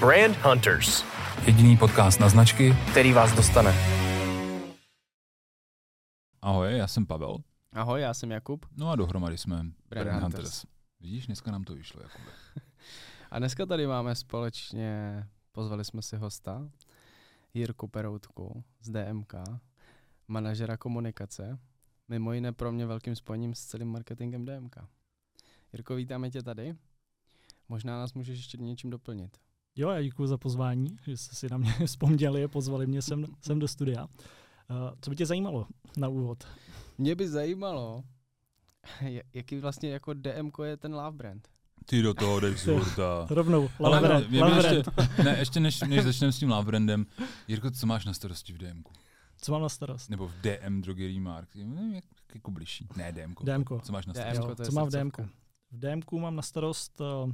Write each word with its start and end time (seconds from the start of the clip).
Brand 0.00 0.36
Hunters. 0.36 1.04
Jediný 1.46 1.76
podcast 1.76 2.20
na 2.20 2.28
značky, 2.28 2.72
který 2.90 3.12
vás 3.12 3.36
dostane. 3.36 3.72
Ahoj, 6.42 6.76
já 6.76 6.86
jsem 6.86 7.06
Pavel. 7.06 7.38
Ahoj, 7.72 8.00
já 8.00 8.14
jsem 8.14 8.30
Jakub. 8.30 8.66
No 8.76 8.90
a 8.90 8.96
dohromady 8.96 9.38
jsme 9.38 9.56
Brand, 9.56 9.74
Brand 9.88 10.22
Hunters. 10.22 10.42
Hunters. 10.42 10.64
Vidíš, 11.00 11.26
dneska 11.26 11.50
nám 11.50 11.64
to 11.64 11.74
vyšlo, 11.74 12.02
Jakube. 12.02 12.30
A 13.30 13.38
dneska 13.38 13.66
tady 13.66 13.86
máme 13.86 14.14
společně, 14.14 15.24
pozvali 15.52 15.84
jsme 15.84 16.02
si 16.02 16.16
hosta, 16.16 16.68
Jirku 17.54 17.88
Peroutku 17.88 18.64
z 18.80 18.90
DMK, 18.90 19.34
manažera 20.28 20.76
komunikace, 20.76 21.58
mimo 22.08 22.32
jiné 22.32 22.52
pro 22.52 22.72
mě 22.72 22.86
velkým 22.86 23.16
spojením 23.16 23.54
s 23.54 23.64
celým 23.64 23.88
marketingem 23.88 24.44
DMK. 24.44 24.76
Jirko, 25.72 25.94
vítáme 25.94 26.30
tě 26.30 26.42
tady. 26.42 26.76
Možná 27.68 27.98
nás 27.98 28.14
můžeš 28.14 28.38
ještě 28.38 28.58
něčím 28.58 28.90
doplnit. 28.90 29.38
Jo, 29.80 29.90
já 29.90 30.02
děkuji 30.02 30.26
za 30.26 30.38
pozvání, 30.38 30.96
že 31.06 31.16
jste 31.16 31.34
si 31.36 31.46
na 31.50 31.56
mě 31.56 31.72
vzpomněli 31.86 32.44
a 32.44 32.48
pozvali 32.48 32.86
mě 32.86 33.02
sem, 33.02 33.24
sem 33.42 33.58
do 33.58 33.68
studia. 33.68 34.04
Uh, 34.04 34.76
co 35.00 35.10
by 35.10 35.16
tě 35.16 35.26
zajímalo 35.26 35.66
na 35.96 36.08
úvod? 36.08 36.44
Mě 36.98 37.14
by 37.14 37.28
zajímalo, 37.28 38.02
jaký 39.34 39.56
vlastně 39.58 39.90
jako 39.90 40.14
DMK 40.14 40.54
je 40.64 40.76
ten 40.76 40.94
love 40.94 41.16
brand. 41.16 41.48
Ty 41.84 42.02
do 42.02 42.14
toho 42.14 42.40
jdeš 42.40 42.60
z 42.60 42.66
hurta. 42.66 43.26
Rovnou, 43.30 43.68
Ale 43.78 43.90
Lavren, 43.90 44.18
mě- 44.20 44.28
mě 44.28 44.40
Lavren. 44.40 44.74
ještě, 44.76 44.90
ne, 45.24 45.38
ještě 45.38 45.60
než, 45.60 45.80
než 45.80 46.04
začneme 46.04 46.32
s 46.32 46.38
tím 46.38 46.50
Lavrendem, 46.50 47.06
Jirko, 47.48 47.70
co 47.70 47.86
máš 47.86 48.04
na 48.04 48.14
starosti 48.14 48.52
v 48.52 48.58
DMku? 48.58 48.92
Co 49.42 49.52
mám 49.52 49.62
na 49.62 49.68
starost? 49.68 50.10
Nebo 50.10 50.28
v 50.28 50.32
DM 50.42 50.80
Drogerie 50.80 51.20
Mark? 51.20 51.54
Nevím, 51.54 51.94
jak, 51.94 52.04
jak 52.04 52.34
jako 52.34 52.50
bližší. 52.50 52.88
Ne, 52.96 53.12
DMko. 53.12 53.44
DMko. 53.44 53.80
Co 53.80 53.92
máš 53.92 54.06
na 54.06 54.12
DM. 54.12 54.20
starosti? 54.20 54.38
DMko, 54.40 54.48
Jo, 54.50 54.54
to 54.54 54.62
je 54.62 54.66
co 54.66 54.72
mám 54.72 54.88
v. 54.88 54.90
DMku? 54.92 55.22
V 55.70 55.78
DMku 55.78 56.18
mám 56.20 56.36
na 56.36 56.42
starost, 56.42 57.00
uh, 57.00 57.32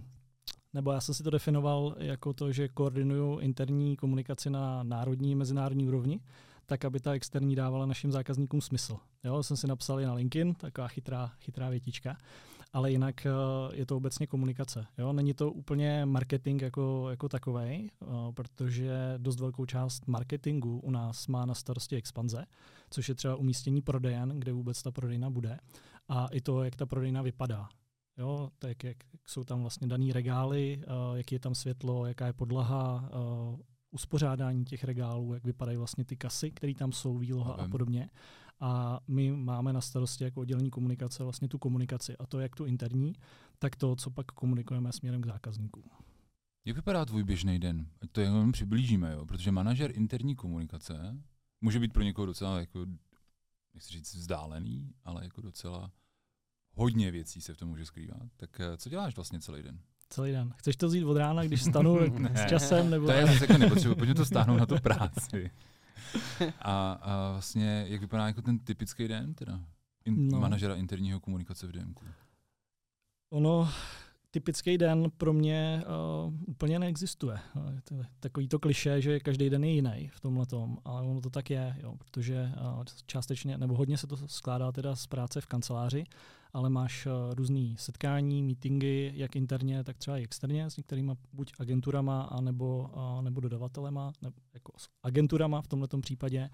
nebo 0.74 0.92
já 0.92 1.00
jsem 1.00 1.14
si 1.14 1.22
to 1.22 1.30
definoval 1.30 1.94
jako 1.98 2.32
to, 2.32 2.52
že 2.52 2.68
koordinuju 2.68 3.38
interní 3.38 3.96
komunikaci 3.96 4.50
na 4.50 4.82
národní 4.82 5.34
mezinárodní 5.34 5.88
úrovni, 5.88 6.20
tak 6.66 6.84
aby 6.84 7.00
ta 7.00 7.12
externí 7.12 7.56
dávala 7.56 7.86
našim 7.86 8.12
zákazníkům 8.12 8.60
smysl. 8.60 8.96
Jo, 9.24 9.42
jsem 9.42 9.56
si 9.56 9.66
napsal 9.66 10.00
i 10.00 10.06
na 10.06 10.14
LinkedIn, 10.14 10.54
taková 10.54 10.88
chytrá, 10.88 11.32
chytrá 11.40 11.68
větička, 11.68 12.16
ale 12.72 12.90
jinak 12.90 13.26
uh, 13.26 13.74
je 13.74 13.86
to 13.86 13.96
obecně 13.96 14.26
komunikace. 14.26 14.86
Jo? 14.98 15.12
Není 15.12 15.34
to 15.34 15.52
úplně 15.52 16.06
marketing 16.06 16.62
jako, 16.62 17.06
jako 17.10 17.28
takový, 17.28 17.90
uh, 18.00 18.32
protože 18.32 19.14
dost 19.18 19.40
velkou 19.40 19.66
část 19.66 20.06
marketingu 20.06 20.78
u 20.78 20.90
nás 20.90 21.26
má 21.26 21.46
na 21.46 21.54
starosti 21.54 21.96
expanze, 21.96 22.44
což 22.90 23.08
je 23.08 23.14
třeba 23.14 23.36
umístění 23.36 23.82
prodejen, 23.82 24.28
kde 24.28 24.52
vůbec 24.52 24.82
ta 24.82 24.90
prodejna 24.90 25.30
bude, 25.30 25.58
a 26.08 26.26
i 26.26 26.40
to, 26.40 26.64
jak 26.64 26.76
ta 26.76 26.86
prodejna 26.86 27.22
vypadá. 27.22 27.68
Jo, 28.18 28.50
tak 28.58 28.84
jak 28.84 28.96
jsou 29.26 29.44
tam 29.44 29.60
vlastně 29.60 29.86
daný 29.86 30.12
regály, 30.12 30.82
uh, 30.86 31.16
jaký 31.16 31.34
je 31.34 31.38
tam 31.38 31.54
světlo, 31.54 32.06
jaká 32.06 32.26
je 32.26 32.32
podlaha, 32.32 33.10
uh, 33.14 33.60
uspořádání 33.90 34.64
těch 34.64 34.84
regálů, 34.84 35.34
jak 35.34 35.44
vypadají 35.44 35.78
vlastně 35.78 36.04
ty 36.04 36.16
kasy, 36.16 36.50
které 36.50 36.74
tam 36.74 36.92
jsou, 36.92 37.18
výloha 37.18 37.54
a 37.54 37.68
podobně. 37.68 38.10
A 38.60 39.00
my 39.08 39.32
máme 39.32 39.72
na 39.72 39.80
starosti 39.80 40.24
jako 40.24 40.40
oddělení 40.40 40.70
komunikace 40.70 41.22
vlastně 41.22 41.48
tu 41.48 41.58
komunikaci, 41.58 42.16
a 42.16 42.26
to 42.26 42.40
jak 42.40 42.56
tu 42.56 42.64
interní, 42.64 43.12
tak 43.58 43.76
to, 43.76 43.96
co 43.96 44.10
pak 44.10 44.26
komunikujeme 44.26 44.92
směrem 44.92 45.22
k 45.22 45.26
zákazníkům. 45.26 45.84
Jak 46.64 46.76
vypadá 46.76 47.04
tvůj 47.04 47.24
běžný 47.24 47.58
den? 47.58 47.86
Ať 48.00 48.10
to 48.10 48.20
jenom 48.20 48.52
přiblížíme, 48.52 49.12
jo? 49.12 49.26
protože 49.26 49.52
manažer 49.52 49.90
interní 49.94 50.36
komunikace 50.36 51.16
může 51.60 51.80
být 51.80 51.92
pro 51.92 52.02
někoho 52.02 52.26
docela, 52.26 52.60
jako, 52.60 52.86
nechci 53.74 53.92
říct 53.92 54.14
vzdálený, 54.14 54.90
ale 55.04 55.24
jako 55.24 55.40
docela 55.40 55.90
hodně 56.76 57.10
věcí 57.10 57.40
se 57.40 57.54
v 57.54 57.56
tom 57.56 57.68
může 57.68 57.86
skrývat. 57.86 58.22
Tak 58.36 58.60
eh, 58.60 58.76
co 58.76 58.88
děláš 58.88 59.16
vlastně 59.16 59.40
celý 59.40 59.62
den? 59.62 59.78
Celý 60.08 60.32
den. 60.32 60.54
Chceš 60.56 60.76
to 60.76 60.86
vzít 60.86 61.04
od 61.04 61.16
rána, 61.16 61.44
když 61.44 61.62
stanu 61.62 61.98
s 62.34 62.46
časem? 62.46 62.90
Nebo... 62.90 63.06
To 63.06 63.12
je 63.12 63.26
zase 63.26 63.44
jako 63.44 63.58
nepotřebuji, 63.58 63.94
pojďme 63.94 64.14
to 64.14 64.24
stáhnout 64.24 64.56
na 64.56 64.66
tu 64.66 64.78
práci. 64.80 65.50
A, 66.58 66.92
a 66.92 67.32
vlastně, 67.32 67.84
jak 67.88 68.00
vypadá 68.00 68.26
jako 68.26 68.42
ten 68.42 68.58
typický 68.58 69.08
den 69.08 69.34
teda? 69.34 69.60
In, 70.04 70.28
no. 70.28 70.32
No. 70.32 70.40
Manažera 70.40 70.74
interního 70.74 71.20
komunikace 71.20 71.66
v 71.66 71.72
DMku. 71.72 72.04
Ono, 73.30 73.68
typický 74.30 74.78
den 74.78 75.10
pro 75.18 75.32
mě 75.32 75.84
uh, 76.26 76.34
úplně 76.46 76.78
neexistuje. 76.78 77.38
Uh, 77.56 77.74
je 77.74 77.80
to 77.82 77.94
takový 78.20 78.48
to 78.48 78.58
kliše, 78.58 79.00
že 79.00 79.20
každý 79.20 79.50
den 79.50 79.64
je 79.64 79.70
jiný 79.70 80.08
v 80.12 80.20
tomhle 80.20 80.46
tom, 80.46 80.78
ale 80.84 81.02
ono 81.02 81.20
to 81.20 81.30
tak 81.30 81.50
je, 81.50 81.76
jo, 81.82 81.94
protože 81.98 82.52
uh, 82.76 82.84
částečně, 83.06 83.58
nebo 83.58 83.76
hodně 83.76 83.98
se 83.98 84.06
to 84.06 84.16
skládá 84.16 84.72
teda 84.72 84.96
z 84.96 85.06
práce 85.06 85.40
v 85.40 85.46
kanceláři, 85.46 86.04
ale 86.52 86.70
máš 86.70 87.06
uh, 87.06 87.12
různý 87.34 87.76
setkání, 87.78 88.42
meetingy, 88.42 89.12
jak 89.14 89.36
interně, 89.36 89.84
tak 89.84 89.98
třeba 89.98 90.18
i 90.18 90.22
externě 90.22 90.70
s 90.70 90.76
některýma 90.76 91.16
buď 91.32 91.52
agenturama, 91.58 92.22
anebo, 92.22 92.90
uh, 92.96 93.22
nebo 93.22 93.40
dodavatelema, 93.40 94.12
nebo 94.22 94.36
jako 94.54 94.72
s 94.76 94.88
agenturama 95.02 95.62
v 95.62 95.68
tomhle 95.68 95.88
případě 96.00 96.50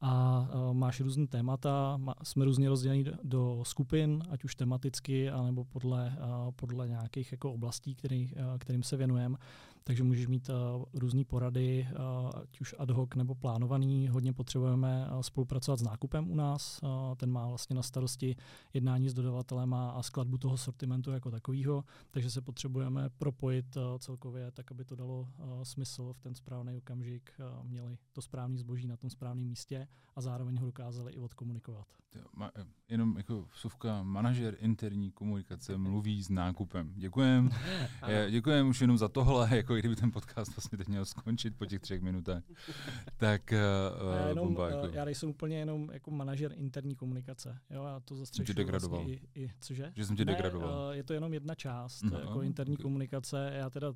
a 0.00 0.40
uh, 0.54 0.74
máš 0.74 1.00
různé 1.00 1.26
témata, 1.26 2.00
jsme 2.22 2.44
různě 2.44 2.68
rozděleni 2.68 3.04
do, 3.22 3.60
skupin, 3.62 4.22
ať 4.30 4.44
už 4.44 4.54
tematicky, 4.54 5.30
anebo 5.30 5.64
podle, 5.64 6.16
uh, 6.18 6.50
podle 6.56 6.88
nějakých 6.88 7.32
jako 7.32 7.52
oblastí, 7.52 7.94
který, 7.94 8.32
uh, 8.34 8.58
kterým 8.58 8.82
se 8.82 8.96
věnujeme. 8.96 9.38
Takže 9.88 10.04
můžeš 10.04 10.26
mít 10.26 10.48
uh, 10.48 10.84
různé 10.94 11.24
porady, 11.24 11.88
uh, 11.90 12.30
ať 12.42 12.60
už 12.60 12.74
ad 12.78 12.90
hoc 12.90 13.10
nebo 13.16 13.34
plánovaný. 13.34 14.08
Hodně 14.08 14.32
potřebujeme 14.32 15.08
uh, 15.10 15.20
spolupracovat 15.20 15.78
s 15.78 15.82
nákupem 15.82 16.30
u 16.30 16.34
nás. 16.34 16.80
Uh, 16.82 17.14
ten 17.16 17.30
má 17.30 17.48
vlastně 17.48 17.76
na 17.76 17.82
starosti 17.82 18.36
jednání 18.74 19.08
s 19.08 19.14
dodavatelem 19.14 19.74
a, 19.74 20.02
skladbu 20.02 20.38
toho 20.38 20.56
sortimentu 20.56 21.10
jako 21.10 21.30
takového. 21.30 21.84
Takže 22.10 22.30
se 22.30 22.40
potřebujeme 22.40 23.10
propojit 23.18 23.76
uh, 23.76 23.82
celkově 23.98 24.50
tak, 24.50 24.70
aby 24.70 24.84
to 24.84 24.96
dalo 24.96 25.20
uh, 25.20 25.62
smysl 25.62 26.12
v 26.12 26.20
ten 26.20 26.34
správný 26.34 26.76
okamžik. 26.76 27.30
Uh, 27.38 27.64
měli 27.64 27.98
to 28.12 28.22
správný 28.22 28.58
zboží 28.58 28.86
na 28.86 28.96
tom 28.96 29.10
správném 29.10 29.46
místě 29.46 29.88
a 30.16 30.20
zároveň 30.20 30.58
ho 30.58 30.66
dokázali 30.66 31.12
i 31.12 31.18
odkomunikovat. 31.18 31.86
Jo, 32.14 32.24
ma, 32.36 32.50
eh, 32.56 32.64
jenom 32.88 33.16
jako 33.16 33.44
vsuvka, 33.52 34.02
manažer 34.02 34.56
interní 34.60 35.10
komunikace 35.10 35.76
mluví 35.76 36.22
s 36.22 36.30
nákupem. 36.30 36.92
Děkujem. 36.96 37.50
Eh, 38.02 38.30
Děkujem 38.30 38.68
už 38.68 38.80
jenom 38.80 38.98
za 38.98 39.08
tohle, 39.08 39.56
jako 39.56 39.76
kdyby 39.80 39.96
ten 39.96 40.10
podcast 40.12 40.56
vlastně 40.56 40.78
teď 40.78 40.88
měl 40.88 41.04
skončit 41.04 41.56
po 41.56 41.66
těch 41.66 41.80
třech 41.80 42.02
minutách. 42.02 42.42
Tak 43.16 43.52
uh, 43.52 44.14
já, 44.16 44.28
jenom, 44.28 44.46
bomba. 44.46 44.66
uh, 44.66 44.70
Jako. 44.72 44.86
já 44.96 45.04
nejsem 45.04 45.28
úplně 45.28 45.58
jenom 45.58 45.90
jako 45.92 46.10
manažer 46.10 46.52
interní 46.56 46.94
komunikace. 46.94 47.58
Jo, 47.70 47.84
já 47.84 48.00
to 48.00 48.16
zastřešuji 48.16 48.52
degradoval. 48.54 49.00
Vlastně 49.04 49.20
i, 49.34 49.42
i, 49.44 49.50
cože? 49.60 49.92
Že 49.96 50.06
jsem 50.06 50.16
tě 50.16 50.24
Ne, 50.24 50.32
degradoval. 50.32 50.88
uh, 50.88 50.94
je 50.94 51.02
to 51.02 51.12
jenom 51.12 51.32
jedna 51.34 51.54
část 51.54 52.02
No, 52.02 52.18
jako 52.18 52.42
interní 52.42 52.76
ok. 52.76 52.82
komunikace. 52.82 53.50
Já 53.54 53.70
teda 53.70 53.88
uh, 53.90 53.94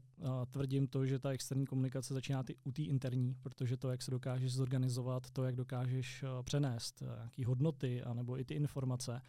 tvrdím 0.51 0.87
to, 0.87 1.07
že 1.07 1.19
ta 1.19 1.31
externí 1.31 1.67
komunikace 1.67 2.15
začíná 2.15 2.43
ty, 2.43 2.57
u 2.65 2.73
té 2.73 2.83
interní, 2.83 3.37
protože 3.43 3.77
to, 3.77 3.91
jak 3.91 4.03
se 4.03 4.11
dokážeš 4.11 4.53
zorganizovat, 4.53 5.31
to, 5.31 5.45
jak 5.45 5.57
dokážeš 5.57 6.23
uh, 6.23 6.43
přenést 6.43 7.03
uh, 7.03 7.09
nějaké 7.09 7.47
hodnoty, 7.47 8.03
anebo 8.03 8.39
i 8.41 8.45
ty 8.45 8.55
informace, 8.55 9.21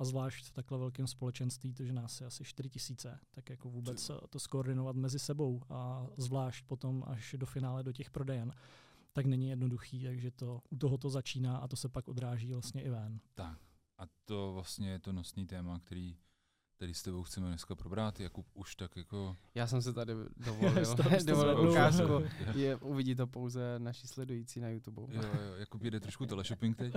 a 0.00 0.04
zvlášť 0.04 0.46
v 0.46 0.52
takhle 0.52 0.78
velkém 0.78 1.06
společenství, 1.06 1.74
to, 1.74 1.84
že 1.84 1.92
nás 1.92 2.20
je 2.20 2.26
asi 2.26 2.44
4 2.44 2.68
tisíce, 2.68 3.18
tak 3.30 3.50
jako 3.50 3.70
vůbec 3.70 4.10
uh, 4.10 4.16
to 4.30 4.40
skoordinovat 4.40 4.96
mezi 4.96 5.18
sebou 5.18 5.62
a 5.68 6.06
zvlášť 6.16 6.64
potom 6.66 7.04
až 7.06 7.34
do 7.38 7.46
finále 7.46 7.82
do 7.82 7.92
těch 7.92 8.10
prodejen, 8.10 8.52
tak 9.12 9.26
není 9.26 9.48
jednoduchý, 9.48 10.02
takže 10.02 10.30
to, 10.30 10.62
u 10.70 10.76
toho 10.76 10.98
to 10.98 11.10
začíná 11.10 11.56
a 11.56 11.68
to 11.68 11.76
se 11.76 11.88
pak 11.88 12.08
odráží 12.08 12.52
vlastně 12.52 12.82
i 12.82 12.90
ven. 12.90 13.20
Tak. 13.34 13.58
A 13.98 14.02
to 14.24 14.52
vlastně 14.52 14.90
je 14.90 14.98
to 14.98 15.12
nosný 15.12 15.46
téma, 15.46 15.78
který, 15.78 16.16
který 16.80 16.94
s 16.94 17.02
tebou 17.02 17.22
chceme 17.22 17.48
dneska 17.48 17.74
probrat. 17.74 18.20
Jakub 18.20 18.46
už 18.54 18.76
tak 18.76 18.96
jako... 18.96 19.36
Já 19.54 19.66
jsem 19.66 19.82
se 19.82 19.92
tady 19.92 20.12
dovolil, 20.36 20.96
toho 20.96 21.10
jste 21.20 21.30
dovolil 21.30 21.70
ukázku. 21.70 22.12
Je, 22.58 22.76
uvidí 22.76 23.14
to 23.14 23.26
pouze 23.26 23.78
naši 23.78 24.06
sledující 24.06 24.60
na 24.60 24.68
YouTube. 24.68 25.14
Jo, 25.14 25.22
jo, 25.22 25.54
Jakub 25.56 25.82
jede 25.82 26.00
trošku 26.00 26.26
teleshopping 26.26 26.76
teď. 26.76 26.94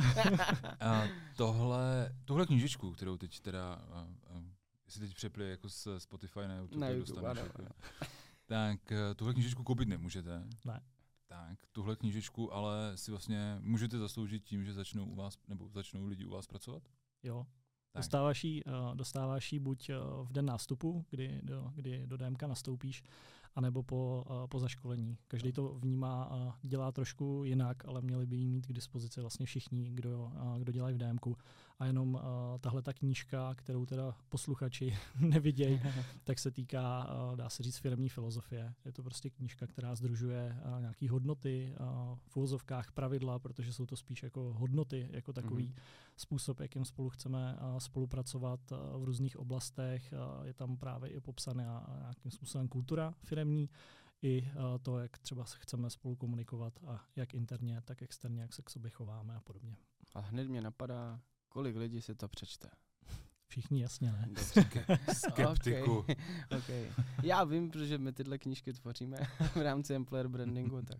A 0.80 1.04
tohle, 1.36 2.16
tuhle 2.26 2.46
knížečku, 2.46 2.92
kterou 2.92 3.18
teď 3.18 3.40
teda, 3.40 3.74
a, 3.74 4.08
a, 4.28 4.44
jestli 4.86 5.02
teď 5.02 5.16
přepli 5.16 5.50
jako 5.50 5.70
z 5.70 5.88
Spotify 5.98 6.40
na 6.48 6.58
YouTube, 6.58 6.82
Na 6.82 6.88
tak 6.88 6.98
YouTube, 6.98 7.22
dostaneš 7.22 7.40
ano, 7.40 7.48
jako, 7.48 7.62
ano. 7.62 7.72
tak 8.46 8.92
eh, 8.92 9.16
tuhle 9.16 9.34
knížečku 9.34 9.64
koupit 9.64 9.88
nemůžete. 9.88 10.48
Ne. 10.66 10.82
Tak, 11.28 11.60
tuhle 11.72 11.96
knížečku 11.96 12.54
ale 12.54 12.92
si 12.96 13.12
vlastně 13.12 13.58
můžete 13.60 13.98
zasloužit 13.98 14.44
tím, 14.44 14.66
že 14.66 14.74
začnou 14.74 15.06
u 15.06 15.16
vás, 15.16 15.38
nebo 15.48 15.70
začnou 15.70 16.06
lidi 16.06 16.26
u 16.26 16.30
vás 16.30 16.48
pracovat? 16.48 16.84
Jo, 17.24 17.46
Tak. 17.94 18.00
Dostáváš 18.00 18.44
ji, 18.44 18.64
uh, 18.64 18.96
dostáváš 18.96 19.54
ji 19.54 19.60
buď 19.60 19.90
uh, 19.90 20.28
v 20.28 20.34
den 20.34 20.46
nástupu, 20.46 21.06
kdy 21.10 21.40
do, 21.44 21.72
kdy 21.76 22.08
do 22.08 22.18
DMK 22.18 22.44
nastoupíš, 22.44 23.04
anebo 23.56 23.84
po, 23.84 24.26
uh, 24.30 24.48
po 24.48 24.60
zaškolení. 24.60 25.18
Každý 25.28 25.52
to 25.52 25.74
vnímá 25.74 26.24
a 26.24 26.58
dělá 26.62 26.92
trošku 26.92 27.44
jinak, 27.44 27.86
ale 27.86 28.02
měli 28.02 28.26
by 28.26 28.36
ji 28.36 28.48
mít 28.48 28.66
k 28.66 28.74
dispozici 28.74 29.22
vlastně 29.22 29.46
všichni, 29.46 29.90
kdo, 29.90 30.32
kdo 30.58 30.72
dělají 30.72 30.96
v 30.96 30.98
DMku. 30.98 31.38
A 31.84 31.86
jenom 31.86 32.14
uh, 32.14 32.22
tahle 32.60 32.82
ta 32.82 32.94
knížka, 32.94 33.56
kterou 33.56 33.86
teda 33.86 34.16
posluchači 34.30 34.98
nevidějí, 35.20 35.82
tak 36.24 36.40
se 36.40 36.52
týká, 36.52 37.08
uh, 37.32 37.36
dá 37.36 37.50
se 37.50 37.64
říct, 37.64 37.78
firmní 37.78 38.10
filozofie. 38.10 38.74
Je 38.86 38.92
to 38.92 39.04
prostě 39.04 39.30
knížka, 39.30 39.68
která 39.68 39.96
združuje 39.96 40.62
uh, 40.76 40.82
nějaké 40.82 41.10
hodnoty, 41.10 41.76
uh, 41.80 42.18
v 42.28 42.38
uvozovkách 42.38 42.92
pravidla, 42.92 43.40
protože 43.40 43.74
jsou 43.74 43.86
to 43.86 43.96
spíš 43.96 44.24
jako 44.24 44.54
hodnoty, 44.54 45.10
jako 45.12 45.34
takový 45.34 45.64
Mhm. 45.68 45.76
způsob, 46.18 46.60
jakým 46.60 46.86
spolu 46.86 47.10
chceme 47.10 47.58
uh, 47.62 47.78
spolupracovat 47.80 48.60
uh, 48.72 49.02
v 49.02 49.04
různých 49.04 49.38
oblastech. 49.38 50.14
Uh, 50.40 50.46
je 50.46 50.54
tam 50.54 50.78
právě 50.78 51.10
i 51.10 51.20
popsaná 51.20 51.96
nějakým 52.02 52.32
způsobem 52.32 52.68
kultura 52.68 53.14
firemní, 53.24 53.70
i 54.22 54.42
uh, 54.42 54.78
to, 54.82 55.00
jak 55.00 55.18
třeba 55.18 55.44
chceme 55.44 55.90
spolu 55.90 56.16
komunikovat 56.16 56.74
a 56.88 57.04
jak 57.16 57.34
interně, 57.34 57.82
tak 57.86 58.02
externě, 58.02 58.42
jak 58.42 58.54
se 58.54 58.62
k 58.62 58.70
sobě 58.70 58.92
chováme 58.92 59.36
a 59.36 59.40
podobně. 59.42 59.76
A 60.14 60.20
hned 60.20 60.48
mě 60.48 60.62
napadá, 60.62 61.20
kolik 61.54 61.76
lidí 61.76 62.02
si 62.02 62.16
to 62.16 62.28
přečte. 62.28 62.70
Všichni 63.48 63.82
jasně 63.82 64.12
ne. 64.12 64.30
Skeptiku. 65.14 65.98
okay. 65.98 66.16
okay. 66.58 66.92
Já 67.24 67.44
vím, 67.44 67.72
protože 67.72 67.98
my 67.98 68.14
tyhle 68.14 68.38
knížky 68.38 68.74
tvoříme 68.74 69.18
v 69.56 69.62
rámci 69.62 69.94
employer 69.94 70.28
brandingu, 70.28 70.82
tak 70.82 71.00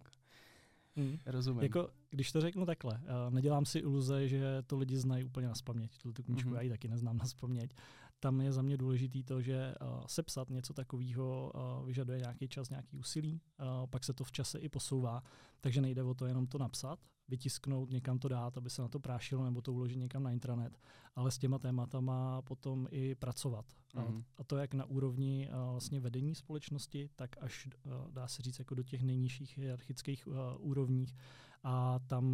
Hmm. 0.96 1.18
Rozumím. 1.26 1.64
Jako, 1.64 1.90
když 2.10 2.32
to 2.32 2.42
řeknu 2.42 2.66
takhle, 2.66 2.98
uh, 2.98 3.34
nedělám 3.34 3.66
si 3.66 3.80
iluze, 3.80 4.28
že 4.28 4.62
to 4.68 4.78
lidi 4.78 4.98
znají 4.98 5.24
úplně 5.24 5.48
na 5.48 5.56
spaměť. 5.56 5.98
Tu 5.98 6.24
knížku 6.24 6.50
mm-hmm. 6.50 6.56
já 6.56 6.62
ji 6.62 6.70
taky 6.70 6.88
neznám 6.88 7.18
na 7.18 7.26
spaměť. 7.26 7.76
Tam 8.24 8.42
je 8.42 8.52
za 8.52 8.62
mě 8.62 8.78
důležitý 8.78 9.24
to, 9.24 9.42
že 9.42 9.76
uh, 9.82 10.06
sepsat 10.06 10.50
něco 10.50 10.74
takového 10.74 11.52
uh, 11.56 11.86
vyžaduje 11.86 12.20
nějaký 12.20 12.48
čas, 12.48 12.70
nějaký 12.70 12.98
úsilí, 12.98 13.42
uh, 13.60 13.88
pak 13.90 14.04
se 14.04 14.14
to 14.14 14.24
v 14.24 14.32
čase 14.32 14.60
i 14.60 14.70
posouvá, 14.70 15.24
takže 15.62 15.82
nejde 15.82 16.04
o 16.04 16.14
to 16.14 16.26
jenom 16.26 16.48
to 16.48 16.58
napsat, 16.58 17.00
vytisknout, 17.28 17.90
někam 17.90 18.20
to 18.20 18.28
dát, 18.28 18.58
aby 18.58 18.70
se 18.70 18.82
na 18.82 18.88
to 18.88 19.00
prášilo, 19.00 19.46
nebo 19.46 19.62
to 19.62 19.74
uložit 19.74 19.98
někam 19.98 20.24
na 20.24 20.32
intranet, 20.32 20.80
ale 21.16 21.32
s 21.32 21.38
těma 21.38 21.60
tématama 21.60 22.42
potom 22.42 22.88
i 22.92 23.16
pracovat. 23.16 23.66
Mm. 23.96 24.24
A 24.38 24.44
to 24.44 24.58
jak 24.58 24.74
na 24.74 24.86
úrovni 24.86 25.50
uh, 25.50 25.72
vlastně 25.72 26.00
vedení 26.00 26.36
společnosti, 26.36 27.10
tak 27.16 27.36
až 27.42 27.68
uh, 27.68 28.12
dá 28.12 28.28
se 28.28 28.42
říct 28.42 28.60
jako 28.60 28.76
do 28.76 28.84
těch 28.84 29.04
nejnižších 29.04 29.58
hierarchických 29.58 30.28
uh, 30.28 30.36
úrovních. 30.58 31.16
A 31.64 32.00
tam 32.00 32.26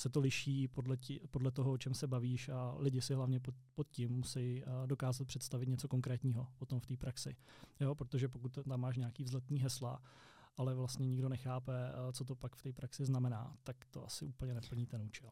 se 0.00 0.08
to 0.08 0.20
liší 0.20 0.68
podle, 0.68 0.96
tí, 0.96 1.20
podle 1.30 1.50
toho, 1.50 1.72
o 1.72 1.78
čem 1.78 1.94
se 1.94 2.06
bavíš 2.06 2.48
a 2.48 2.74
lidi 2.78 3.00
si 3.00 3.14
hlavně 3.14 3.40
pod, 3.40 3.54
pod 3.74 3.88
tím 3.90 4.10
musí 4.10 4.64
uh, 4.64 4.86
dokázat 4.86 5.26
představit 5.26 5.68
něco 5.68 5.88
konkrétního 5.88 6.48
potom 6.56 6.80
v 6.80 6.86
té 6.86 6.96
praxi. 6.96 7.36
Jo, 7.80 7.94
protože 7.94 8.28
pokud 8.28 8.58
tam 8.64 8.80
máš 8.80 8.96
nějaký 8.96 9.24
vzletní 9.24 9.58
hesla, 9.58 10.02
ale 10.56 10.74
vlastně 10.74 11.06
nikdo 11.06 11.28
nechápe, 11.28 11.72
uh, 11.72 12.12
co 12.12 12.24
to 12.24 12.36
pak 12.36 12.56
v 12.56 12.62
té 12.62 12.72
praxi 12.72 13.04
znamená, 13.04 13.56
tak 13.62 13.84
to 13.90 14.06
asi 14.06 14.26
úplně 14.26 14.54
neplní 14.54 14.86
ten 14.86 15.02
účel. 15.02 15.30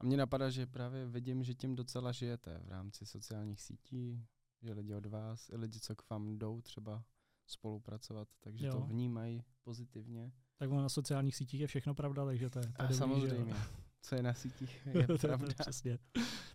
A 0.00 0.04
mně 0.04 0.16
napadá, 0.16 0.50
že 0.50 0.66
právě 0.66 1.06
vidím, 1.06 1.44
že 1.44 1.54
tím 1.54 1.74
docela 1.74 2.12
žijete 2.12 2.58
v 2.58 2.68
rámci 2.68 3.06
sociálních 3.06 3.60
sítí, 3.60 4.26
že 4.62 4.72
lidi 4.72 4.94
od 4.94 5.06
vás, 5.06 5.48
i 5.48 5.56
lidi, 5.56 5.80
co 5.80 5.96
k 5.96 6.10
vám 6.10 6.38
jdou 6.38 6.60
třeba 6.60 7.04
spolupracovat, 7.46 8.28
takže 8.40 8.66
jo. 8.66 8.72
to 8.72 8.80
vnímají 8.80 9.42
pozitivně. 9.62 10.32
Tak 10.58 10.70
na 10.70 10.88
sociálních 10.88 11.36
sítích 11.36 11.60
je 11.60 11.66
všechno 11.66 11.94
pravda, 11.94 12.24
takže 12.24 12.50
to 12.50 12.58
je... 12.58 12.66
To 12.66 12.72
A 12.76 12.82
dobrý, 12.82 12.96
samozřejmě. 12.96 13.54
Že... 13.54 13.60
Co 14.02 14.14
je 14.14 14.22
na 14.22 14.34
sítích, 14.34 14.86
je 14.94 15.18
pravda. 15.18 15.48
Přesně. 15.58 15.98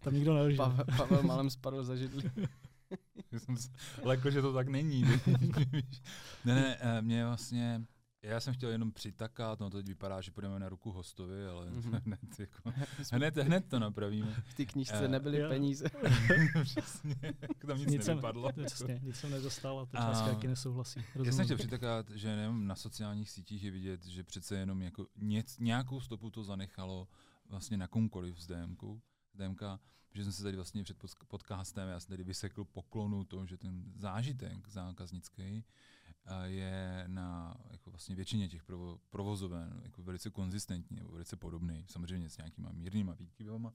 Tam 0.01 0.13
nikdo 0.13 0.33
nelže. 0.33 0.57
Pavel, 0.57 0.85
Pavel 0.97 1.23
malem 1.23 1.49
spadl 1.49 1.83
za 1.83 1.95
židli. 1.95 2.31
Leko, 4.03 4.31
že 4.31 4.41
to 4.41 4.53
tak 4.53 4.67
není. 4.67 5.01
ne, 6.45 6.55
ne, 6.55 6.77
eh, 6.79 7.01
mě 7.01 7.25
vlastně 7.25 7.85
já 8.23 8.39
jsem 8.39 8.53
chtěl 8.53 8.69
jenom 8.69 8.91
přitakat, 8.91 9.59
no 9.59 9.69
to 9.69 9.77
teď 9.77 9.87
vypadá, 9.87 10.21
že 10.21 10.31
půjdeme 10.31 10.59
na 10.59 10.69
ruku 10.69 10.91
hostovi, 10.91 11.47
ale 11.47 11.65
mm-hmm. 11.65 12.01
hned, 12.05 12.39
jako, 12.39 12.73
hned, 13.11 13.37
hned 13.37 13.65
to 13.69 13.79
napravíme. 13.79 14.33
V 14.45 14.53
té 14.53 14.65
knížce 14.65 15.05
uh, 15.05 15.07
nebyly 15.07 15.37
jo. 15.37 15.49
peníze. 15.49 15.85
Přesně, 16.63 17.15
tam 17.67 17.77
nic, 17.77 17.87
nic 17.87 18.07
nevypadlo. 18.07 18.51
Jsem, 18.53 18.65
přesně, 18.65 18.99
nic 19.03 19.15
jsem 19.15 19.31
nedostal 19.31 19.79
a 19.79 19.85
ta 19.85 19.97
částka 19.97 20.27
taky 20.27 20.47
nesouhlasí. 20.47 20.99
Rozumím. 20.99 21.25
Já 21.25 21.31
jsem 21.31 21.45
chtěl 21.45 21.57
přitakat, 21.57 22.09
že 22.09 22.35
nejenom 22.35 22.67
na 22.67 22.75
sociálních 22.75 23.29
sítích 23.29 23.63
je 23.63 23.71
vidět, 23.71 24.05
že 24.05 24.23
přece 24.23 24.57
jenom 24.57 24.81
jako 24.81 25.07
něc, 25.17 25.59
nějakou 25.59 26.01
stopu 26.01 26.29
to 26.29 26.43
zanechalo 26.43 27.07
vlastně 27.49 27.77
na 27.77 27.87
komkoliv 27.87 28.39
z 28.39 28.47
DMK, 28.47 28.81
DMK, 29.35 29.61
že 30.13 30.23
jsem 30.23 30.33
se 30.33 30.43
tady 30.43 30.55
vlastně 30.55 30.83
před 30.83 30.97
podcastem, 31.27 31.89
já 31.89 31.99
jsem 31.99 32.09
tady 32.09 32.23
vysekl 32.23 32.63
poklonu 32.65 33.23
tomu, 33.23 33.45
že 33.45 33.57
ten 33.57 33.83
zážitek 33.95 34.67
zákaznický 34.67 35.63
je 36.43 37.03
na 37.07 37.55
jako 37.71 37.91
vlastně 37.91 38.15
většině 38.15 38.49
těch 38.49 38.63
provo, 38.63 38.99
provozoven 39.09 39.81
jako 39.83 40.03
velice 40.03 40.29
konzistentní 40.29 40.97
nebo 40.97 41.11
velice 41.11 41.35
podobný, 41.35 41.85
samozřejmě 41.87 42.29
s 42.29 42.37
nějakýma 42.37 42.71
mírnýma 42.71 43.13
výkyvama, 43.13 43.73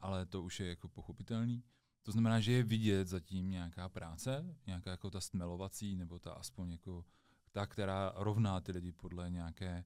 ale 0.00 0.26
to 0.26 0.42
už 0.42 0.60
je 0.60 0.68
jako 0.68 0.88
pochopitelný. 0.88 1.64
To 2.02 2.12
znamená, 2.12 2.40
že 2.40 2.52
je 2.52 2.62
vidět 2.62 3.08
zatím 3.08 3.50
nějaká 3.50 3.88
práce, 3.88 4.56
nějaká 4.66 4.90
jako 4.90 5.10
ta 5.10 5.20
stmelovací, 5.20 5.96
nebo 5.96 6.18
ta 6.18 6.32
aspoň 6.32 6.70
jako 6.70 7.04
ta, 7.52 7.66
která 7.66 8.12
rovná 8.16 8.60
ty 8.60 8.72
lidi 8.72 8.92
podle 8.92 9.30
nějaké, 9.30 9.84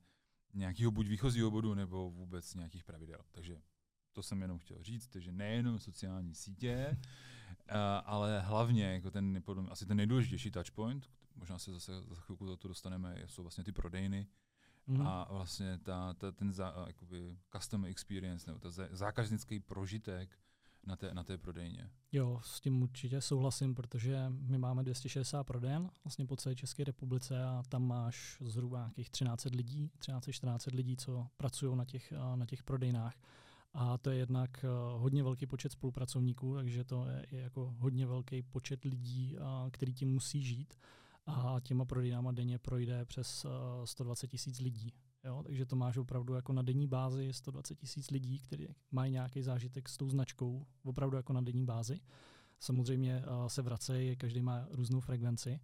nějakého 0.55 0.91
buď 0.91 1.07
výchozího 1.07 1.51
bodu, 1.51 1.75
nebo 1.75 2.11
vůbec 2.11 2.55
nějakých 2.55 2.85
pravidel. 2.85 3.21
Takže 3.31 3.63
to 4.13 4.23
jsem 4.23 4.43
jenom 4.43 4.59
chtěl 4.59 4.83
říct, 4.83 5.07
takže 5.07 5.33
nejenom 5.33 5.79
sociální 5.79 6.35
sítě, 6.35 6.97
ale 8.05 8.41
hlavně 8.41 8.85
jako 8.85 9.11
ten, 9.11 9.43
asi 9.71 9.87
ten 9.87 9.97
nejdůležitější 9.97 10.51
touchpoint, 10.51 11.11
možná 11.37 11.59
se 11.59 11.73
zase 11.73 12.03
za 12.03 12.15
chvilku 12.15 12.47
za 12.47 12.57
to 12.57 12.69
dostaneme, 12.69 13.23
jsou 13.27 13.43
vlastně 13.43 13.65
ty 13.65 13.73
prodejny 13.73 14.27
mm. 14.87 15.07
a 15.07 15.27
vlastně 15.31 15.79
ta, 15.79 16.15
ta, 16.15 16.33
ten 16.33 16.53
za, 16.53 16.75
jakoby 16.87 17.37
customer 17.53 17.91
experience 17.91 18.51
nebo 18.51 18.59
ta 18.59 18.71
zákaznický 18.91 19.61
prožitek 19.61 20.39
na 20.87 20.97
té, 20.97 21.15
na 21.15 21.25
té 21.25 21.39
prodejně. 21.39 21.91
Jo, 22.13 22.41
s 22.45 22.61
tím 22.61 22.83
určitě 22.83 23.21
souhlasím, 23.21 23.75
protože 23.75 24.27
my 24.29 24.59
máme 24.59 24.83
260 24.83 25.45
prodejen 25.45 25.91
vlastně 26.05 26.27
po 26.27 26.37
celé 26.37 26.55
České 26.55 26.85
republice 26.85 27.45
a 27.45 27.63
tam 27.69 27.87
máš 27.87 28.39
zhruba 28.41 28.79
nějakých 28.79 29.11
13 29.11 29.45
lidí, 29.45 29.91
13-14 29.99 30.75
lidí, 30.75 30.97
co 30.97 31.27
pracují 31.37 31.77
na 31.77 31.85
těch, 31.85 32.13
na 32.35 32.47
těch 32.47 32.63
prodejnách. 32.63 33.15
A 33.73 33.99
to 33.99 34.11
je 34.11 34.17
jednak 34.17 34.65
hodně 34.97 35.23
velký 35.23 35.47
počet 35.47 35.73
spolupracovníků, 35.73 36.55
takže 36.55 36.85
to 36.85 37.07
je, 37.31 37.43
jako 37.43 37.75
hodně 37.79 38.07
velký 38.07 38.43
počet 38.43 38.85
lidí, 38.85 39.37
který 39.71 39.95
tím 39.95 40.13
musí 40.13 40.43
žít 40.43 40.75
a 41.27 41.57
těma 41.63 41.85
prodejnama 41.85 42.33
denně 42.33 42.59
projde 42.59 43.05
přes 43.05 43.47
120 43.85 44.29
tisíc 44.29 44.61
lidí. 44.61 44.93
Jo, 45.25 45.43
takže 45.43 45.67
to 45.67 45.77
máš 45.77 45.97
opravdu 45.97 46.35
jako 46.35 46.53
na 46.53 46.63
denní 46.63 46.87
bázi 46.87 47.33
120 47.33 47.75
tisíc 47.75 48.11
lidí, 48.11 48.39
kteří 48.39 48.69
mají 48.91 49.13
nějaký 49.13 49.43
zážitek 49.43 49.89
s 49.89 49.97
tou 49.97 50.09
značkou, 50.09 50.67
opravdu 50.85 51.17
jako 51.17 51.33
na 51.33 51.41
denní 51.41 51.65
bázi. 51.65 52.01
Samozřejmě 52.61 53.23
se 53.47 53.63
vracejí, 53.63 54.17
každý 54.17 54.43
má 54.43 54.67
různou 54.71 55.01
frekvenci, 55.01 55.61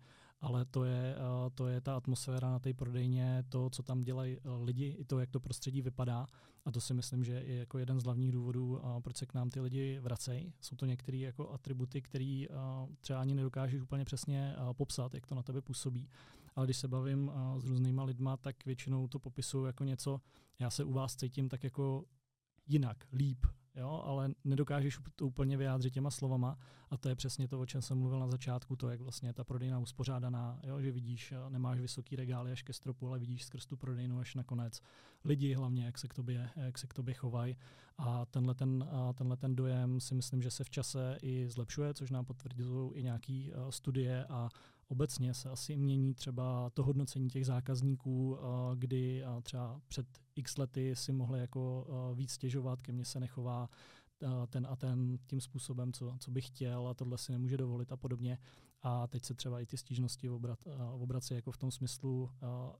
ale 0.46 0.64
to 0.64 0.84
je, 0.84 1.16
uh, 1.16 1.50
to 1.54 1.66
je 1.66 1.80
ta 1.80 1.96
atmosféra 1.96 2.50
na 2.50 2.58
té 2.58 2.74
prodejně, 2.74 3.44
to, 3.48 3.70
co 3.70 3.82
tam 3.82 4.00
dělají 4.00 4.38
uh, 4.38 4.64
lidi, 4.64 4.96
i 4.98 5.04
to, 5.04 5.18
jak 5.18 5.30
to 5.30 5.40
prostředí 5.40 5.82
vypadá. 5.82 6.26
A 6.64 6.72
to 6.72 6.80
si 6.80 6.94
myslím, 6.94 7.24
že 7.24 7.32
je 7.32 7.56
jako 7.56 7.78
jeden 7.78 8.00
z 8.00 8.04
hlavních 8.04 8.32
důvodů, 8.32 8.76
uh, 8.76 9.00
proč 9.00 9.16
se 9.16 9.26
k 9.26 9.34
nám 9.34 9.50
ty 9.50 9.60
lidi 9.60 9.98
vracejí. 9.98 10.52
Jsou 10.60 10.76
to 10.76 10.86
některé 10.86 11.18
jako 11.18 11.50
atributy, 11.50 12.02
které 12.02 12.44
třeba 13.00 13.20
ani 13.20 13.34
nedokážeš 13.34 13.80
úplně 13.80 14.04
přesně 14.04 14.56
popsat, 14.72 15.14
jak 15.14 15.26
to 15.26 15.34
na 15.34 15.42
tebe 15.42 15.62
působí. 15.62 16.08
Ale 16.56 16.66
když 16.66 16.76
se 16.76 16.88
bavím 16.88 17.30
s 17.58 17.64
různýma 17.64 18.04
lidma, 18.04 18.36
tak 18.36 18.64
většinou 18.66 19.08
to 19.08 19.18
popisují 19.18 19.66
jako 19.66 19.84
něco, 19.84 20.20
já 20.58 20.70
se 20.70 20.84
u 20.84 20.92
vás 20.92 21.16
cítím 21.16 21.48
tak 21.48 21.64
jako 21.64 22.04
jinak, 22.66 23.06
líp, 23.12 23.46
jo, 23.76 24.02
ale 24.04 24.30
nedokážeš 24.44 24.98
to 25.14 25.26
úplně 25.26 25.56
vyjádřit 25.56 25.90
těma 25.90 26.10
slovama. 26.10 26.58
A 26.90 26.96
to 26.96 27.08
je 27.08 27.14
přesně 27.14 27.48
to, 27.48 27.60
o 27.60 27.66
čem 27.66 27.82
jsem 27.82 27.98
mluvil 27.98 28.18
na 28.18 28.28
začátku, 28.28 28.76
to, 28.76 28.88
jak 28.88 29.00
vlastně 29.00 29.32
ta 29.32 29.44
prodejna 29.44 29.78
uspořádaná, 29.78 30.60
jo, 30.62 30.80
že 30.80 30.92
vidíš, 30.92 31.34
nemáš 31.48 31.80
vysoký 31.80 32.16
regály 32.16 32.52
až 32.52 32.62
ke 32.62 32.72
stropu, 32.72 33.08
ale 33.08 33.18
vidíš 33.18 33.44
skrz 33.44 33.66
tu 33.66 33.76
prodejnu 33.76 34.18
až 34.18 34.34
nakonec. 34.34 34.80
Lidi 35.24 35.54
hlavně, 35.54 35.84
jak 35.84 35.98
se 35.98 36.08
k 36.08 36.14
tobě, 36.14 36.50
jak 36.56 36.78
se 36.78 36.86
k 36.86 36.94
tobě 36.94 37.14
chovají. 37.14 37.56
A 37.98 38.26
tenhle 38.26 38.54
ten, 38.54 38.88
a 38.90 39.12
tenhle 39.12 39.36
ten 39.36 39.56
dojem 39.56 40.00
si 40.00 40.14
myslím, 40.14 40.42
že 40.42 40.50
se 40.50 40.64
v 40.64 40.70
čase 40.70 41.18
i 41.22 41.48
zlepšuje, 41.48 41.94
což 41.94 42.10
nám 42.10 42.24
potvrzují 42.24 42.92
i 42.94 43.02
nějaký 43.02 43.52
studie. 43.70 44.24
A 44.24 44.48
obecně 44.88 45.34
se 45.34 45.50
asi 45.50 45.76
mění 45.76 46.14
třeba 46.14 46.70
to 46.70 46.82
hodnocení 46.82 47.28
těch 47.28 47.46
zákazníků, 47.46 48.38
kdy 48.74 49.24
třeba 49.42 49.80
před 49.88 50.06
x 50.36 50.56
lety 50.56 50.96
si 50.96 51.12
mohli 51.12 51.40
jako 51.40 51.86
víc 52.14 52.32
stěžovat, 52.32 52.82
ke 52.82 52.92
mně 52.92 53.04
se 53.04 53.20
nechová 53.20 53.68
ten 54.48 54.66
a 54.70 54.76
ten 54.76 55.18
tím 55.26 55.40
způsobem, 55.40 55.92
co, 55.92 56.16
co 56.18 56.30
bych 56.30 56.46
chtěl 56.46 56.88
a 56.88 56.94
tohle 56.94 57.18
si 57.18 57.32
nemůže 57.32 57.56
dovolit 57.56 57.92
a 57.92 57.96
podobně. 57.96 58.38
A 58.82 59.06
teď 59.06 59.24
se 59.24 59.34
třeba 59.34 59.60
i 59.60 59.66
ty 59.66 59.76
stížnosti 59.76 60.30
obrat, 60.30 60.58
obrací 60.92 61.34
jako 61.34 61.52
v 61.52 61.56
tom 61.56 61.70
smyslu, 61.70 62.30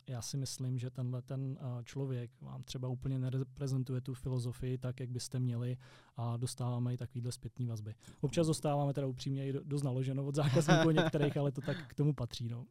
já 0.09 0.23
si 0.23 0.37
myslím, 0.37 0.79
že 0.79 0.91
tenhle 0.91 1.23
ten 1.23 1.59
člověk 1.85 2.31
vám 2.41 2.63
třeba 2.63 2.89
úplně 2.89 3.19
nereprezentuje 3.19 4.01
tu 4.01 4.15
filozofii 4.15 4.79
tak, 4.79 5.01
jak 5.01 5.11
byste 5.11 5.39
měli 5.39 5.77
a 6.17 6.37
dostáváme 6.37 6.95
i 6.95 6.97
takovýhle 6.97 7.33
zpětný 7.33 7.67
vazby. 7.67 7.95
Občas 8.21 8.47
dostáváme 8.47 8.93
teda 8.93 9.07
upřímně 9.07 9.49
i 9.49 9.53
dost 9.65 9.83
naloženo 9.83 10.27
od 10.27 10.35
zákazníků 10.35 10.91
některých, 11.01 11.37
ale 11.37 11.53
to 11.53 11.61
tak 11.61 11.77
k 11.89 11.95
tomu 11.95 12.15
patří. 12.15 12.49
No. 12.49 12.65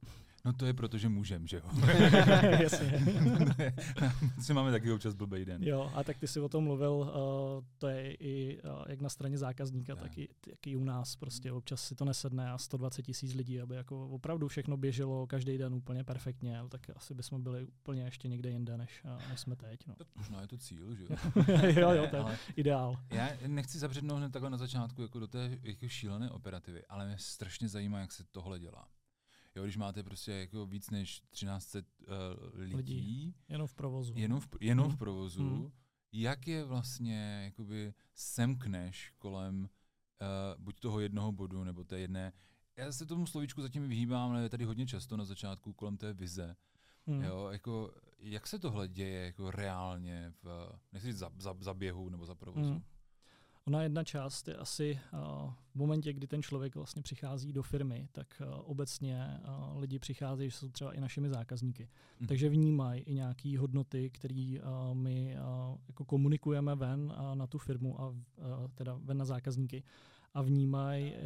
No 0.45 0.53
to 0.53 0.65
je 0.65 0.73
proto, 0.73 0.97
že 0.97 1.09
můžem, 1.09 1.47
že 1.47 1.57
jo? 1.57 1.63
Jasně. 2.61 3.05
si 4.41 4.53
máme 4.53 4.71
taky 4.71 4.91
občas 4.91 5.13
blbej 5.13 5.45
den. 5.45 5.63
Jo, 5.63 5.91
a 5.95 6.03
tak 6.03 6.17
ty 6.17 6.27
jsi 6.27 6.39
o 6.39 6.49
tom 6.49 6.63
mluvil, 6.63 6.91
uh, 6.91 7.63
to 7.77 7.87
je 7.87 8.13
i 8.13 8.61
uh, 8.61 8.83
jak 8.87 9.01
na 9.01 9.09
straně 9.09 9.37
zákazníka, 9.37 9.95
tak 9.95 10.17
i, 10.17 10.29
tak 10.41 10.67
i 10.67 10.75
u 10.75 10.83
nás. 10.83 11.15
Prostě 11.15 11.51
občas 11.51 11.81
si 11.81 11.95
to 11.95 12.05
nesedne 12.05 12.51
a 12.51 12.57
120 12.57 13.01
tisíc 13.01 13.33
lidí, 13.33 13.61
aby 13.61 13.75
jako 13.75 14.07
opravdu 14.07 14.47
všechno 14.47 14.77
běželo 14.77 15.27
každý 15.27 15.57
den 15.57 15.73
úplně 15.73 16.03
perfektně, 16.03 16.59
tak 16.69 16.89
asi 16.95 17.13
bychom 17.13 17.43
byli 17.43 17.65
úplně 17.65 18.03
ještě 18.03 18.27
někde 18.27 18.49
jinde, 18.49 18.77
než, 18.77 19.03
uh, 19.03 19.29
než 19.29 19.39
jsme 19.39 19.55
teď. 19.55 19.87
No. 19.87 19.95
Možná 20.15 20.41
je 20.41 20.47
to 20.47 20.57
cíl, 20.57 20.95
že 20.95 21.03
jo? 21.03 21.17
jo, 21.81 21.91
jo, 21.91 22.07
to 22.09 22.15
je 22.15 22.21
ale 22.21 22.37
ideál. 22.55 22.95
Já 23.09 23.29
nechci 23.47 23.79
zabřednout 23.79 24.17
hned 24.17 24.31
takhle 24.31 24.49
na 24.49 24.57
začátku 24.57 25.01
jako 25.01 25.19
do 25.19 25.27
té 25.27 25.57
jako 25.63 25.87
šílené 25.87 26.31
operativy, 26.31 26.85
ale 26.85 27.07
mě 27.07 27.15
strašně 27.19 27.69
zajímá, 27.69 27.99
jak 27.99 28.11
se 28.11 28.23
tohle 28.31 28.59
dělá. 28.59 28.87
Jo, 29.55 29.63
když 29.63 29.77
máte 29.77 30.03
prostě 30.03 30.31
jako 30.31 30.65
víc 30.65 30.89
než 30.89 31.21
1300 31.31 31.79
uh, 31.79 32.59
lidí, 32.59 32.75
lidí, 32.75 33.35
jenom 33.49 33.67
v 33.67 33.73
provozu. 33.73 34.13
Jenom 34.15 34.39
v, 34.39 34.47
jenom 34.61 34.85
hmm. 34.85 34.95
v 34.95 34.99
provozu, 34.99 35.49
hmm. 35.49 35.71
jak 36.11 36.47
je 36.47 36.63
vlastně, 36.63 37.41
jakoby 37.45 37.93
semkneš 38.13 39.13
kolem 39.17 39.59
uh, 39.61 40.63
buď 40.63 40.79
toho 40.79 40.99
jednoho 40.99 41.31
bodu, 41.31 41.63
nebo 41.63 41.83
té 41.83 41.99
jedné, 41.99 42.33
já 42.77 42.91
se 42.91 43.05
tomu 43.05 43.25
slovíčku 43.25 43.61
zatím 43.61 43.87
vyhýbám, 43.87 44.31
ale 44.31 44.43
je 44.43 44.49
tady 44.49 44.65
hodně 44.65 44.87
často 44.87 45.17
na 45.17 45.25
začátku 45.25 45.73
kolem 45.73 45.97
té 45.97 46.13
vize. 46.13 46.55
Hmm. 47.07 47.23
Jo, 47.23 47.47
jako, 47.51 47.93
jak 48.19 48.47
se 48.47 48.59
tohle 48.59 48.87
děje 48.87 49.25
jako 49.25 49.51
reálně 49.51 50.33
v, 50.43 50.69
nechci 50.91 51.13
za, 51.13 51.31
za, 51.37 51.55
za 51.59 51.73
běhu 51.73 52.09
nebo 52.09 52.25
za 52.25 52.35
provozu? 52.35 52.71
Hmm. 52.71 52.83
Ona 53.67 53.83
jedna 53.83 54.03
část 54.03 54.47
je 54.47 54.55
asi 54.55 54.99
uh, 55.13 55.19
v 55.71 55.75
momentě, 55.75 56.13
kdy 56.13 56.27
ten 56.27 56.41
člověk 56.41 56.75
vlastně 56.75 57.01
přichází 57.01 57.53
do 57.53 57.63
firmy, 57.63 58.07
tak 58.11 58.41
uh, 58.41 58.61
obecně 58.63 59.39
uh, 59.47 59.79
lidi 59.79 59.99
přicházejí, 59.99 60.49
že 60.49 60.57
jsou 60.57 60.69
třeba 60.69 60.93
i 60.93 61.01
našimi 61.01 61.29
zákazníky. 61.29 61.89
Mm. 62.19 62.27
Takže 62.27 62.49
vnímají 62.49 63.01
i 63.01 63.13
nějaké 63.13 63.57
hodnoty, 63.59 64.09
které 64.09 64.59
my 64.93 65.37
jako 65.87 66.05
komunikujeme 66.05 66.75
ven 66.75 67.13
na 67.33 67.47
tu 67.47 67.57
firmu 67.57 68.01
a 68.01 68.13
teda 68.75 68.99
ven 69.03 69.17
na 69.17 69.25
zákazníky 69.25 69.83
a 70.33 70.41
vnímají 70.41 71.13
uh, 71.13 71.19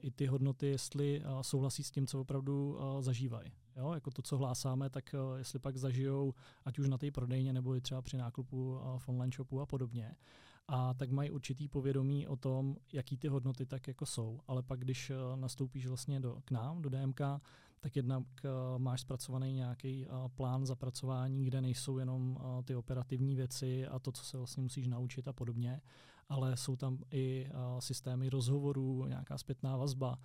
i 0.00 0.10
ty 0.10 0.26
hodnoty, 0.26 0.66
jestli 0.66 1.20
uh, 1.20 1.40
souhlasí 1.40 1.82
s 1.82 1.90
tím, 1.90 2.06
co 2.06 2.20
opravdu 2.20 2.76
uh, 2.76 3.02
zažívají. 3.02 3.52
Jo, 3.76 3.92
jako 3.92 4.10
to, 4.10 4.22
co 4.22 4.36
hlásáme, 4.36 4.90
tak 4.90 5.14
uh, 5.14 5.38
jestli 5.38 5.58
pak 5.58 5.76
zažijou, 5.76 6.34
ať 6.64 6.78
už 6.78 6.88
na 6.88 6.98
té 6.98 7.10
prodejně, 7.10 7.52
nebo 7.52 7.76
i 7.76 7.80
třeba 7.80 8.02
při 8.02 8.16
nákupu 8.16 8.72
uh, 8.72 8.98
v 8.98 9.08
online 9.08 9.32
shopu 9.36 9.60
a 9.60 9.66
podobně 9.66 10.14
a 10.68 10.94
tak 10.94 11.10
mají 11.10 11.30
určitý 11.30 11.68
povědomí 11.68 12.26
o 12.26 12.36
tom, 12.36 12.76
jaký 12.92 13.16
ty 13.16 13.28
hodnoty 13.28 13.66
tak 13.66 13.88
jako 13.88 14.06
jsou. 14.06 14.40
Ale 14.46 14.62
pak, 14.62 14.80
když 14.80 15.10
uh, 15.10 15.40
nastoupíš 15.40 15.86
vlastně 15.86 16.20
do, 16.20 16.42
k 16.44 16.50
nám, 16.50 16.82
do 16.82 16.90
DMK, 16.90 17.20
tak 17.80 17.96
jednak 17.96 18.22
uh, 18.44 18.78
máš 18.78 19.00
zpracovaný 19.00 19.52
nějaký 19.52 20.06
uh, 20.06 20.28
plán 20.28 20.66
zapracování, 20.66 21.44
kde 21.44 21.60
nejsou 21.60 21.98
jenom 21.98 22.38
ty 22.64 22.74
operativní 22.74 23.36
věci 23.36 23.86
a 23.86 23.98
to, 23.98 24.12
co 24.12 24.24
se 24.24 24.36
vlastně 24.36 24.62
musíš 24.62 24.86
naučit 24.86 25.28
a 25.28 25.32
podobně, 25.32 25.80
ale 26.28 26.56
jsou 26.56 26.76
tam 26.76 26.98
i 27.10 27.48
systémy 27.78 28.28
rozhovorů, 28.28 29.06
nějaká 29.06 29.38
zpětná 29.38 29.76
vazba, 29.76 30.18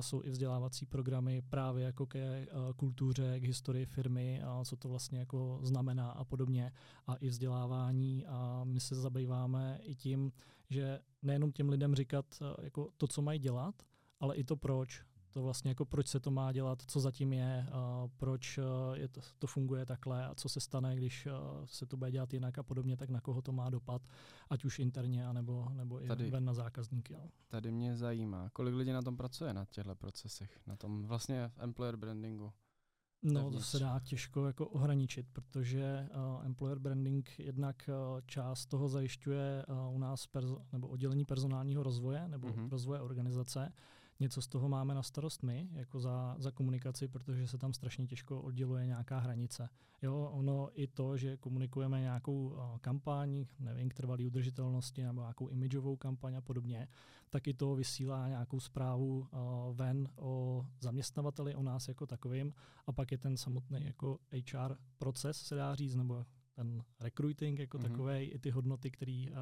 jsou 0.00 0.22
i 0.24 0.30
vzdělávací 0.30 0.86
programy 0.86 1.42
právě 1.42 1.84
jako 1.84 2.06
ke 2.06 2.46
kultuře, 2.76 3.40
k 3.40 3.44
historii 3.44 3.86
firmy, 3.86 4.42
co 4.64 4.76
to 4.76 4.88
vlastně 4.88 5.18
jako 5.18 5.58
znamená 5.62 6.10
a 6.10 6.24
podobně. 6.24 6.72
A 7.06 7.14
i 7.14 7.28
vzdělávání 7.28 8.26
a 8.26 8.64
my 8.64 8.80
se 8.80 8.94
zabýváme 8.94 9.78
i 9.82 9.94
tím, 9.94 10.32
že 10.70 11.00
nejenom 11.22 11.52
těm 11.52 11.68
lidem 11.68 11.94
říkat 11.94 12.42
jako 12.62 12.88
to, 12.96 13.06
co 13.06 13.22
mají 13.22 13.38
dělat, 13.38 13.74
ale 14.20 14.36
i 14.36 14.44
to 14.44 14.56
proč 14.56 15.02
to 15.34 15.42
vlastně 15.42 15.70
jako 15.70 15.84
proč 15.84 16.08
se 16.08 16.20
to 16.20 16.30
má 16.30 16.52
dělat, 16.52 16.82
co 16.86 17.00
zatím 17.00 17.32
je, 17.32 17.66
uh, 17.68 18.10
proč 18.16 18.58
uh, 18.58 18.64
je 18.94 19.08
to, 19.08 19.20
to 19.38 19.46
funguje 19.46 19.86
takhle 19.86 20.26
a 20.26 20.34
co 20.34 20.48
se 20.48 20.60
stane, 20.60 20.96
když 20.96 21.26
uh, 21.26 21.32
se 21.64 21.86
to 21.86 21.96
bude 21.96 22.10
dělat 22.10 22.32
jinak 22.32 22.58
a 22.58 22.62
podobně, 22.62 22.96
tak 22.96 23.10
na 23.10 23.20
koho 23.20 23.42
to 23.42 23.52
má 23.52 23.70
dopad, 23.70 24.02
ať 24.50 24.64
už 24.64 24.78
interně, 24.78 25.26
anebo, 25.26 25.68
nebo 25.72 26.04
i 26.04 26.08
tady, 26.08 26.30
ven 26.30 26.44
na 26.44 26.54
zákazníky. 26.54 27.14
No. 27.14 27.30
Tady 27.48 27.72
mě 27.72 27.96
zajímá, 27.96 28.50
kolik 28.52 28.74
lidí 28.74 28.92
na 28.92 29.02
tom 29.02 29.16
pracuje 29.16 29.54
na 29.54 29.64
těchto 29.64 29.94
procesech, 29.94 30.60
na 30.66 30.76
tom 30.76 31.06
vlastně 31.06 31.50
employer 31.56 31.96
brandingu? 31.96 32.52
No, 33.22 33.50
to 33.50 33.60
se 33.60 33.78
dá 33.78 34.00
těžko 34.00 34.46
jako 34.46 34.68
ohraničit, 34.68 35.26
protože 35.32 36.08
uh, 36.14 36.46
employer 36.46 36.78
branding 36.78 37.38
jednak 37.38 37.88
uh, 37.88 38.20
část 38.26 38.66
toho 38.66 38.88
zajišťuje 38.88 39.66
uh, 39.68 39.94
u 39.94 39.98
nás 39.98 40.28
perzo- 40.28 40.64
nebo 40.72 40.88
oddělení 40.88 41.24
personálního 41.24 41.82
rozvoje 41.82 42.28
nebo 42.28 42.48
mm-hmm. 42.48 42.68
rozvoje 42.68 43.00
organizace 43.00 43.72
něco 44.20 44.42
z 44.42 44.46
toho 44.46 44.68
máme 44.68 44.94
na 44.94 45.02
starost 45.02 45.42
my, 45.42 45.68
jako 45.72 46.00
za, 46.00 46.36
za 46.38 46.50
komunikaci, 46.50 47.08
protože 47.08 47.46
se 47.48 47.58
tam 47.58 47.72
strašně 47.72 48.06
těžko 48.06 48.42
odděluje 48.42 48.86
nějaká 48.86 49.18
hranice. 49.18 49.68
Jo, 50.02 50.30
ono 50.32 50.68
i 50.74 50.86
to, 50.86 51.16
že 51.16 51.36
komunikujeme 51.36 52.00
nějakou 52.00 52.48
uh, 52.48 52.78
kampaň, 52.78 53.46
nevím, 53.58 53.88
k 53.88 53.94
trvalý 53.94 54.26
udržitelnosti 54.26 55.02
nebo 55.02 55.20
nějakou 55.20 55.48
imidžovou 55.48 55.96
kampaň 55.96 56.34
a 56.34 56.40
podobně, 56.40 56.88
tak 57.30 57.46
i 57.46 57.54
to 57.54 57.74
vysílá 57.74 58.28
nějakou 58.28 58.60
zprávu 58.60 59.18
uh, 59.18 59.28
ven 59.76 60.08
o 60.16 60.66
zaměstnavateli, 60.80 61.54
o 61.54 61.62
nás 61.62 61.88
jako 61.88 62.06
takovým 62.06 62.52
a 62.86 62.92
pak 62.92 63.12
je 63.12 63.18
ten 63.18 63.36
samotný 63.36 63.84
jako 63.84 64.18
HR 64.32 64.76
proces, 64.98 65.36
se 65.36 65.54
dá 65.54 65.74
říct, 65.74 65.94
nebo 65.94 66.24
ten 66.54 66.84
recruiting 67.00 67.58
jako 67.58 67.78
mm-hmm. 67.78 67.82
takový, 67.82 68.18
i 68.24 68.38
ty 68.38 68.50
hodnoty, 68.50 68.90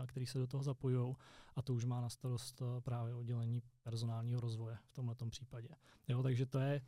které 0.07 0.27
se 0.27 0.39
do 0.39 0.47
toho 0.47 0.63
zapojují. 0.63 1.15
A 1.57 1.63
to 1.63 1.75
už 1.75 1.85
má 1.85 2.01
na 2.01 2.09
starost 2.09 2.63
právě 2.81 3.15
oddělení 3.15 3.63
personálního 3.83 4.41
rozvoje 4.41 4.79
v 4.89 4.93
tomhle 4.93 5.15
případě. 5.31 5.69
Jo, 6.09 6.23
takže 6.23 6.47
to 6.47 6.59
je, 6.59 6.83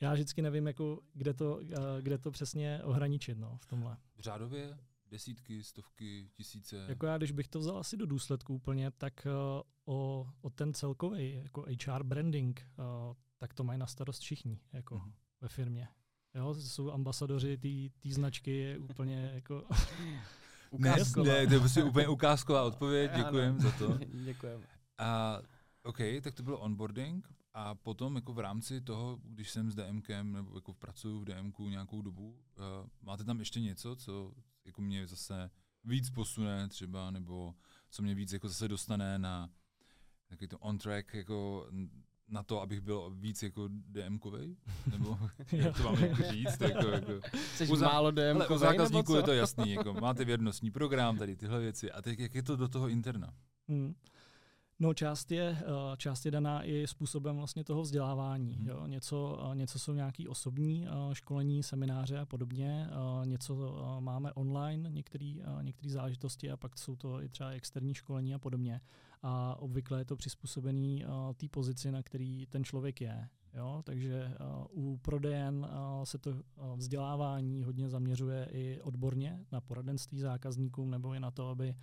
já 0.00 0.12
vždycky 0.12 0.42
nevím, 0.42 0.66
jako, 0.66 1.00
kde, 1.12 1.34
to, 1.34 1.60
kde 2.00 2.18
to 2.18 2.30
přesně 2.30 2.80
ohraničit 2.84 3.38
no, 3.38 3.56
v 3.56 3.66
tomhle. 3.66 3.96
V 4.16 4.20
řádově 4.20 4.78
desítky, 5.10 5.64
stovky, 5.64 6.30
tisíce? 6.34 6.86
Jako 6.88 7.06
já, 7.06 7.16
když 7.16 7.32
bych 7.32 7.48
to 7.48 7.58
vzal 7.58 7.78
asi 7.78 7.96
do 7.96 8.06
důsledku 8.06 8.54
úplně, 8.54 8.90
tak 8.90 9.26
uh, 9.26 9.94
o, 9.94 10.26
o 10.40 10.50
ten 10.50 10.74
celkový 10.74 11.34
jako 11.34 11.66
HR 11.86 12.02
branding, 12.02 12.66
tak 13.38 13.54
to 13.54 13.64
mají 13.64 13.78
na 13.78 13.86
starost 13.86 14.20
všichni 14.20 14.60
jako 14.72 14.94
uh-huh. 14.94 15.12
ve 15.40 15.48
firmě. 15.48 15.88
Jo, 16.34 16.54
jsou 16.54 16.90
ambasadoři 16.90 17.58
té 18.02 18.12
značky, 18.12 18.56
je 18.56 18.78
úplně 18.78 19.30
jako... 19.34 19.64
ukázková. 20.70 21.28
Ne, 21.28 21.46
to 21.46 21.54
je 21.54 21.60
prostě 21.60 21.84
úplně 21.84 22.08
ukázková 22.08 22.62
odpověď, 22.62 23.10
děkujem 23.16 23.60
za 23.60 23.70
to. 23.70 23.98
Děkujeme. 24.24 24.64
A 24.98 25.40
OK, 25.82 25.98
tak 26.22 26.34
to 26.34 26.42
bylo 26.42 26.58
onboarding 26.58 27.28
a 27.54 27.74
potom 27.74 28.16
jako 28.16 28.32
v 28.32 28.38
rámci 28.38 28.80
toho, 28.80 29.18
když 29.22 29.50
jsem 29.50 29.70
s 29.70 29.74
DMkem 29.74 30.32
nebo 30.32 30.54
jako 30.54 30.74
pracuju 30.74 31.20
v 31.20 31.24
DMku 31.24 31.68
nějakou 31.68 32.02
dobu, 32.02 32.30
uh, 32.30 32.88
máte 33.02 33.24
tam 33.24 33.38
ještě 33.38 33.60
něco, 33.60 33.96
co 33.96 34.32
jako 34.64 34.82
mě 34.82 35.06
zase 35.06 35.50
víc 35.84 36.10
posune 36.10 36.68
třeba, 36.68 37.10
nebo 37.10 37.54
co 37.90 38.02
mě 38.02 38.14
víc 38.14 38.32
jako 38.32 38.48
zase 38.48 38.68
dostane 38.68 39.18
na 39.18 39.50
takový 40.26 40.48
to 40.48 40.58
on-track 40.58 41.14
jako 41.14 41.68
na 42.28 42.42
to, 42.42 42.60
abych 42.60 42.80
byl 42.80 43.10
víc 43.14 43.42
jako 43.42 43.62
DM-kovej? 43.92 44.56
Nebo 44.90 45.18
jak 45.52 45.76
to 45.76 45.82
mám 45.82 45.94
jako 45.94 46.22
říct? 46.32 46.60
Jako, 46.60 46.88
jako, 46.88 47.12
Jsi 47.54 47.68
u, 47.68 47.76
málo 47.76 48.10
dm 48.10 48.42
U 48.54 48.58
zákazníků 48.58 49.14
je 49.14 49.22
to 49.22 49.32
jasný. 49.32 49.72
Jako, 49.72 49.92
máte 50.00 50.24
věrnostní 50.24 50.70
program, 50.70 51.18
tady 51.18 51.36
tyhle 51.36 51.60
věci. 51.60 51.92
A 51.92 52.02
teď 52.02 52.18
jak 52.18 52.34
je 52.34 52.42
to 52.42 52.56
do 52.56 52.68
toho 52.68 52.88
interna? 52.88 53.34
Hmm. 53.68 53.94
No 54.78 54.94
část 54.94 55.32
je, 55.32 55.58
eh, 55.60 55.96
část 55.96 56.24
je 56.24 56.30
daná 56.30 56.64
i 56.64 56.86
způsobem 56.86 57.36
vlastně 57.36 57.64
toho 57.64 57.82
vzdělávání. 57.82 58.54
Hmm. 58.54 58.66
Jo. 58.66 58.86
Něco, 58.86 59.48
eh, 59.52 59.56
něco 59.56 59.78
jsou 59.78 59.92
nějaké 59.92 60.28
osobní 60.28 60.86
eh, 60.86 61.14
školení, 61.14 61.62
semináře 61.62 62.18
a 62.18 62.26
podobně, 62.26 62.88
něco 63.24 63.76
máme 64.00 64.32
online, 64.32 64.90
některé 64.90 65.34
záležitosti 65.86 66.50
a 66.50 66.56
pak 66.56 66.78
jsou 66.78 66.96
to 66.96 67.22
i 67.22 67.28
třeba 67.28 67.50
externí 67.50 67.94
školení 67.94 68.34
a 68.34 68.38
podobně. 68.38 68.80
A 69.26 69.56
obvykle 69.58 69.98
je 69.98 70.04
to 70.04 70.16
přizpůsobený 70.16 71.04
té 71.36 71.48
pozici, 71.48 71.90
na 71.90 72.02
který 72.02 72.46
ten 72.46 72.64
člověk 72.64 73.00
je. 73.00 73.28
Jo, 73.54 73.82
takže 73.84 74.36
uh, 74.72 74.92
u 74.92 74.96
prodejen 74.98 75.54
uh, 75.56 76.04
se 76.04 76.18
to 76.18 76.30
uh, 76.30 76.36
vzdělávání 76.76 77.62
hodně 77.62 77.88
zaměřuje 77.88 78.48
i 78.52 78.80
odborně 78.80 79.46
na 79.52 79.60
poradenství 79.60 80.20
zákazníkům 80.20 80.90
nebo 80.90 81.14
i 81.14 81.20
na 81.20 81.30
to, 81.30 81.48
aby 81.48 81.74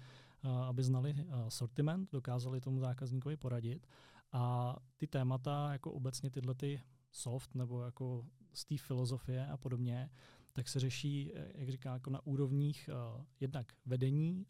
aby 0.67 0.83
znali 0.83 1.15
sortiment, 1.47 2.11
dokázali 2.11 2.61
tomu 2.61 2.79
zákazníkovi 2.79 3.37
poradit. 3.37 3.87
A 4.31 4.75
ty 4.97 5.07
témata, 5.07 5.71
jako 5.71 5.91
obecně 5.91 6.29
tyhle 6.29 6.55
ty 6.55 6.81
soft 7.11 7.55
nebo 7.55 7.81
jako 7.81 8.25
z 8.53 8.65
té 8.65 8.77
filozofie 8.77 9.47
a 9.47 9.57
podobně, 9.57 10.09
tak 10.53 10.67
se 10.67 10.79
řeší, 10.79 11.31
jak 11.55 11.69
říká, 11.69 11.93
jako 11.93 12.09
na 12.09 12.25
úrovních 12.25 12.89
uh, 13.15 13.25
jednak 13.39 13.73
vedení, 13.85 14.45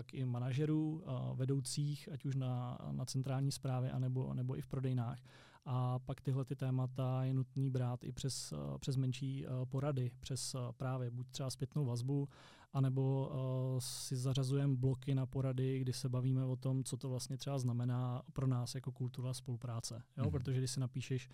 pak 0.00 0.14
i 0.14 0.24
manažerů, 0.24 1.02
uh, 1.06 1.36
vedoucích, 1.36 2.08
ať 2.12 2.24
už 2.24 2.36
na, 2.36 2.78
na 2.92 3.04
centrální 3.04 3.52
správě, 3.52 3.90
anebo, 3.90 4.34
nebo 4.34 4.56
i 4.56 4.60
v 4.60 4.66
prodejnách. 4.66 5.18
A 5.64 5.98
pak 5.98 6.20
tyhle 6.20 6.44
ty 6.44 6.56
témata 6.56 7.24
je 7.24 7.34
nutný 7.34 7.70
brát 7.70 8.04
i 8.04 8.12
přes, 8.12 8.52
uh, 8.52 8.78
přes 8.78 8.96
menší 8.96 9.46
uh, 9.46 9.64
porady, 9.64 10.10
přes 10.20 10.56
právě 10.76 11.10
buď 11.10 11.26
třeba 11.30 11.50
zpětnou 11.50 11.84
vazbu, 11.84 12.28
anebo 12.72 13.30
si 13.78 14.16
zařazujeme 14.16 14.76
bloky 14.76 15.14
na 15.14 15.26
porady, 15.26 15.78
kdy 15.78 15.92
se 15.92 16.08
bavíme 16.08 16.44
o 16.44 16.56
tom, 16.56 16.84
co 16.84 16.96
to 16.96 17.08
vlastně 17.08 17.36
třeba 17.36 17.58
znamená 17.58 18.22
pro 18.32 18.46
nás 18.46 18.74
jako 18.74 18.92
kultura 18.92 19.34
spolupráce. 19.34 20.02
Jo? 20.16 20.24
Mm. 20.24 20.30
Protože 20.30 20.58
když 20.58 20.70
si 20.70 20.80
napíšeš 20.80 21.28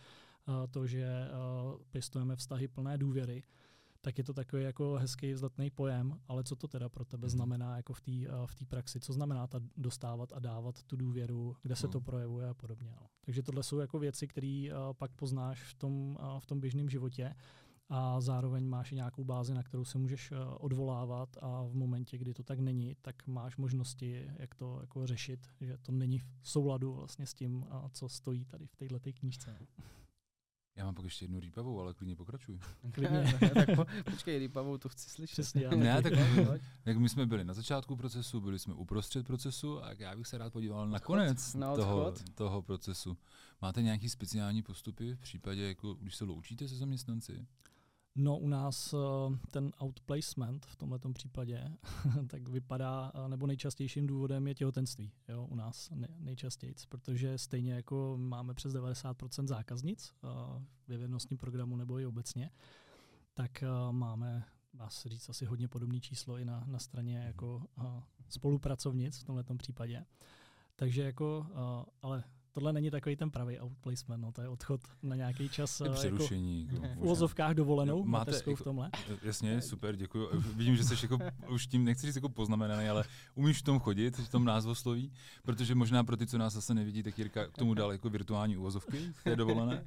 to, 0.71 0.87
že 0.87 1.29
pěstujeme 1.91 2.37
vztahy 2.37 2.69
plné 2.69 2.99
důvěry, 2.99 3.43
tak 4.07 4.19
je 4.19 4.25
to 4.25 4.35
takový 4.35 4.63
jako 4.63 4.95
hezký 4.95 5.33
vzletný 5.33 5.71
pojem, 5.71 6.21
ale 6.29 6.45
co 6.45 6.57
to 6.57 6.69
teda 6.69 6.89
pro 6.89 7.05
tebe 7.05 7.27
mm. 7.27 7.31
znamená 7.31 7.77
jako 7.77 7.93
v 7.93 8.01
té 8.01 8.13
v 8.47 8.55
té 8.55 8.65
praxi? 8.65 9.01
Co 9.01 9.13
znamená 9.13 9.47
ta 9.47 9.61
dostávat 9.77 10.33
a 10.33 10.39
dávat 10.39 10.83
tu 10.83 10.97
důvěru, 10.97 11.57
kde 11.63 11.77
se 11.77 11.89
to 11.89 12.01
projevuje 12.01 12.49
a 12.49 12.55
podobně. 12.55 12.95
No. 13.01 13.07
Takže 13.21 13.43
tohle 13.43 13.63
jsou 13.63 13.79
jako 13.79 13.99
věci, 13.99 14.29
které 14.29 14.69
uh, 14.71 14.93
pak 14.93 15.11
poznáš 15.13 15.63
v 15.63 15.75
tom, 15.75 16.19
uh, 16.21 16.41
v 16.41 16.47
tom 16.47 16.61
běžném 16.61 16.89
životě 16.89 17.35
a 17.89 18.21
zároveň 18.21 18.67
máš 18.67 18.93
i 18.93 18.95
nějakou 18.95 19.25
bázi, 19.25 19.55
na 19.55 19.63
kterou 19.63 19.85
se 19.85 19.99
můžeš 19.99 20.33
eh, 20.33 20.37
odvolávat 20.45 21.37
a 21.41 21.63
v 21.63 21.75
momentě, 21.75 22.19
kdy 22.19 22.35
to 22.35 22.43
tak 22.43 22.59
není, 22.59 22.97
tak 23.03 23.27
máš 23.27 23.57
možnosti, 23.57 24.31
jak 24.39 24.55
to 24.55 24.79
jako 24.81 25.07
řešit, 25.07 25.49
že 25.61 25.79
to 25.79 25.93
není 25.93 26.19
v 26.19 26.27
souladu 26.43 26.95
vlastně 26.95 27.27
s 27.27 27.35
tím, 27.35 27.67
co 27.91 28.09
stojí 28.09 28.45
tady 28.45 28.67
v 28.67 28.77
této 28.77 28.99
knížce. 29.13 29.59
Já 30.76 30.85
mám 30.85 30.95
pak 30.95 31.04
ještě 31.04 31.25
jednu 31.25 31.40
rýpavou, 31.40 31.80
ale 31.80 31.95
klidně 31.95 32.16
pokračuj. 32.16 32.59
Klidně. 32.92 33.38
tak 33.54 33.76
po, 33.76 33.87
počkej, 34.11 34.38
rýpavou 34.38 34.78
to 34.78 34.88
chci 34.88 35.11
slyšet. 35.11 35.33
Přesně, 35.33 35.62
já 35.64 35.71
Ne, 35.71 36.02
tak, 36.02 36.12
jak 36.87 36.97
my 36.97 37.09
jsme 37.09 37.26
byli 37.26 37.45
na 37.45 37.54
začátku 37.54 37.97
procesu, 37.97 38.40
byli 38.40 38.59
jsme 38.59 38.75
uprostřed 38.75 39.26
procesu 39.26 39.85
a 39.85 39.92
já 39.99 40.16
bych 40.16 40.26
se 40.26 40.38
rád 40.38 40.52
podíval 40.52 40.88
na 40.88 41.00
konec 41.00 41.54
Na 41.54 41.76
toho, 41.76 42.14
toho 42.35 42.62
procesu. 42.62 43.16
Máte 43.62 43.83
nějaký 43.83 44.09
speciální 44.09 44.62
postupy 44.62 45.14
v 45.14 45.21
případě, 45.21 45.68
jako 45.68 45.95
když 45.95 46.16
se 46.16 46.25
loučíte 46.25 46.68
se 46.68 46.76
zaměstnanci? 46.76 47.47
No 48.19 48.39
u 48.39 48.49
nás 48.49 48.95
eh, 48.95 48.99
ten 49.51 49.73
outplacement 49.83 50.67
v 50.67 50.77
tomto 50.77 51.13
případě 51.13 51.73
tak 52.27 52.49
vypadá, 52.49 53.13
eh, 53.15 53.29
nebo 53.29 53.47
nejčastějším 53.47 54.07
důvodem 54.07 54.49
je 54.49 54.55
těhotenství 54.55 55.13
jo, 55.29 55.47
u 55.51 55.55
nás 55.55 55.91
ne, 55.95 56.09
nejčastěji, 56.19 56.75
protože 56.89 57.39
stejně 57.39 57.73
jako 57.73 58.15
máme 58.19 58.55
přes 58.55 58.75
90% 58.75 59.47
zákaznic 59.47 60.15
eh, 60.25 60.29
ve 60.89 60.99
vědnostním 60.99 61.39
programu 61.39 61.77
nebo 61.77 61.99
i 61.99 62.07
obecně, 62.07 62.51
tak 63.35 63.65
máme, 63.91 64.45
dá 64.75 64.91
se 64.91 65.09
říct, 65.09 65.29
asi 65.29 65.45
hodně 65.45 65.69
podobné 65.69 66.01
číslo 66.01 66.39
i 66.39 66.45
na, 66.45 66.65
na 66.67 66.79
straně 66.79 67.19
jako 67.19 67.63
spolupracovnic 68.29 69.19
v 69.19 69.25
tomto 69.25 69.55
případě. 69.55 70.05
Takže 70.77 71.03
jako, 71.03 71.47
ale 72.03 72.25
tohle 72.57 72.73
není 72.73 72.91
takový 72.91 73.17
ten 73.17 73.31
pravý 73.31 73.61
outplacement, 73.61 74.23
no, 74.23 74.33
to 74.33 74.43
je 74.43 74.49
odchod 74.49 74.81
na 75.03 75.17
nějaký 75.17 75.49
čas 75.49 75.81
Je 75.81 75.87
eh, 75.87 75.89
jako 75.89 75.99
přerušení. 76.01 76.67
Jako, 76.67 76.77
v 76.77 76.81
možná. 76.81 76.97
uvozovkách 77.03 77.55
dovolenou, 77.55 78.05
Máte 78.05 78.35
jako- 78.35 78.57
v 78.57 78.63
tomhle. 78.63 78.91
Jasně, 79.23 79.63
super, 79.63 79.97
děkuji. 79.97 80.29
Vidím, 80.55 80.77
že 80.77 80.85
jsi 80.85 80.95
jako, 81.03 81.19
už 81.49 81.67
tím, 81.67 81.85
nechci 81.85 82.07
říct 82.07 82.15
jako 82.17 82.29
poznamenaný, 82.29 82.89
ale 82.89 83.05
umíš 83.35 83.59
v 83.59 83.63
tom 83.63 83.79
chodit, 83.79 84.19
v 84.19 84.29
tom 84.29 84.45
názvosloví, 84.45 85.13
protože 85.43 85.75
možná 85.75 86.05
pro 86.05 86.17
ty, 86.17 86.27
co 86.27 86.39
nás 86.39 86.53
zase 86.53 86.75
nevidí, 86.75 87.03
tak 87.03 87.19
Jirka 87.19 87.47
k 87.47 87.59
tomu 87.59 87.75
dal 87.75 87.93
jako 87.93 88.11
virtuální 88.11 88.57
uvozovky, 88.57 89.13
to 89.23 89.29
je 89.29 89.37
dovolené. 89.37 89.87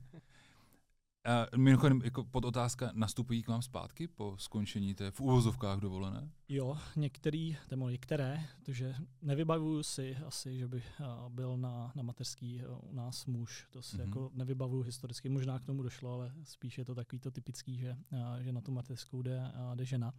A 1.25 1.57
mimochodem, 1.57 2.01
jako 2.03 2.23
pod 2.23 2.45
otázka, 2.45 2.91
nastupují 2.93 3.43
k 3.43 3.47
vám 3.47 3.61
zpátky 3.61 4.07
po 4.07 4.35
skončení 4.39 4.95
té 4.95 5.11
v 5.11 5.19
uvozovkách 5.21 5.79
dovolené? 5.79 6.29
Jo, 6.49 6.77
některý, 6.95 7.57
nebo 7.71 7.89
některé, 7.89 8.43
protože 8.55 8.95
nevybavuju 9.21 9.83
si 9.83 10.15
asi, 10.15 10.57
že 10.57 10.67
by 10.67 10.83
a, 11.05 11.25
byl 11.29 11.57
na, 11.57 11.91
na 11.95 12.03
mateřský 12.03 12.61
a, 12.61 12.77
u 12.77 12.93
nás 12.93 13.25
muž. 13.25 13.67
To 13.71 13.81
si 13.81 13.97
Mhm. 13.97 14.05
jako 14.07 14.31
nevybavuju 14.33 14.81
historicky, 14.83 15.29
možná 15.29 15.59
k 15.59 15.65
tomu 15.65 15.83
došlo, 15.83 16.13
ale 16.13 16.33
spíš 16.43 16.77
je 16.77 16.85
to 16.85 16.95
takový 16.95 17.19
to 17.19 17.31
typický, 17.31 17.77
že, 17.77 17.97
a, 18.23 18.41
že 18.41 18.51
na 18.51 18.61
tu 18.61 18.71
mateřskou 18.71 19.21
jde, 19.21 19.41
a, 19.55 19.75
jde 19.75 19.85
žena. 19.85 20.13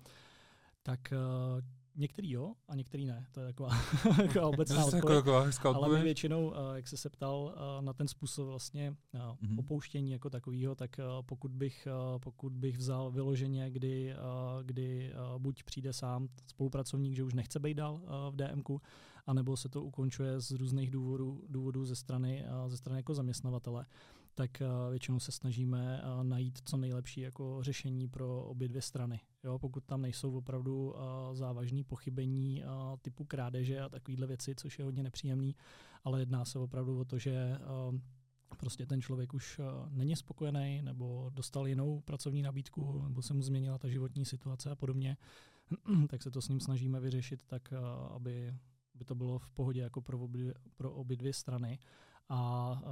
Tak 0.83 1.12
a, 1.12 1.16
některý 1.97 2.30
jo 2.30 2.52
a 2.68 2.75
některý 2.75 3.06
ne. 3.06 3.26
To 3.32 3.40
je 3.40 3.47
taková, 3.47 3.70
taková 4.16 4.47
obecná 4.47 4.76
jako 4.76 5.06
odpověď. 5.70 5.85
Ale 5.85 5.99
my 5.99 6.04
většinou, 6.04 6.56
a, 6.56 6.76
jak 6.76 6.88
jsi 6.88 6.97
se 6.97 7.11
ptal 7.11 7.54
a, 7.56 7.80
na 7.80 7.92
ten 7.92 8.09
způsob 8.09 8.49
vlastně 8.49 8.97
a, 9.20 9.37
Mhm. 9.40 9.59
opouštění 9.59 10.11
jako 10.12 10.30
takového, 10.30 10.75
tak 10.75 11.00
pokud 11.20 11.50
bych, 11.52 11.88
pokud 12.18 12.52
bych 12.52 12.78
vzal 12.78 13.11
vyloženě, 13.11 13.70
kdy, 13.70 14.14
kdy 14.62 15.12
buď 15.38 15.62
přijde 15.62 15.92
sám 15.92 16.28
spolupracovník, 16.47 17.16
že 17.16 17.25
už 17.25 17.35
nechce 17.35 17.59
být 17.59 17.75
dál 17.75 18.00
v 18.30 18.37
DMku, 18.37 18.80
anebo 19.26 19.56
se 19.56 19.68
to 19.68 19.82
ukončuje 19.85 20.40
z 20.40 20.50
různých 20.50 20.90
důvodů, 20.90 21.44
důvodů 21.49 21.85
ze 21.85 21.97
strany, 21.97 22.44
ze 22.66 22.76
strany 22.76 22.99
jako 22.99 23.14
zaměstnavatele, 23.14 23.87
tak 24.40 24.62
a, 24.62 24.88
většinou 24.90 25.18
se 25.20 25.32
snažíme 25.32 26.02
a, 26.02 26.23
najít 26.23 26.59
co 26.64 26.76
nejlepší 26.76 27.20
jako 27.20 27.59
řešení 27.62 28.09
pro 28.09 28.44
obě 28.44 28.68
dvě 28.68 28.82
strany. 28.82 29.20
Jo, 29.44 29.59
pokud 29.59 29.85
tam 29.85 30.02
nejsou 30.02 30.37
opravdu 30.38 31.00
a, 31.00 31.35
závažné 31.35 31.85
pochybení 31.85 32.64
typu 33.02 33.25
krádeže 33.25 33.80
a 33.80 33.88
takovéhle 33.88 34.26
věci, 34.26 34.54
což 34.54 34.78
je 34.78 34.85
hodně 34.85 35.02
nepříjemný, 35.02 35.56
ale 36.04 36.20
jedná 36.20 36.44
se 36.44 36.59
opravdu 36.59 37.00
o 37.00 37.04
to, 37.04 37.18
že 37.18 37.59
prostě 38.56 38.87
ten 38.87 39.02
člověk 39.02 39.35
už 39.35 39.61
není 39.90 40.16
spokojený 40.16 40.82
nebo 40.82 41.30
dostal 41.35 41.68
jinou 41.68 42.00
pracovní 42.00 42.42
nabídku 42.42 43.02
nebo 43.09 43.23
se 43.23 43.35
mu 43.35 43.42
změnila 43.42 43.78
ta 43.78 43.88
životní 43.88 44.25
situace 44.25 44.70
a 44.70 44.75
podobně, 44.75 45.16
tak 46.09 46.23
se 46.23 46.30
to 46.30 46.42
s 46.42 46.49
ním 46.49 46.61
snažíme 46.61 47.00
vyřešit 47.00 47.42
tak, 47.46 47.72
aby, 48.14 48.55
aby 48.94 49.05
to 49.05 49.14
bylo 49.14 49.38
v 49.38 49.50
pohodě 49.50 49.81
jako 49.81 50.00
pro 50.00 50.18
obě, 50.18 50.55
pro 50.76 50.92
obě 50.92 51.16
dvě 51.16 51.33
strany 51.33 51.79
a, 52.29 52.83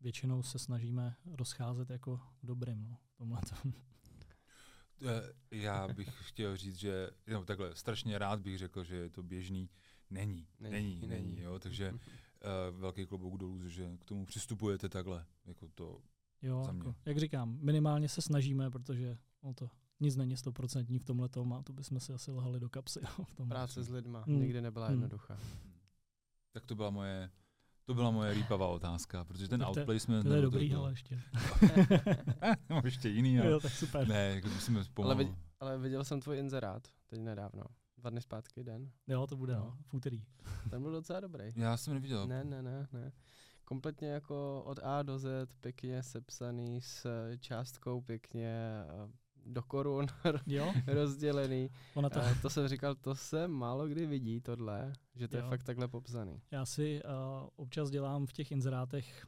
většinou 0.00 0.42
se 0.42 0.58
snažíme 0.58 1.16
rozcházet 1.24 1.90
jako 1.90 2.16
v 2.16 2.46
dobrým 2.46 2.88
no, 2.90 2.96
v 3.14 3.16
tomhletom. 3.16 3.72
Eh, 5.06 5.32
Já 5.56 5.88
bych 5.88 6.08
chtěl 6.28 6.56
říct, 6.56 6.76
že 6.76 7.10
no, 7.26 7.44
takhle 7.44 7.74
strašně 7.74 8.18
rád 8.18 8.40
bych 8.40 8.58
řekl, 8.58 8.84
že 8.84 8.96
je 8.96 9.10
to 9.10 9.22
běžný. 9.22 9.70
Není, 10.10 10.48
není, 10.60 10.72
Není, 10.72 11.06
není, 11.06 11.40
jo, 11.40 11.58
takže 11.58 11.92
uh, 11.92 11.98
velký 12.80 13.06
klobouk 13.06 13.38
dolů, 13.38 13.68
že 13.68 13.96
k 14.00 14.04
tomu 14.04 14.26
přistupujete 14.26 14.88
takhle, 14.88 15.26
jako 15.44 15.68
to, 15.74 16.02
Jo, 16.42 16.62
Za 16.66 16.72
mě. 16.72 16.78
jako, 16.78 16.94
jak 17.04 17.18
říkám, 17.18 17.58
minimálně 17.62 18.08
se 18.08 18.22
snažíme, 18.22 18.70
protože 18.70 19.18
no 19.42 19.54
to 19.54 19.70
nic 20.00 20.16
není 20.16 20.36
stoprocentní 20.36 20.98
v 20.98 21.04
tomhle 21.04 21.28
a 21.58 21.62
to 21.62 21.72
bychom 21.72 22.00
si 22.00 22.12
asi 22.12 22.30
lhali 22.30 22.60
do 22.60 22.68
kapsy. 22.68 23.00
No, 23.18 23.24
v 23.24 23.34
tom. 23.34 23.48
Práce 23.48 23.82
s 23.82 23.88
lidma 23.88 24.22
Hmm. 24.26 24.40
nikdy 24.40 24.60
nebyla 24.60 24.86
Hmm. 24.86 24.94
jednoduchá. 24.94 25.38
tak 26.52 26.66
to 26.66 26.74
byla 26.74 26.90
moje, 26.90 27.30
to 27.88 27.94
byla 27.94 28.10
moje 28.10 28.34
rýpavá 28.34 28.66
otázka, 28.66 29.24
protože 29.24 29.48
ten 29.48 29.60
to 29.60 29.66
outplacement... 29.68 30.26
To 30.26 30.32
je 30.34 30.42
dobrý, 30.42 30.70
to, 30.70 30.78
ale 30.80 30.92
ještě. 30.92 31.20
Eh, 32.42 32.56
mám 32.68 32.84
ještě 32.84 33.08
jiný, 33.08 33.40
ale 33.40 33.50
jo, 33.50 33.60
tak 33.60 33.72
super. 33.72 34.08
ne, 34.08 34.32
jako 34.34 34.48
musíme 34.48 34.84
pomalu. 34.94 35.18
vid- 35.20 35.34
Ale 35.60 35.78
viděl 35.78 36.04
jsem 36.04 36.20
tvůj 36.20 36.38
inzerát 36.38 36.88
teď 37.06 37.20
nedávno. 37.20 37.62
Dva 37.98 38.10
dny 38.10 38.20
zpátky 38.20 38.64
den. 38.64 38.90
Jo, 39.06 39.26
to 39.26 39.36
bude, 39.36 39.54
No. 39.54 39.60
no, 39.60 39.76
v 39.86 39.94
úterý. 39.94 40.22
Ten 40.70 40.82
byl 40.82 40.92
docela 40.92 41.20
dobrý. 41.20 41.44
Já 41.56 41.76
jsem 41.76 41.94
neviděl. 41.94 42.26
Ne, 42.26 42.44
ne, 42.44 42.62
ne, 42.62 42.88
ne. 42.92 43.12
Kompletně 43.64 44.08
jako 44.08 44.62
od 44.66 44.78
A 44.82 45.02
do 45.02 45.18
Z 45.18 45.46
pěkně 45.60 46.02
sepsaný 46.02 46.80
s 46.80 47.06
eh, 47.06 47.38
částkou 47.38 48.00
pěkně 48.00 48.50
eh, 48.88 49.10
do 49.48 49.62
korun 49.62 50.06
Jo, 50.46 50.72
rozdělený. 50.86 51.70
ona 51.94 52.10
to, 52.10 52.20
to 52.42 52.50
jsem 52.50 52.68
říkal, 52.68 52.94
to 52.94 53.14
se 53.14 53.48
málo 53.48 53.86
kdy 53.88 54.06
vidí 54.06 54.40
tohle, 54.40 54.92
že 55.14 55.28
to 55.28 55.36
je 55.36 55.42
Jo. 55.42 55.48
fakt 55.48 55.62
takhle 55.62 55.88
popsaný. 55.88 56.40
já 56.50 56.66
si 56.66 57.02
uh, 57.04 57.10
občas 57.56 57.90
dělám 57.90 58.26
v 58.26 58.32
těch 58.32 58.52
inzerátech 58.52 59.26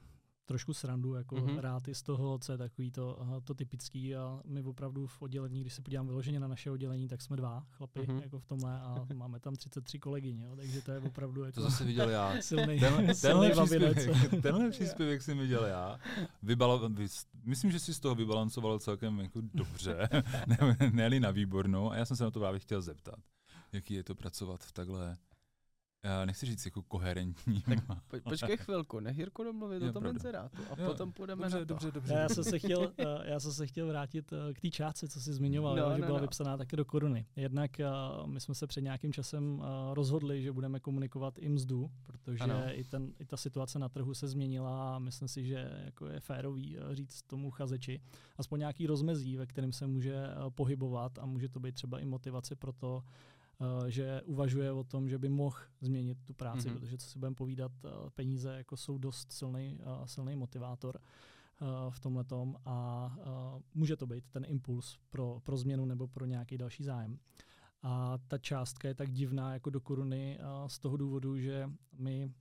trošku 0.51 0.75
srandu, 0.75 1.15
jako 1.15 1.37
Mhm. 1.37 1.47
mm-hmm. 1.47 1.59
rád 1.59 1.89
i 1.89 1.95
z 1.95 2.03
toho, 2.03 2.39
co 2.39 2.53
je 2.53 2.59
takový 2.59 2.91
to, 2.91 3.19
to 3.45 3.55
typický 3.55 4.17
a 4.17 4.41
my 4.45 4.63
opravdu 4.63 5.07
v 5.07 5.23
oddělení, 5.23 5.61
když 5.61 5.75
se 5.75 5.83
podívám 5.83 6.07
vyloženě 6.07 6.41
na 6.41 6.49
naše 6.49 6.71
oddělení, 6.71 7.09
tak 7.09 7.23
jsme 7.23 7.37
dva 7.37 7.67
chlapi 7.71 8.01
Mhm. 8.01 8.17
mm-hmm. 8.19 8.23
jako 8.23 8.39
v 8.39 8.47
tomhle 8.47 8.81
a 8.81 9.07
máme 9.15 9.41
tam 9.41 9.57
33 9.57 9.99
kolegyň, 9.99 10.41
jo, 10.41 10.57
takže 10.57 10.83
to 10.83 10.93
je 10.93 10.99
opravdu 11.01 11.45
jako 11.45 11.55
To 11.55 11.61
zase 11.63 11.85
viděl 11.85 12.11
já. 12.11 12.35
silný, 12.41 12.81
Tenhle, 12.81 13.15
silný 13.15 13.49
tenhle, 13.49 13.55
babinec. 13.65 13.95
příspěvek, 13.99 14.43
tenhle 14.43 14.71
příspěvek 14.71 15.23
jsem 15.23 15.39
viděl 15.39 15.65
já. 15.65 15.99
Vybala, 16.43 16.89
vy, 16.89 17.07
myslím, 17.45 17.71
že 17.71 17.79
si 17.79 17.95
z 17.95 18.01
toho 18.01 18.15
vybalancoval 18.15 18.79
celkem 18.79 19.21
jako 19.21 19.41
dobře, 19.55 20.09
ne, 20.47 20.57
ne 21.09 21.21
na 21.21 21.31
výbornou. 21.31 21.91
A 21.91 21.97
já 21.97 22.05
jsem 22.05 22.17
se 22.17 22.25
na 22.25 22.31
to 22.31 22.41
právě 22.41 22.61
chtěl 22.61 22.83
zeptat. 22.83 23.19
Jaký 23.73 23.95
je 23.95 24.05
to 24.05 24.15
pracovat 24.15 24.65
v 24.65 24.73
takhle, 24.73 25.17
já 26.03 26.25
nechci 26.25 26.47
říct 26.47 26.65
jako 26.65 26.83
koherentní. 26.83 27.63
Po, 28.09 28.17
počkej 28.31 28.57
chvilku, 28.57 29.01
nech 29.01 29.19
Jirku 29.19 29.45
domluvit 29.45 29.83
o 29.83 29.93
tom 29.93 30.07
inzerátu 30.07 30.63
a 30.71 30.81
Jo, 30.81 30.87
potom 30.89 31.13
půjdeme 31.13 31.43
dobře, 31.43 31.57
na 31.59 31.61
to. 31.61 31.65
dobře, 31.65 31.91
dobře, 31.91 32.15
Já 32.15 32.29
jsem 32.29 32.45
se 32.45 32.59
chtěl, 32.59 32.93
eh, 32.99 33.05
já 33.25 33.41
jsem 33.41 33.53
se 33.53 33.67
chtěl 33.67 33.87
vrátit 33.89 34.33
eh, 34.33 34.55
k 34.55 34.61
té 34.61 34.69
částce, 34.71 35.09
co 35.09 35.21
jsi 35.21 35.33
zmiňoval, 35.33 35.77
No, 35.77 35.83
jo, 35.83 35.91
že 35.95 36.01
no, 36.01 36.07
byla 36.07 36.19
no. 36.19 36.23
vypsaná 36.23 36.57
taky 36.57 36.77
do 36.77 36.85
koruny. 36.85 37.27
Jednak 37.37 37.81
eh, 37.81 37.87
my 38.27 38.41
jsme 38.41 38.55
se 38.55 38.67
před 38.67 38.81
nějakým 38.81 39.13
časem 39.13 39.63
eh, 39.63 39.95
rozhodli, 39.95 40.43
že 40.43 40.53
budeme 40.53 40.81
komunikovat 40.81 41.39
i 41.39 41.49
mzdu, 41.49 41.91
protože 42.03 42.39
Ano. 42.45 42.63
i, 42.73 42.85
ten, 42.85 43.13
i 43.19 43.25
ta 43.25 43.37
situace 43.37 43.79
na 43.79 43.89
trhu 43.89 44.15
se 44.15 44.29
změnila 44.29 44.97
a 44.97 44.99
myslím 44.99 45.29
si, 45.29 45.45
že 45.47 45.71
jako 45.85 46.07
je 46.07 46.21
férový 46.21 46.77
eh, 46.79 46.95
říct 46.95 47.23
tomu 47.23 47.49
uchazeči 47.49 48.01
aspoň 48.39 48.59
nějaký 48.59 48.87
rozmezí, 48.87 49.37
ve 49.37 49.47
kterém 49.47 49.73
se 49.73 49.87
může 49.87 50.15
eh, 50.15 50.35
pohybovat 50.51 51.19
a 51.19 51.27
může 51.27 51.49
to 51.49 51.61
být 51.61 51.75
třeba 51.75 51.99
i 51.99 52.05
motivace 52.05 52.57
pro 52.57 52.73
to, 52.73 53.03
eh, 53.07 53.40
že 53.89 54.23
uvažuje 54.23 54.73
o 54.73 54.85
tom, 54.85 55.09
že 55.09 55.19
by 55.19 55.29
mohl 55.29 55.57
změnit 55.81 56.19
tu 56.25 56.35
práci, 56.35 56.69
Mhm. 56.69 56.77
mm-hmm. 56.77 56.81
protože 56.81 56.99
co 56.99 57.07
si 57.07 57.19
budeme 57.19 57.35
povídat, 57.37 57.73
eh, 57.85 57.89
peníze 58.15 58.55
jako 58.57 58.77
jsou 58.77 58.99
dost 58.99 59.33
silný, 59.33 59.79
eh, 59.81 59.85
silný 60.09 60.37
motivátor 60.37 60.99
eh, 61.63 61.65
v 61.91 62.01
tomhle 62.01 62.25
a 62.65 63.17
eh, 63.21 63.63
může 63.75 63.97
to 63.97 64.07
být 64.07 64.25
ten 64.31 64.45
impuls 64.49 64.99
pro, 65.11 65.41
pro 65.45 65.57
změnu 65.57 65.85
nebo 65.85 66.09
pro 66.09 66.25
nějaký 66.25 66.59
další 66.59 66.85
zájem. 66.85 67.19
A 67.83 68.19
ta 68.29 68.39
částka 68.39 68.89
je 68.89 68.95
tak 68.95 69.11
divná 69.11 69.53
jako 69.53 69.71
do 69.71 69.81
koruny 69.81 70.39
eh, 70.41 70.45
z 70.69 70.79
toho 70.79 70.97
důvodu, 70.97 71.39
že 71.39 71.71
my 71.99 72.33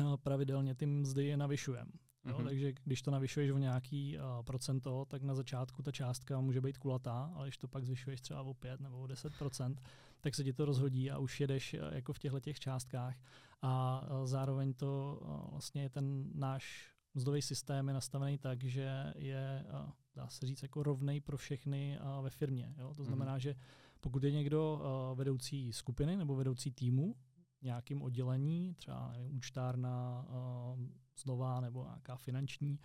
eh, 0.00 0.04
pravidelně 0.22 0.74
ty 0.74 0.86
mzdy 0.86 1.36
navyšujeme. 1.36 1.90
Jo, 2.24 2.34
Mhm. 2.36 2.44
takže 2.44 2.72
když 2.84 3.02
to 3.02 3.10
navyšuješ 3.10 3.50
o 3.50 3.58
nějaký 3.58 4.18
uh, 4.18 4.42
procento, 4.42 5.04
tak 5.04 5.22
na 5.22 5.34
začátku 5.34 5.82
ta 5.82 5.92
částka 5.92 6.40
může 6.40 6.60
být 6.60 6.78
kulatá, 6.78 7.32
ale 7.34 7.46
když 7.46 7.58
to 7.58 7.68
pak 7.68 7.84
zvyšuješ 7.84 8.20
třeba 8.20 8.42
o 8.42 8.54
5 8.54 8.80
nebo 8.80 8.98
o 9.00 9.06
10% 9.06 9.76
tak 10.20 10.34
se 10.34 10.44
ti 10.44 10.52
to 10.52 10.64
rozhodí 10.64 11.10
a 11.10 11.18
už 11.18 11.40
jedeš 11.40 11.74
uh, 11.74 11.80
jako 11.94 12.12
v 12.12 12.18
těchto 12.18 12.40
těch 12.40 12.60
částkách. 12.60 13.16
A 13.62 14.02
uh, 14.10 14.26
zároveň 14.26 14.74
to 14.74 15.20
uh, 15.22 15.50
vlastně 15.50 15.82
je 15.82 15.88
ten 15.90 16.30
náš 16.34 16.90
mzdový 17.14 17.42
systém 17.42 17.88
je 17.88 17.94
nastavený 17.94 18.38
tak, 18.38 18.64
že 18.64 19.12
je, 19.16 19.64
uh, 19.84 19.90
dá 20.14 20.28
se 20.28 20.46
říct, 20.46 20.62
jako 20.62 20.82
rovnej 20.82 21.20
pro 21.20 21.36
všechny 21.36 21.98
uh, 22.18 22.24
ve 22.24 22.30
firmě. 22.30 22.74
Jo? 22.78 22.94
To 22.94 23.04
znamená, 23.04 23.38
že 23.38 23.54
pokud 24.00 24.24
je 24.24 24.30
někdo 24.32 24.80
uh, 25.12 25.18
vedoucí 25.18 25.72
skupiny 25.72 26.16
nebo 26.16 26.34
vedoucí 26.36 26.72
týmu, 26.72 27.16
v 27.60 27.62
nějakým 27.62 28.02
oddělení, 28.02 28.74
třeba 28.74 29.12
nevím, 29.12 29.36
účtárna, 29.36 30.26
uh, 30.28 30.80
znova 31.18 31.60
nebo 31.60 31.84
nějaká 31.84 32.16
finanční 32.16 32.78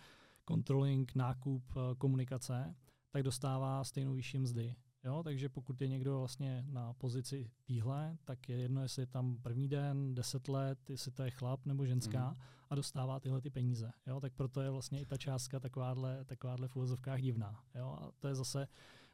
controlling, 0.48 1.16
nákup, 1.16 1.76
uh, 1.76 1.82
komunikace, 1.98 2.76
tak 3.12 3.24
dostává 3.24 3.84
stejnou 3.84 4.14
výši 4.14 4.40
mzdy. 4.40 4.76
Jo, 5.04 5.24
takže 5.24 5.50
pokud 5.50 5.82
je 5.82 5.88
někdo 5.88 6.20
vlastně 6.20 6.66
na 6.68 6.94
pozici 6.94 7.52
týhle, 7.66 8.18
tak 8.24 8.50
je 8.50 8.58
jedno, 8.58 8.82
jestli 8.82 9.02
je 9.02 9.08
tam 9.08 9.38
první 9.38 9.68
den, 9.68 10.16
deset 10.16 10.48
let, 10.48 10.90
jestli 10.90 11.12
to 11.12 11.24
je 11.24 11.32
chlap 11.32 11.66
nebo 11.66 11.86
ženská 11.86 12.30
mm. 12.30 12.36
a 12.70 12.76
dostává 12.76 13.20
tyhle 13.20 13.42
ty 13.42 13.50
peníze. 13.50 13.92
Jo, 14.08 14.20
tak 14.20 14.34
proto 14.34 14.62
je 14.62 14.70
vlastně 14.70 15.02
i 15.02 15.06
ta 15.06 15.18
částka 15.18 15.60
takováhle, 15.60 16.26
takováhle 16.26 16.68
v 16.68 16.76
úvozovkách 16.76 17.22
divná. 17.22 17.64
Jo, 17.76 17.98
a 18.02 18.12
to 18.20 18.28
je 18.28 18.36
zase 18.36 18.68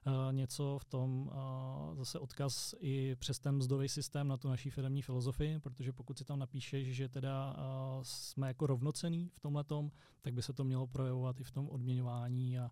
uh, 0.07 0.33
něco 0.33 0.77
v 0.81 0.85
tom, 0.85 1.27
uh, 1.27 1.33
zase 2.01 2.19
odkaz 2.19 2.75
i 2.79 3.15
přes 3.15 3.39
ten 3.39 3.55
mzdový 3.55 3.89
systém 3.89 4.27
na 4.27 4.37
tu 4.37 4.47
naší 4.47 4.69
firmní 4.69 5.01
filozofii, 5.01 5.59
protože 5.59 5.93
pokud 5.93 6.17
si 6.17 6.25
tam 6.25 6.39
napíšeš, 6.39 6.95
že 6.95 7.09
teda 7.09 7.53
uh, 7.53 8.03
jsme 8.03 8.47
jako 8.47 8.67
rovnocený 8.67 9.29
v 9.33 9.39
tomhle 9.39 9.65
tak 10.21 10.33
by 10.33 10.41
se 10.41 10.53
to 10.53 10.63
mělo 10.63 10.87
projevovat 10.87 11.39
i 11.39 11.43
v 11.43 11.51
tom 11.51 11.69
odměňování 11.69 12.59
a 12.59 12.71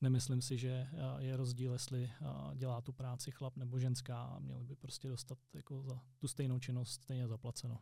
nemyslím 0.00 0.42
si, 0.42 0.58
že 0.58 0.88
je 1.18 1.36
rozdíl, 1.36 1.72
jestli 1.72 2.10
dělá 2.54 2.80
tu 2.80 2.92
práci 2.92 3.30
chlap 3.30 3.56
nebo 3.56 3.78
ženská 3.78 4.22
a 4.22 4.38
měli 4.38 4.64
by 4.64 4.76
prostě 4.76 5.08
dostat 5.08 5.38
jako 5.54 5.82
za 5.82 6.00
tu 6.18 6.28
stejnou 6.28 6.58
činnost 6.58 6.90
stejně 6.90 7.28
zaplaceno. 7.28 7.78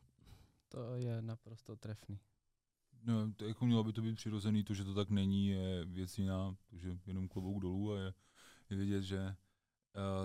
To 0.68 0.94
je 0.94 1.22
naprosto 1.22 1.76
trefný. 1.76 2.20
No, 3.02 3.32
to 3.36 3.44
jako 3.44 3.66
mělo 3.66 3.84
by 3.84 3.92
to 3.92 4.02
být 4.02 4.14
přirozený, 4.14 4.64
to, 4.64 4.74
že 4.74 4.84
to 4.84 4.94
tak 4.94 5.10
není, 5.10 5.46
je 5.48 5.84
věc 5.84 6.18
jiná, 6.18 6.56
takže 6.70 6.98
jenom 7.06 7.28
klobouk 7.28 7.62
dolů 7.62 7.92
a 7.92 7.98
je, 7.98 8.14
je 8.70 8.76
vidět, 8.76 9.02
že 9.02 9.36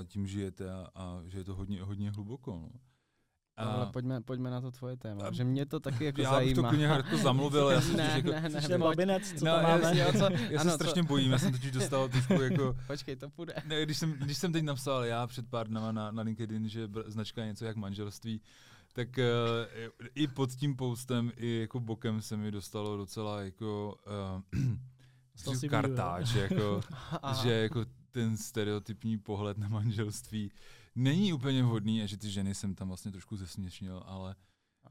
tím 0.07 0.27
žijete 0.27 0.71
a, 0.71 0.87
a 0.95 1.21
že 1.25 1.37
je 1.37 1.43
to 1.43 1.55
hodně, 1.55 1.83
hodně 1.83 2.11
hluboko. 2.11 2.51
No. 2.51 2.69
A... 3.57 3.63
Ale 3.63 3.85
pojďme, 3.85 4.21
pojďme 4.21 4.49
na 4.49 4.61
to 4.61 4.71
tvoje 4.71 4.97
téma, 4.97 5.27
a... 5.27 5.31
že 5.31 5.43
mě 5.43 5.65
to 5.65 5.79
taky 5.79 6.05
jako 6.05 6.21
já 6.21 6.29
zajímá. 6.29 6.41
Já 6.41 6.45
bych 6.45 6.55
to 6.55 6.69
klidně 6.69 6.85
jako 6.85 7.17
zamluvil, 7.17 7.69
já 7.69 7.81
jsem 7.81 7.97
ne, 7.97 8.11
jako, 8.15 8.31
ne, 8.31 8.49
ne, 8.49 8.61
ten 8.61 8.81
babinec, 8.81 9.33
co 9.39 9.45
no, 9.45 9.51
tam 9.51 9.63
máme. 9.63 9.83
Já, 9.83 10.05
já, 10.05 10.11
co, 10.11 10.33
já 10.49 10.61
ano, 10.61 10.71
se 10.71 10.75
strašně 10.75 11.01
co? 11.01 11.07
bojím, 11.07 11.31
já 11.31 11.39
jsem 11.39 11.51
totiž 11.51 11.71
dostal 11.71 12.09
trošku 12.09 12.33
jako... 12.33 12.75
Počkej, 12.87 13.15
to 13.15 13.29
půjde. 13.29 13.53
Ne, 13.65 13.83
když 13.83 13.97
jsem, 13.97 14.11
když 14.11 14.37
jsem 14.37 14.53
teď 14.53 14.63
napsal 14.63 15.03
já 15.03 15.27
před 15.27 15.49
pár 15.49 15.67
dnama 15.67 15.91
na, 15.91 16.11
na 16.11 16.23
LinkedIn, 16.23 16.69
že 16.69 16.89
značka 17.05 17.41
je 17.41 17.47
něco 17.47 17.65
jak 17.65 17.75
manželství, 17.75 18.41
tak 18.93 19.07
uh, 19.17 20.03
i 20.15 20.27
pod 20.27 20.51
tím 20.51 20.75
postem, 20.75 21.31
i 21.37 21.59
jako 21.59 21.79
bokem 21.79 22.21
se 22.21 22.37
mi 22.37 22.51
dostalo 22.51 22.97
docela 22.97 23.41
jako 23.41 23.95
uh, 25.47 25.69
kartáč, 25.69 26.33
jako, 26.33 26.81
že 27.41 27.51
jako 27.51 27.85
ten 28.15 28.37
stereotypní 28.37 29.17
pohled 29.17 29.57
na 29.57 29.67
manželství 29.67 30.51
není 30.95 31.33
úplně 31.33 31.63
vhodný 31.63 32.01
a 32.01 32.05
že 32.05 32.17
ty 32.17 32.31
ženy 32.31 32.55
jsem 32.55 32.75
tam 32.75 32.87
vlastně 32.87 33.11
trošku 33.11 33.35
zesměšnil, 33.35 34.03
ale 34.05 34.35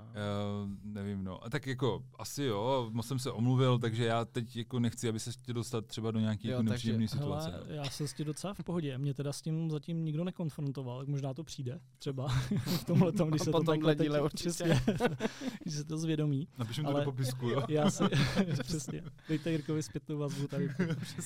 Uh, 0.01 0.71
nevím, 0.83 1.25
no. 1.25 1.45
A 1.45 1.51
tak 1.51 1.67
jako, 1.67 2.05
asi 2.19 2.43
jo, 2.43 2.89
moc 2.93 3.07
jsem 3.07 3.19
se 3.19 3.31
omluvil, 3.31 3.79
takže 3.79 4.05
já 4.05 4.25
teď 4.25 4.57
jako 4.57 4.81
nechci, 4.81 5.09
aby 5.09 5.21
se 5.21 5.31
tě 5.43 5.53
dostat 5.53 5.87
třeba 5.87 6.11
do 6.11 6.21
nějaké 6.21 6.49
jako 6.49 6.63
nepříjemné 6.63 7.09
situace. 7.09 7.51
Hele, 7.51 7.65
já 7.69 7.85
jsem 7.85 8.09
s 8.09 8.13
tím 8.13 8.27
docela 8.27 8.55
v 8.55 8.65
pohodě, 8.65 8.99
mě 8.99 9.15
teda 9.15 9.33
s 9.33 9.43
tím 9.43 9.71
zatím 9.71 10.05
nikdo 10.05 10.25
nekonfrontoval, 10.25 11.05
možná 11.07 11.35
to 11.35 11.45
přijde, 11.45 11.81
třeba 11.99 12.29
v 12.67 12.85
tomhle 12.85 13.13
tom, 13.13 13.31
když 13.31 13.43
se 13.43 13.51
to 13.51 13.63
takhle 13.63 13.95
díle 13.95 14.23
určitě, 14.23 14.81
když 15.63 15.75
se 15.75 15.85
to 15.85 15.99
zvědomí. 15.99 16.49
Napíšem 16.59 16.85
to 16.85 16.93
do 16.93 17.05
popisku, 17.05 17.49
jo. 17.49 17.63
Já 17.69 17.91
si, 17.91 18.05
přesně, 18.63 19.03
dejte 19.29 19.51
Jirkovi 19.51 19.83
zpětnou 19.83 20.19
vazbu 20.19 20.49
tady, 20.49 20.71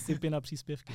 typy 0.06 0.30
na 0.30 0.40
příspěvky 0.40 0.94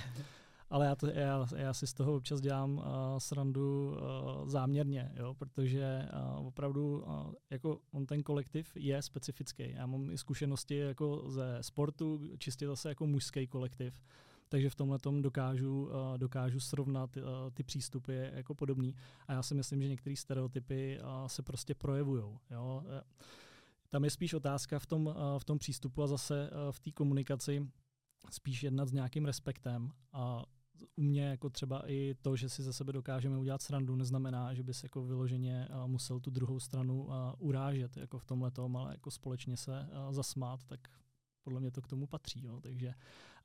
ale 0.74 0.86
já, 0.86 0.96
to, 0.96 1.08
já, 1.08 1.46
já 1.56 1.74
si 1.74 1.88
z 1.88 1.94
toho 1.94 2.16
občas 2.16 2.42
dělám 2.42 2.78
uh, 2.78 2.84
srandu 3.18 3.92
uh, 3.92 4.50
záměrně, 4.50 5.12
jo, 5.16 5.34
protože 5.34 6.10
uh, 6.40 6.48
opravdu 6.48 7.02
uh, 7.02 7.34
jako 7.50 7.80
on 7.92 8.06
ten 8.06 8.24
kolektiv 8.24 8.72
je 8.76 9.02
specifický. 9.02 9.72
Já 9.72 9.86
mám 9.86 10.12
i 10.12 10.18
zkušenosti 10.18 10.78
jako 10.78 11.24
ze 11.28 11.58
sportu, 11.62 12.22
čistě 12.38 12.68
zase 12.68 12.90
jako 12.90 13.08
mužský 13.08 13.48
kolektiv, 13.48 14.02
takže 14.50 14.70
v 14.70 14.76
tomhle 14.76 15.00
tom 15.00 15.22
dokážu, 15.22 15.84
uh, 15.84 16.18
dokážu 16.18 16.60
srovnat 16.60 17.18
uh, 17.18 17.24
ty 17.54 17.64
přístupy 17.64 18.14
jako 18.34 18.56
podobný. 18.56 18.96
A 19.28 19.34
já 19.34 19.44
si 19.44 19.56
myslím, 19.56 19.82
že 19.82 19.88
některé 19.88 20.16
stereotypy 20.16 21.00
uh, 21.00 21.28
se 21.28 21.44
prostě 21.44 21.76
projevují. 21.76 22.24
Tam 23.90 24.04
je 24.04 24.10
spíš 24.10 24.34
otázka 24.34 24.80
v 24.80 24.86
tom, 24.86 25.16
v 25.38 25.46
tom 25.46 25.58
přístupu 25.58 26.04
a 26.04 26.08
zase 26.08 26.50
v 26.72 26.80
té 26.80 26.92
komunikaci 26.92 27.68
spíš 28.32 28.64
jednat 28.64 28.90
s 28.90 28.92
nějakým 28.92 29.26
respektem 29.26 29.92
a 30.14 30.46
u 30.96 31.02
mě 31.02 31.26
jako 31.26 31.50
třeba 31.50 31.90
i 31.90 32.16
to, 32.22 32.36
že 32.36 32.50
si 32.50 32.64
ze 32.64 32.74
sebe 32.74 32.94
dokážeme 32.94 33.38
udělat 33.38 33.62
srandu, 33.62 33.96
neznamená, 33.96 34.54
že 34.54 34.64
bys 34.64 34.84
jako 34.84 35.04
vyloženě 35.04 35.68
musel 35.86 36.20
tu 36.20 36.30
druhou 36.30 36.60
stranu 36.60 37.10
urážet 37.40 37.98
jako 37.98 38.20
v 38.20 38.26
tomhle 38.26 38.52
tom, 38.52 38.78
ale 38.78 38.92
jako 38.92 39.12
společně 39.12 39.58
se 39.58 39.90
zasmát, 40.12 40.64
tak 40.64 40.80
podle 41.44 41.60
mě 41.60 41.72
to 41.72 41.82
k 41.82 41.88
tomu 41.88 42.08
patří. 42.08 42.46
Jo. 42.46 42.62
Takže, 42.62 42.94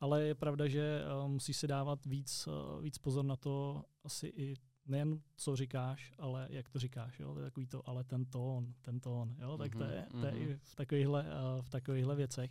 ale 0.00 0.22
je 0.22 0.34
pravda, 0.34 0.68
že 0.68 1.02
uh, 1.24 1.30
musíš 1.30 1.56
si 1.56 1.66
dávat 1.66 2.06
víc, 2.06 2.46
uh, 2.46 2.82
víc 2.82 2.98
pozor 2.98 3.24
na 3.24 3.37
to, 3.37 3.84
asi 4.04 4.26
i 4.26 4.54
nejen 4.87 5.20
co 5.37 5.56
říkáš, 5.56 6.12
ale 6.18 6.48
jak 6.50 6.68
to 6.68 6.78
říkáš. 6.78 7.20
Jo. 7.20 7.34
To 7.34 7.40
je 7.40 7.44
takový 7.44 7.66
to, 7.66 7.88
ale 7.88 8.04
ten 8.04 8.24
tón, 8.24 8.74
ten 8.82 9.00
tón. 9.00 9.37
Jo. 9.38 9.58
Tak 9.58 9.76
to 9.76 9.84
je, 9.84 10.06
to 10.20 10.26
je 10.26 10.32
i 10.32 10.54
v 10.54 10.74
takovýchhle, 10.74 11.22
uh, 11.22 11.62
v 11.62 11.68
takovýchhle 11.68 12.16
věcech. 12.16 12.50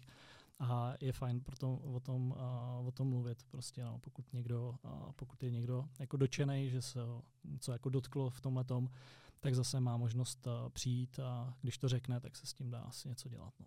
A 0.59 0.93
je 1.01 1.13
fajn 1.13 1.41
proto 1.41 1.75
o 1.75 1.99
tom, 1.99 2.31
uh, 2.31 2.87
o 2.87 2.91
tom 2.91 3.07
mluvit. 3.07 3.43
Prostě, 3.43 3.83
no, 3.83 3.99
pokud, 3.99 4.33
někdo, 4.33 4.75
uh, 4.83 5.11
pokud 5.11 5.43
je 5.43 5.51
někdo 5.51 5.89
jako 5.99 6.17
dočený, 6.17 6.69
že 6.69 6.81
se 6.81 6.99
něco 7.43 7.71
jako 7.71 7.89
dotklo 7.89 8.29
v 8.29 8.41
tomhle 8.41 8.63
tom, 8.63 8.89
tak 9.39 9.55
zase 9.55 9.79
má 9.79 9.97
možnost 9.97 10.47
uh, 10.47 10.69
přijít 10.69 11.19
a 11.19 11.57
když 11.61 11.77
to 11.77 11.87
řekne, 11.87 12.19
tak 12.19 12.35
se 12.35 12.45
s 12.47 12.53
tím 12.53 12.71
dá 12.71 12.79
asi 12.79 13.07
něco 13.09 13.29
dělat. 13.29 13.53
No. 13.59 13.65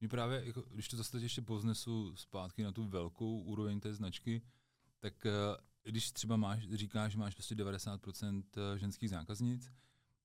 Mě 0.00 0.08
právě, 0.08 0.42
jako, 0.44 0.64
když 0.70 0.88
to 0.88 0.96
zase 0.96 1.18
ještě 1.18 1.42
poznesu 1.42 2.16
zpátky 2.16 2.62
na 2.62 2.72
tu 2.72 2.84
velkou 2.84 3.40
úroveň 3.40 3.80
té 3.80 3.94
značky, 3.94 4.42
tak 5.00 5.26
uh, 5.26 5.56
když 5.84 6.12
třeba 6.12 6.36
máš, 6.36 6.68
říkáš, 6.72 7.12
že 7.12 7.18
máš 7.18 7.34
prostě 7.34 7.54
90% 7.54 8.42
ženských 8.76 9.10
zákaznic, 9.10 9.72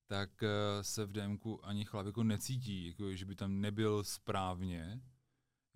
tak 0.06 0.42
uh, 0.42 0.48
se 0.82 1.06
v 1.06 1.12
DMku 1.12 1.66
ani 1.66 1.84
chlap 1.84 2.06
jako 2.06 2.22
necítí, 2.22 2.86
jako, 2.86 3.14
že 3.14 3.24
by 3.24 3.34
tam 3.34 3.60
nebyl 3.60 4.04
správně, 4.04 5.00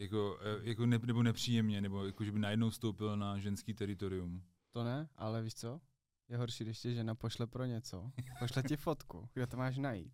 jako, 0.03 0.39
e, 0.43 0.69
jako 0.69 0.87
ne, 0.87 0.99
nebo 0.99 1.23
nepříjemně, 1.23 1.81
nebo 1.81 2.07
jako, 2.07 2.25
že 2.25 2.33
by 2.33 2.39
najednou 2.39 2.71
vstoupil 2.71 3.17
na 3.17 3.39
ženský 3.39 3.75
teritorium. 3.75 4.43
To 4.73 4.85
ne, 4.85 5.09
ale 5.17 5.43
víš 5.43 5.55
co? 5.55 5.81
Je 6.29 6.37
horší, 6.37 6.65
když 6.65 6.81
tě 6.81 6.95
žena 6.95 7.15
pošle 7.15 7.47
pro 7.47 7.65
něco, 7.65 8.11
pošle 8.39 8.63
ti 8.63 8.77
fotku, 8.77 9.29
kde 9.35 9.47
to 9.47 9.57
máš 9.57 9.79
najít. 9.79 10.13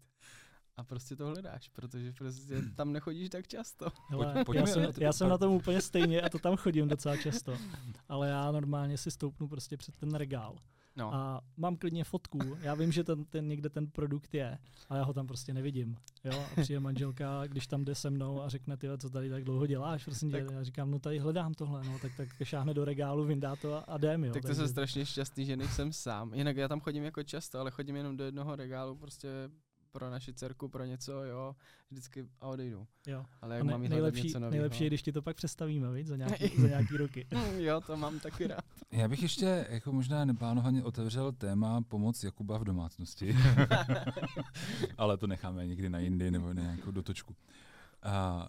A 0.77 0.85
prostě 0.85 1.16
to 1.16 1.27
hledáš, 1.27 1.68
protože 1.68 2.12
prostě 2.12 2.62
tam 2.77 2.92
nechodíš 2.92 3.31
tak 3.31 3.48
často. 3.48 3.88
Hele, 4.09 4.44
Pojď, 4.44 4.59
já 4.59 4.66
jsem, 4.66 4.92
já 4.98 5.12
jsem 5.12 5.29
na 5.29 5.38
tom 5.38 5.53
úplně 5.53 5.81
stejně 5.81 6.22
a 6.22 6.29
to 6.29 6.38
tam 6.38 6.57
chodím 6.57 6.88
docela 6.88 7.16
často. 7.16 7.57
Ale 8.09 8.29
já 8.29 8.53
normálně 8.53 8.98
si 8.98 9.11
stoupnu 9.11 9.48
prostě 9.48 9.77
před 9.77 9.96
ten 9.96 10.14
regál 10.14 10.59
No. 10.96 11.14
A 11.14 11.40
mám 11.57 11.77
klidně 11.77 12.05
fotku, 12.05 12.38
já 12.61 12.74
vím, 12.74 12.92
že 12.92 13.05
ten, 13.05 13.24
ten 13.24 13.48
někde 13.48 13.68
ten 13.68 13.87
produkt 13.87 14.35
je, 14.35 14.59
ale 14.88 14.98
já 14.98 15.05
ho 15.05 15.12
tam 15.12 15.27
prostě 15.27 15.55
nevidím. 15.55 15.96
Jo? 16.24 16.46
A 16.53 16.61
přijde 16.61 16.81
manželka, 16.81 17.46
když 17.46 17.66
tam 17.66 17.85
jde 17.85 17.94
se 17.94 18.11
mnou 18.11 18.42
a 18.42 18.48
řekne, 18.48 18.77
ty, 18.77 18.88
co 18.98 19.11
tady 19.11 19.31
tak 19.31 19.44
dlouho 19.44 19.66
děláš, 19.66 20.05
prosím 20.05 20.31
tak, 20.31 20.48
tě. 20.48 20.55
Já 20.55 20.62
říkám, 20.62 20.90
no 20.90 20.98
tady 20.98 21.18
hledám 21.18 21.55
tohle, 21.55 21.85
no, 21.85 21.98
tak, 21.98 22.12
tak 22.16 22.29
šáhne 22.42 22.74
do 22.74 22.85
regálu, 22.85 23.24
vyndá 23.24 23.57
to 23.57 23.74
a, 23.74 23.79
a 23.79 23.96
jdem. 23.96 24.24
Jo? 24.24 24.33
Tak 24.33 24.42
to 24.42 24.55
jsem 24.55 24.68
strašně 24.68 25.07
šťastný, 25.07 25.44
že 25.44 25.57
nejsem 25.57 25.92
sám. 25.92 26.35
Jinak 26.35 26.57
já 26.57 26.68
tam 26.68 26.81
chodím 26.81 27.05
jako 27.05 27.22
často, 27.22 27.61
ale 27.61 27.70
chodím 27.70 27.96
jenom 27.96 28.16
do 28.16 28.24
jednoho 28.24 28.57
regálu, 28.57 28.96
prostě 28.96 29.29
pro 29.99 30.11
naši 30.11 30.35
dcerku, 30.35 30.69
pro 30.69 30.85
něco, 30.85 31.25
jo, 31.25 31.57
vždycky 31.91 32.29
a 32.41 32.47
odejdu. 32.47 32.87
Jo. 33.07 33.25
Ale 33.43 33.55
jak 33.55 33.65
ne, 33.65 33.73
mám 33.73 33.83
nejlepší, 33.83 34.23
něco 34.23 34.39
nového. 34.39 34.51
Nejlepší 34.51 34.85
je, 34.85 34.91
když 34.91 35.03
ti 35.03 35.13
to 35.13 35.23
pak 35.23 35.37
představíme, 35.37 35.93
viď, 35.93 36.07
za 36.07 36.17
nějaký, 36.17 36.49
za 36.61 36.69
nějaký 36.69 36.97
roky. 36.97 37.27
jo, 37.57 37.81
to 37.81 37.97
mám 37.97 38.21
taky 38.21 38.47
rád. 38.47 38.65
Já 38.91 39.09
bych 39.09 39.23
ještě 39.23 39.67
jako 39.69 39.93
možná 39.93 40.25
neplánovaně 40.25 40.85
otevřel 40.85 41.33
téma 41.33 41.83
pomoc 41.83 42.25
Jakuba 42.25 42.59
v 42.59 42.65
domácnosti. 42.65 43.37
Ale 44.99 45.17
to 45.17 45.27
necháme 45.27 45.67
někdy 45.67 45.91
na 45.91 45.99
jindy 45.99 46.31
nebo 46.31 46.55
na 46.55 46.63
nějakou 46.63 46.91
dotočku. 46.91 47.37
A, 48.03 48.49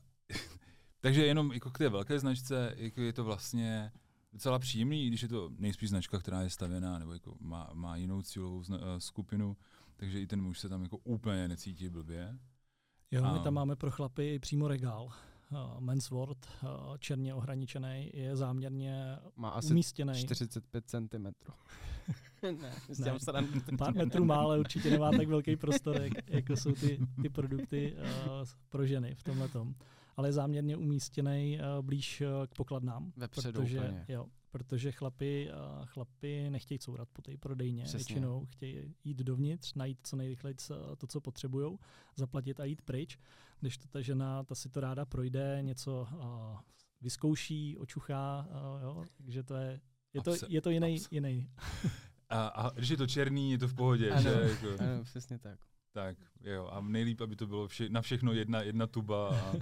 takže 1.01 1.25
jenom 1.25 1.51
jako 1.51 1.69
k 1.69 1.77
té 1.77 1.89
velké 1.89 2.19
značce 2.19 2.73
jako 2.77 3.01
je 3.01 3.13
to 3.13 3.23
vlastně 3.23 3.91
docela 4.33 4.59
příjemný, 4.59 5.07
když 5.07 5.21
je 5.21 5.27
to 5.27 5.51
nejspíš 5.57 5.89
značka, 5.89 6.19
která 6.19 6.41
je 6.41 6.49
stavěná 6.49 6.99
nebo 6.99 7.13
jako 7.13 7.35
má, 7.39 7.69
má 7.73 7.95
jinou 7.95 8.21
cílovou 8.21 8.63
zna, 8.63 8.77
uh, 8.77 8.83
skupinu, 8.97 9.57
takže 9.99 10.21
i 10.21 10.27
ten 10.27 10.41
muž 10.41 10.59
se 10.59 10.69
tam 10.69 10.83
jako 10.83 10.97
úplně 10.97 11.47
necítí 11.47 11.89
blbě. 11.89 12.37
Jo, 13.11 13.23
a... 13.23 13.33
my 13.33 13.39
tam 13.39 13.53
máme 13.53 13.75
pro 13.75 13.91
chlapy 13.91 14.39
přímo 14.39 14.67
regál. 14.67 15.05
Uh, 15.51 15.79
Men's 15.79 16.09
World, 16.09 16.47
uh, 16.63 16.97
černě 16.97 17.33
ohraničený, 17.33 18.11
je 18.13 18.35
záměrně 18.35 19.17
Má 19.35 19.49
asi 19.49 19.73
umístěný. 19.73 20.13
45 20.15 20.89
cm. 20.89 21.27
ne, 22.43 22.73
ne 22.99 23.19
pár 23.77 23.95
metrů 23.95 24.25
má, 24.25 24.35
ale 24.35 24.59
určitě 24.59 24.89
nemá 24.89 25.11
tak 25.11 25.27
velký 25.27 25.55
prostor, 25.55 26.01
jak, 26.01 26.29
jako 26.29 26.55
jsou 26.55 26.71
ty, 26.71 26.99
ty 27.21 27.29
produkty 27.29 27.95
uh, 27.95 28.47
pro 28.69 28.85
ženy 28.85 29.15
v 29.15 29.23
tomhle 29.23 29.47
tom. 29.47 29.75
Ale 30.17 30.27
je 30.27 30.33
záměrně 30.33 30.77
umístěný 30.77 31.59
uh, 31.77 31.85
blíž 31.85 32.21
uh, 32.21 32.47
k 32.47 32.55
pokladnám. 32.55 33.11
Vepředu 33.17 33.61
protože, 33.61 33.79
úplně. 33.79 34.05
Jo, 34.07 34.25
protože 34.51 34.91
chlapi, 34.91 35.49
uh, 35.79 35.85
chlapi 35.85 36.49
nechtějí 36.49 36.79
courat 36.79 37.09
po 37.13 37.21
té 37.21 37.37
prodejně. 37.37 37.83
Přesně. 37.83 37.97
Většinou 37.97 38.45
chtějí 38.45 38.95
jít 39.03 39.17
dovnitř, 39.17 39.73
najít 39.73 39.99
co 40.03 40.15
nejrychleji 40.15 40.55
to, 40.97 41.07
co 41.07 41.21
potřebují, 41.21 41.77
zaplatit 42.15 42.59
a 42.59 42.63
jít 42.65 42.81
pryč. 42.81 43.17
Když 43.59 43.77
to 43.77 43.87
ta 43.87 44.01
žena, 44.01 44.43
ta 44.43 44.55
si 44.55 44.69
to 44.69 44.79
ráda 44.79 45.05
projde, 45.05 45.57
něco 45.61 46.07
uh, 46.13 46.59
vyzkouší, 47.01 47.77
očuchá, 47.77 48.47
uh, 48.49 48.81
jo, 48.83 49.03
takže 49.17 49.43
to 49.43 49.55
je, 49.55 49.81
je 50.13 50.21
to, 50.21 50.31
Abse- 50.31 50.45
je 50.49 50.61
to 50.61 50.69
jiný, 50.69 50.95
abse- 50.97 51.07
jiný. 51.11 51.49
A, 52.31 52.47
a 52.47 52.69
když 52.69 52.89
je 52.89 52.97
to 52.97 53.07
černý, 53.07 53.51
je 53.51 53.57
to 53.57 53.67
v 53.67 53.73
pohodě, 53.73 54.11
Ano, 54.11 54.21
že? 54.21 54.29
Jako, 54.29 54.67
ano, 54.83 55.03
přesně 55.03 55.39
tak. 55.39 55.59
tak, 55.91 56.17
jo. 56.41 56.67
A 56.67 56.81
nejlíp, 56.81 57.21
aby 57.21 57.35
to 57.35 57.47
bylo 57.47 57.67
vše, 57.67 57.89
na 57.89 58.01
všechno 58.01 58.33
jedna, 58.33 58.61
jedna 58.61 58.87
tuba. 58.87 59.41
A 59.41 59.53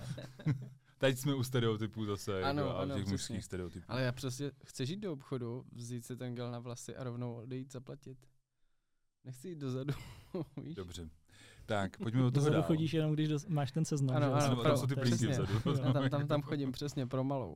teď 0.98 1.18
jsme 1.18 1.36
u 1.36 1.44
stereotypů 1.44 2.06
zase, 2.06 2.44
Ano, 2.44 2.62
jako, 2.62 2.76
a 2.78 2.82
ano, 2.82 2.96
těch 2.96 3.04
přesně. 3.04 3.14
mužských 3.14 3.44
stereotypů. 3.46 3.86
Ale 3.88 4.02
já 4.02 4.12
přesně 4.12 4.52
chci 4.66 4.84
jít 4.84 5.00
do 5.00 5.14
obchodu, 5.14 5.66
vzít 5.72 6.06
si 6.06 6.18
ten 6.18 6.36
gel 6.36 6.52
na 6.52 6.60
vlasy 6.60 6.96
a 6.96 7.04
rovnou 7.04 7.34
odejít 7.36 7.72
zaplatit. 7.72 8.18
Nechci 9.24 9.50
jít 9.50 9.58
dozadu, 9.60 9.94
víš? 10.64 10.76
Dobře. 10.76 11.10
Tak, 11.66 11.98
pojďme 11.98 12.20
od 12.24 12.24
toho 12.34 12.34
Dozadu 12.34 12.54
dál. 12.54 12.64
chodíš 12.64 12.94
jenom, 12.94 13.14
když 13.14 13.28
dos- 13.30 13.46
máš 13.48 13.72
ten 13.72 13.86
seznam. 13.86 14.18
Ano, 14.18 14.26
že 14.26 14.32
jo? 14.32 14.36
ano, 14.38 14.56
Tam 14.56 14.64
pro- 14.64 14.78
jsou 14.78 14.88
ty 14.88 14.96
přesně. 14.96 15.28
vzadu. 15.28 15.54
Já 15.86 15.94
tam, 15.94 16.10
tam, 16.10 16.28
tam 16.28 16.42
chodím 16.42 16.72
přesně 16.72 17.08
pro 17.08 17.24
malou. 17.24 17.56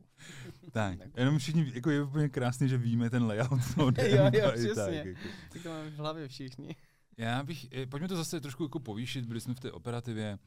Tak, 0.71 0.97
Tak. 0.99 1.09
jenom 1.17 1.37
všichni, 1.37 1.71
jako 1.75 1.89
je 1.89 2.03
úplně 2.03 2.29
krásně, 2.29 2.67
že 2.67 2.77
víme 2.77 3.09
ten 3.09 3.23
layout 3.23 3.61
Jo, 3.77 4.29
jo, 4.33 4.51
přesně. 4.51 4.75
tak, 4.75 4.93
jako. 4.93 5.19
Tak 5.53 5.63
to 5.63 5.69
máme 5.69 5.89
v 5.89 5.95
hlavě 5.95 6.27
všichni. 6.27 6.75
Já 7.17 7.43
bych, 7.43 7.67
eh, 7.71 7.85
pojďme 7.85 8.07
to 8.07 8.15
zase 8.15 8.41
trošku 8.41 8.63
jako 8.63 8.79
povýšit, 8.79 9.25
byli 9.25 9.41
jsme 9.41 9.53
v 9.53 9.59
té 9.59 9.71
operativě. 9.71 10.39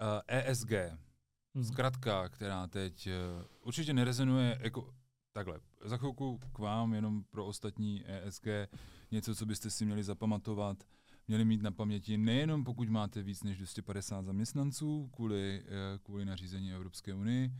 Uh, 0.00 0.20
ESG, 0.26 0.72
Hmm. 1.54 1.64
zkratka, 1.64 2.28
která 2.28 2.66
teď 2.66 3.06
uh, 3.06 3.44
určitě 3.62 3.92
nerezonuje 3.92 4.58
jako 4.62 4.94
takhle. 5.32 5.60
Za 5.84 5.96
chvilku 5.96 6.40
k 6.52 6.58
vám, 6.58 6.94
jenom 6.94 7.24
pro 7.30 7.46
ostatní 7.46 8.04
ESG, 8.06 8.46
něco, 9.10 9.34
co 9.34 9.46
byste 9.46 9.70
si 9.70 9.86
měli 9.86 10.04
zapamatovat, 10.04 10.84
měli 11.28 11.44
mít 11.44 11.62
na 11.62 11.70
paměti 11.70 12.18
nejenom 12.18 12.64
pokud 12.64 12.88
máte 12.88 13.22
víc 13.22 13.42
než 13.42 13.56
250 13.56 14.24
zaměstnanců 14.24 15.10
kvůli, 15.14 15.62
eh, 15.66 15.98
kvůli 16.02 16.24
nařízení 16.24 16.72
Evropské 16.72 17.14
unii 17.14 17.52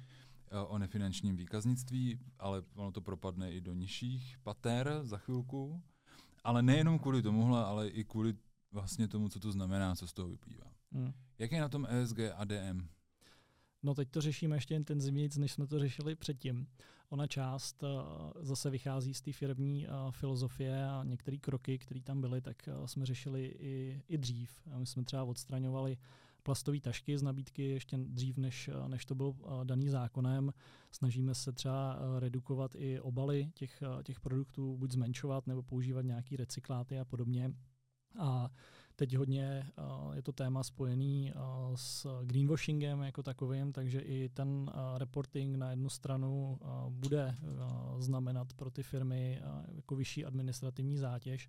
eh, 0.51 0.59
o 0.59 0.79
nefinančním 0.79 1.37
výkaznictví, 1.37 2.19
ale 2.39 2.63
ono 2.75 2.93
to 2.93 3.01
propadne 3.01 3.53
i 3.53 3.61
do 3.61 3.75
nižších 3.75 4.39
pater 4.43 5.01
za 5.03 5.19
chvilku. 5.19 5.83
Ale 6.45 6.63
nejenom 6.63 6.99
kvůli 6.99 7.23
tomuhle, 7.23 7.65
ale 7.65 7.89
i 7.89 8.05
kvůli 8.05 8.35
vlastně 8.73 9.09
tomu, 9.09 9.29
co 9.29 9.41
to 9.41 9.53
znamená, 9.53 9.97
co 9.97 10.07
z 10.07 10.13
toho 10.13 10.29
vyplývá. 10.29 10.67
Hmm. 10.93 11.13
Jak 11.39 11.53
je 11.53 11.61
na 11.61 11.69
tom 11.69 11.87
ESG 11.91 12.19
a 12.37 12.45
DM? 12.45 12.89
No 13.83 13.95
teď 13.95 14.11
to 14.11 14.21
řešíme 14.21 14.57
ještě 14.57 14.75
intenzivněji, 14.75 15.29
než 15.39 15.53
jsme 15.53 15.67
to 15.67 15.79
řešili 15.79 16.15
předtím. 16.15 16.67
Ona 17.09 17.27
část 17.27 17.83
uh, 17.83 17.89
zase 18.41 18.71
vychází 18.71 19.15
z 19.15 19.21
té 19.21 19.33
firmní 19.33 19.87
uh, 19.87 19.93
filozofie 20.11 20.89
a 20.89 21.05
některé 21.05 21.37
kroky, 21.37 21.79
které 21.79 22.01
tam 22.01 22.21
byly, 22.21 22.41
tak 22.41 22.69
uh, 22.79 22.87
jsme 22.87 23.07
řešili 23.07 23.47
i, 23.59 24.03
i 24.09 24.19
dřív. 24.19 24.63
My 24.77 24.87
jsme 24.87 25.05
třeba 25.05 25.25
odstraňovali 25.25 25.99
plastové 26.43 26.81
tašky 26.81 27.19
z 27.19 27.23
nabídky 27.23 27.63
ještě 27.63 27.97
dřív, 27.97 28.39
než, 28.39 28.71
než 28.87 29.05
to 29.05 29.15
bylo 29.15 29.37
daný 29.65 29.89
zákonem. 29.89 30.53
Snažíme 30.91 31.35
se 31.35 31.53
třeba 31.53 31.99
redukovat 32.19 32.75
i 32.75 33.01
obaly 33.01 33.51
těch, 33.55 33.83
těch 34.03 34.21
produktů, 34.21 34.77
buď 34.77 34.93
zmenšovat 34.93 35.47
nebo 35.47 35.63
používat 35.63 36.03
nějaký 36.03 36.37
recykláty 36.37 36.99
a 36.99 37.05
podobně. 37.05 37.53
A 38.19 38.51
teď 39.01 39.17
hodně 39.17 39.71
uh, 39.79 40.15
je 40.15 40.23
to 40.23 40.33
téma 40.33 40.63
spojený 40.63 41.33
uh, 41.35 41.43
s 41.75 42.07
greenwashingem 42.25 43.01
jako 43.01 43.23
takovým, 43.23 43.73
takže 43.73 44.01
i 44.01 44.29
ten 44.29 44.49
uh, 44.49 44.99
reporting 44.99 45.57
na 45.57 45.71
jednu 45.71 45.89
stranu 45.89 46.59
uh, 46.61 46.93
bude 46.93 47.35
uh, 47.43 48.01
znamenat 48.01 48.53
pro 48.53 48.71
ty 48.71 48.83
firmy 48.83 49.41
uh, 49.43 49.77
jako 49.77 49.97
vyšší 49.97 50.25
administrativní 50.25 50.99
zátěž. 50.99 51.49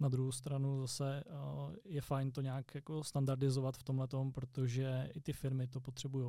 Na 0.00 0.08
druhou 0.08 0.32
stranu 0.32 0.80
zase 0.80 1.24
uh, 1.24 1.74
je 1.84 2.00
fajn 2.00 2.30
to 2.30 2.40
nějak 2.40 2.74
jako 2.74 3.04
standardizovat 3.04 3.76
v 3.76 3.82
tomhle 3.82 4.08
protože 4.32 5.10
i 5.14 5.20
ty 5.20 5.32
firmy 5.32 5.66
to 5.66 5.80
potřebují. 5.80 6.26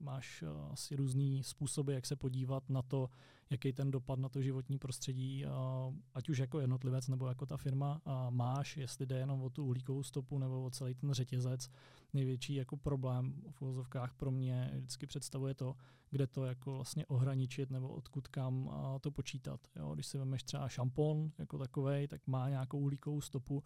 Máš 0.00 0.42
uh, 0.42 0.72
asi 0.72 0.96
různý 0.96 1.42
způsoby, 1.42 1.94
jak 1.94 2.06
se 2.06 2.16
podívat 2.16 2.70
na 2.70 2.82
to, 2.82 3.10
jaký 3.50 3.72
ten 3.72 3.90
dopad 3.90 4.18
na 4.18 4.28
to 4.28 4.42
životní 4.42 4.78
prostředí, 4.78 5.44
uh, 5.46 5.94
ať 6.14 6.28
už 6.28 6.38
jako 6.38 6.60
jednotlivec 6.60 7.08
nebo 7.08 7.26
jako 7.26 7.46
ta 7.46 7.56
firma 7.56 8.02
máš, 8.30 8.76
jestli 8.76 9.06
jde 9.06 9.18
jenom 9.18 9.42
o 9.42 9.50
tu 9.50 9.64
uhlíkovou 9.64 10.02
stopu 10.02 10.38
nebo 10.38 10.64
o 10.64 10.70
celý 10.70 10.94
ten 10.94 11.12
řetězec. 11.12 11.70
Největší 12.12 12.54
jako 12.54 12.76
problém 12.76 13.42
v 13.50 13.62
uvozovkách 13.62 14.14
pro 14.14 14.30
mě 14.30 14.70
vždycky 14.74 15.06
představuje 15.06 15.54
to, 15.54 15.76
kde 16.10 16.26
to 16.26 16.44
jako 16.44 16.74
vlastně 16.74 17.06
ohraničit 17.06 17.70
nebo 17.70 17.88
odkud 17.88 18.28
kam 18.28 18.70
to 19.00 19.10
počítat. 19.10 19.60
Jo? 19.76 19.94
Když 19.94 20.06
si 20.06 20.18
vezmeš 20.18 20.42
třeba 20.42 20.68
šampon 20.68 21.32
jako 21.38 21.58
takovej, 21.58 22.08
tak 22.08 22.26
má 22.26 22.48
nějakou 22.48 22.78
uhlíkovou 22.78 23.20
stopu, 23.20 23.62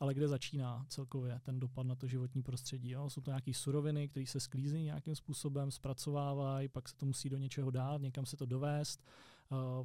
ale 0.00 0.14
kde 0.14 0.28
začíná 0.28 0.86
celkově 0.88 1.40
ten 1.42 1.60
dopad 1.60 1.86
na 1.86 1.94
to 1.94 2.06
životní 2.06 2.42
prostředí. 2.42 2.90
Jo? 2.90 3.10
Jsou 3.10 3.20
to 3.20 3.30
nějaké 3.30 3.54
suroviny, 3.54 4.08
které 4.08 4.26
se 4.26 4.40
sklízí 4.40 4.82
nějakým 4.82 5.14
způsobem, 5.14 5.70
zpracovávají, 5.70 6.68
pak 6.68 6.88
se 6.88 6.96
to 6.96 7.06
musí 7.06 7.28
do 7.28 7.38
něčeho 7.38 7.70
dát, 7.70 8.00
někam 8.00 8.26
se 8.26 8.36
to 8.36 8.46
dovést, 8.46 9.04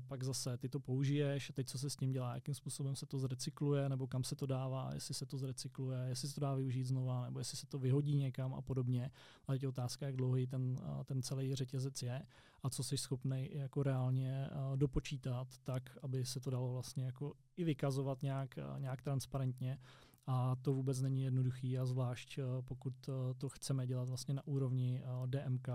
pak 0.08 0.24
zase 0.24 0.58
ty 0.58 0.70
to 0.70 0.80
použiješ 0.80 1.52
teď 1.54 1.68
co 1.68 1.78
se 1.78 1.90
s 1.90 1.96
tím 1.96 2.12
dělá, 2.12 2.36
jakým 2.36 2.54
způsobem 2.54 2.96
se 2.96 3.06
to 3.06 3.20
zrecykluje, 3.20 3.90
nebo 3.90 4.08
kam 4.08 4.24
se 4.24 4.36
to 4.36 4.46
dává, 4.46 4.94
jestli 4.94 5.14
se 5.14 5.26
to 5.26 5.38
zrecykluje, 5.38 6.00
jestli 6.08 6.28
se 6.28 6.36
to 6.36 6.42
dá 6.42 6.56
využít 6.56 6.84
znova, 6.84 7.26
nebo 7.26 7.40
jestli 7.40 7.58
se 7.58 7.68
to 7.68 7.80
vyhodí 7.80 8.16
někam 8.16 8.54
a 8.54 8.62
podobně. 8.62 9.12
Ale 9.48 9.58
je 9.62 9.68
otázka, 9.68 10.06
jak 10.06 10.16
dlouhý 10.16 10.48
ten, 10.48 10.62
uh, 10.72 11.04
ten 11.04 11.22
celý 11.22 11.56
řetězec 11.56 12.02
je 12.02 12.26
a 12.64 12.70
co 12.70 12.84
jsi 12.84 12.98
schopný 12.98 13.50
jako 13.54 13.84
reálně 13.84 14.50
uh, 14.52 14.78
dopočítat, 14.78 15.48
tak, 15.64 15.98
aby 16.02 16.26
se 16.26 16.40
to 16.40 16.50
dalo 16.50 16.72
vlastně 16.72 17.06
jako 17.06 17.34
i 17.58 17.64
vykazovat 17.64 18.24
nějak, 18.24 18.56
nějak 18.78 19.02
transparentně. 19.02 19.80
A 20.28 20.56
to 20.56 20.74
vůbec 20.74 21.02
není 21.02 21.24
jednoduchý 21.24 21.80
a 21.80 21.86
zvlášť 21.86 22.40
pokud 22.62 23.10
to 23.38 23.50
chceme 23.50 23.88
dělat 23.88 24.08
vlastně 24.08 24.34
na 24.34 24.48
úrovni 24.48 25.04
DMK 25.26 25.70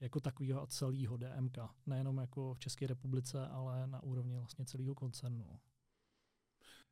jako 0.00 0.20
takového 0.20 0.62
a 0.62 0.66
celého 0.66 1.16
DMK. 1.16 1.58
Nejenom 1.86 2.18
jako 2.18 2.54
v 2.54 2.58
České 2.58 2.86
republice, 2.86 3.48
ale 3.48 3.86
na 3.86 4.02
úrovni 4.02 4.36
vlastně 4.36 4.64
celého 4.64 4.94
koncernu. 4.94 5.58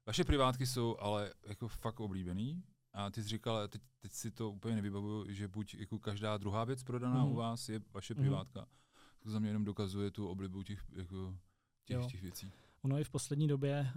Vaše 0.07 0.25
privátky 0.25 0.67
jsou 0.67 0.97
ale 0.99 1.33
jako 1.47 1.69
fakt 1.69 2.01
oblíbený. 2.01 2.63
A 2.93 3.11
ty 3.11 3.23
jsi 3.23 3.29
říkal, 3.29 3.69
teď, 3.69 3.83
teď 4.01 4.13
si 4.13 4.31
to 4.31 4.51
úplně 4.51 4.75
nevybavuju, 4.77 5.33
že 5.33 5.49
buď 5.49 5.75
jako 5.75 5.99
každá 5.99 6.37
druhá 6.37 6.65
věc 6.65 6.83
prodaná 6.83 7.25
Mhm. 7.25 7.33
u 7.33 7.35
vás 7.35 7.69
je 7.69 7.81
vaše 7.95 8.15
Mhm. 8.15 8.23
privátka. 8.23 8.67
To 9.23 9.31
za 9.31 9.39
mě 9.39 9.49
jenom 9.51 9.65
dokazuje 9.65 10.11
tu 10.11 10.29
oblibu 10.29 10.63
těch, 10.63 10.85
jako, 10.93 11.37
těch, 11.85 11.95
Jo. 11.97 12.09
těch 12.11 12.23
věcí. 12.23 12.53
Ono 12.83 12.99
i 12.99 13.05
v 13.05 13.11
poslední 13.11 13.49
době, 13.49 13.91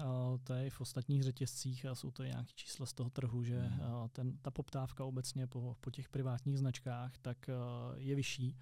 to 0.43 0.54
je 0.54 0.67
i 0.67 0.70
v 0.70 0.82
ostatních 0.82 1.24
řetězcích 1.24 1.86
a 1.86 1.96
jsou 1.96 2.12
to 2.12 2.24
i 2.24 2.28
nějaké 2.28 2.52
čísla 2.56 2.86
z 2.86 2.93
toho 2.93 3.10
trhu, 3.10 3.43
že 3.43 3.60
Mhm. 3.62 3.82
ten, 4.12 4.38
ta 4.38 4.52
poptávka 4.52 5.04
obecně 5.06 5.48
po, 5.48 5.76
po 5.82 5.91
těch 5.91 6.10
privátních 6.10 6.58
značkách 6.60 7.17
tak 7.17 7.50
je 7.96 8.15
vyšší. 8.15 8.58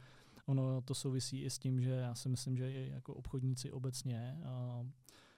Ono 0.45 0.81
to 0.81 0.95
souvisí 0.95 1.41
i 1.41 1.49
s 1.49 1.59
tím, 1.59 1.81
že 1.81 1.89
já 1.89 2.15
si 2.15 2.29
myslím, 2.29 2.57
že 2.57 2.71
i 2.71 2.89
jako 2.89 3.13
obchodníci 3.13 3.71
obecně 3.71 4.37
uh, 4.39 4.87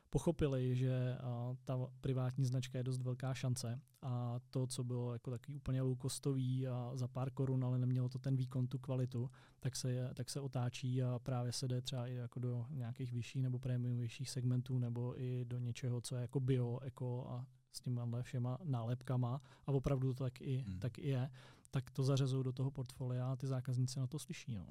pochopili, 0.10 0.76
že 0.76 1.18
uh, 1.24 1.56
ta 1.66 1.78
privátní 2.02 2.46
značka 2.46 2.78
je 2.78 2.84
dost 2.84 3.02
velká 3.02 3.34
šance 3.34 3.82
a 4.02 4.40
to, 4.50 4.68
co 4.68 4.84
bylo 4.84 5.14
jako 5.14 5.32
takový 5.32 5.56
úplně 5.56 5.82
low-costový 5.82 6.68
a 6.68 6.96
za 6.96 7.08
pár 7.08 7.32
korun, 7.32 7.66
ale 7.66 7.78
nemělo 7.78 8.10
to 8.10 8.20
ten 8.20 8.36
výkon, 8.36 8.68
tu 8.68 8.80
kvalitu, 8.80 9.30
tak 9.60 9.76
se, 9.76 10.12
tak 10.14 10.30
se 10.30 10.40
otáčí 10.40 11.04
a 11.04 11.20
právě 11.20 11.52
se 11.52 11.68
jde 11.68 11.82
třeba 11.82 12.08
i 12.08 12.14
jako 12.14 12.40
do 12.40 12.66
nějakých 12.70 13.14
vyšších 13.14 13.44
nebo 13.44 13.60
prémiovějších 13.60 14.30
segmentů 14.30 14.80
nebo 14.80 15.22
i 15.22 15.46
do 15.46 15.60
něčeho, 15.60 16.02
co 16.02 16.16
je 16.16 16.22
jako 16.22 16.40
bio, 16.40 16.80
eko 16.80 17.28
a 17.30 17.46
s 17.72 17.80
těma 17.80 18.22
všema 18.22 18.58
nálepkama 18.64 19.42
a 19.66 19.72
opravdu 19.72 20.14
to 20.14 20.24
tak 20.24 20.42
i, 20.42 20.64
Hmm. 20.68 20.80
tak 20.80 20.98
i 20.98 21.08
je, 21.08 21.30
tak 21.72 21.92
to 21.92 22.04
zařezují 22.04 22.44
do 22.44 22.52
toho 22.52 22.72
portfolia 22.72 23.32
a 23.32 23.36
ty 23.36 23.48
zákazníci 23.48 24.00
na 24.00 24.08
to 24.08 24.20
slyší. 24.20 24.56
No. 24.56 24.66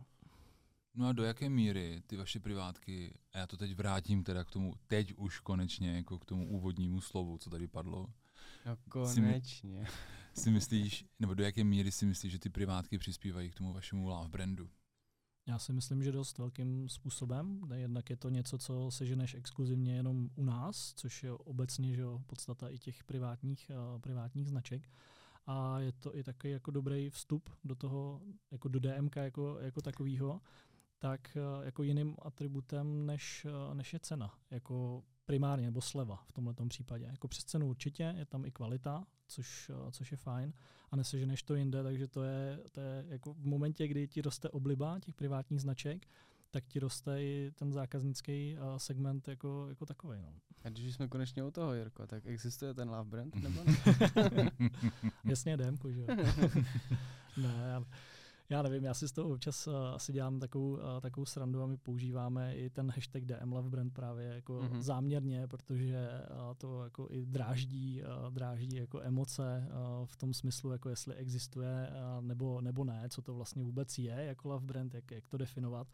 No 0.96 1.09
a 1.09 1.12
do 1.12 1.24
jaké 1.24 1.48
míry 1.48 2.02
ty 2.06 2.16
vaše 2.16 2.40
privátky, 2.40 3.14
a 3.32 3.38
já 3.38 3.46
to 3.46 3.56
teď 3.56 3.74
vrátím 3.74 4.24
teda 4.24 4.44
k 4.44 4.50
tomu, 4.50 4.74
teď 4.87 5.14
už 5.16 5.40
konečně, 5.40 5.96
jako 5.96 6.18
k 6.18 6.24
tomu 6.24 6.48
úvodnímu 6.48 7.00
slovu, 7.00 7.38
co 7.38 7.50
tady 7.50 7.66
padlo, 7.68 8.06
No 8.66 8.76
Si 9.06 9.20
konečně. 9.20 9.87
si 10.35 10.50
myslíš, 10.50 11.04
nebo 11.20 11.35
do 11.35 11.44
jaké 11.44 11.64
míry 11.64 11.92
si 11.92 12.06
myslíš, 12.06 12.32
že 12.32 12.38
ty 12.38 12.50
privátky 12.50 12.98
přispívají 12.98 13.50
k 13.50 13.54
tomu 13.54 13.72
vašemu 13.72 14.09
love 14.09 14.28
brandu? 14.28 14.70
Já 15.46 15.59
si 15.59 15.72
myslím, 15.72 16.02
že 16.02 16.12
dost 16.12 16.38
velkým 16.38 16.88
způsobem. 16.88 17.61
Jednak 17.74 18.11
je 18.11 18.16
to 18.16 18.28
něco, 18.28 18.59
co 18.59 18.90
seženeš 18.90 19.35
exkluzivně 19.35 19.94
jenom 19.96 20.30
u 20.35 20.44
nás, 20.44 20.94
což 20.96 21.22
je 21.22 21.32
obecně 21.32 21.94
že 21.94 22.00
jo, 22.00 22.22
podstata 22.26 22.68
i 22.68 22.78
těch 22.78 23.04
privátních, 23.04 23.70
uh, 23.94 24.00
privátních 24.00 24.48
značek. 24.48 24.90
A 25.46 25.80
je 25.80 25.92
to 25.92 26.16
i 26.16 26.22
takový 26.22 26.52
jako 26.52 26.70
dobrý 26.70 27.11
vstup 27.11 27.50
do 27.64 27.74
toho, 27.74 28.20
jako 28.50 28.68
do 28.68 28.80
DMK 28.80 29.16
jako, 29.16 29.59
jako 29.61 29.82
takového, 29.82 30.40
tak 30.98 31.37
uh, 31.37 31.64
jako 31.64 31.82
jiným 31.82 32.16
atributem, 32.22 33.06
než, 33.06 33.46
uh, 33.68 33.74
než 33.74 33.92
je 33.92 33.98
cena. 33.98 34.35
Jako 34.50 35.04
primárně, 35.24 35.66
nebo 35.66 35.80
sleva 35.80 36.24
v 36.28 36.32
tomto 36.32 36.66
případě. 36.66 37.04
Jako 37.04 37.28
přes 37.28 37.44
cenu 37.44 37.68
určitě, 37.68 38.14
je 38.16 38.24
tam 38.24 38.44
i 38.44 38.50
kvalita, 38.50 39.06
což, 39.26 39.68
uh, 39.68 39.90
což 39.90 40.11
je 40.11 40.16
fajn, 40.16 40.52
a 40.90 40.96
neseženeš 40.96 41.42
to 41.42 41.54
jinde, 41.54 41.82
takže 41.82 42.09
to 42.09 42.22
je, 42.22 42.61
to 42.72 42.80
je 42.80 43.04
jako 43.09 43.35
v 43.35 43.46
momentě, 43.46 43.88
kdy 43.88 44.09
ti 44.09 44.22
roste 44.22 44.50
obliba 44.50 44.98
těch 45.00 45.14
privátních 45.14 45.61
značek, 45.61 46.06
tak 46.50 46.66
ti 46.66 46.78
roste 46.78 47.22
i 47.22 47.52
ten 47.54 47.72
zákaznický 47.72 48.56
uh, 48.59 48.76
segment 48.76 49.28
jako, 49.28 49.66
jako 49.68 49.87
takový. 49.87 50.18
No. 50.22 50.32
A 50.64 50.68
když 50.68 50.94
jsme 50.94 51.09
konečně 51.09 51.44
u 51.44 51.50
toho, 51.50 51.74
Jirko, 51.74 52.06
tak 52.06 52.26
existuje 52.26 52.74
ten 52.74 52.90
love 52.90 53.11
brand, 53.11 53.35
nebo 53.35 53.61
ne? 54.37 54.50
Jasně, 55.24 55.56
DMku, 55.56 55.92
že 55.92 56.00
jo. 56.00 56.06
ne, 57.37 57.74
ale 57.74 57.87
Já 58.48 58.62
nevím, 58.62 58.85
já 58.85 58.94
si 58.94 59.09
z 59.09 59.12
toho 59.12 59.28
občas 59.30 59.66
uh, 59.66 59.74
asi 59.74 60.12
dělám 60.12 60.40
takovou, 60.40 60.70
uh, 60.72 60.80
takovou 61.00 61.24
srandu 61.24 61.62
a 61.62 61.66
my 61.66 61.76
používáme 61.76 62.56
i 62.56 62.70
ten 62.70 62.90
hashtag 62.90 63.24
DM 63.24 63.52
Love 63.52 63.70
Brand 63.70 63.92
právě 63.92 64.26
jako 64.26 64.61
mm-hmm. 64.61 64.80
záměrně, 64.80 65.48
protože 65.48 66.09
uh, 66.30 66.54
to 66.54 66.85
jako 66.85 67.09
i 67.11 67.26
dráždí, 67.26 68.02
uh, 68.02 68.35
dráždí 68.35 68.76
jako 68.76 69.00
emoce 69.00 69.68
uh, 69.68 70.06
v 70.06 70.16
tom 70.16 70.35
smyslu, 70.35 70.72
jako 70.72 70.88
jestli 70.88 71.14
existuje 71.14 71.90
uh, 71.90 72.24
nebo, 72.24 72.61
nebo 72.61 72.85
ne, 72.85 73.09
co 73.09 73.22
to 73.22 73.35
vlastně 73.35 73.62
vůbec 73.62 73.98
je 73.98 74.14
jako 74.14 74.48
Love 74.48 74.66
Brand, 74.66 74.94
jak, 74.94 75.11
jak 75.11 75.26
to 75.26 75.37
definovat. 75.37 75.87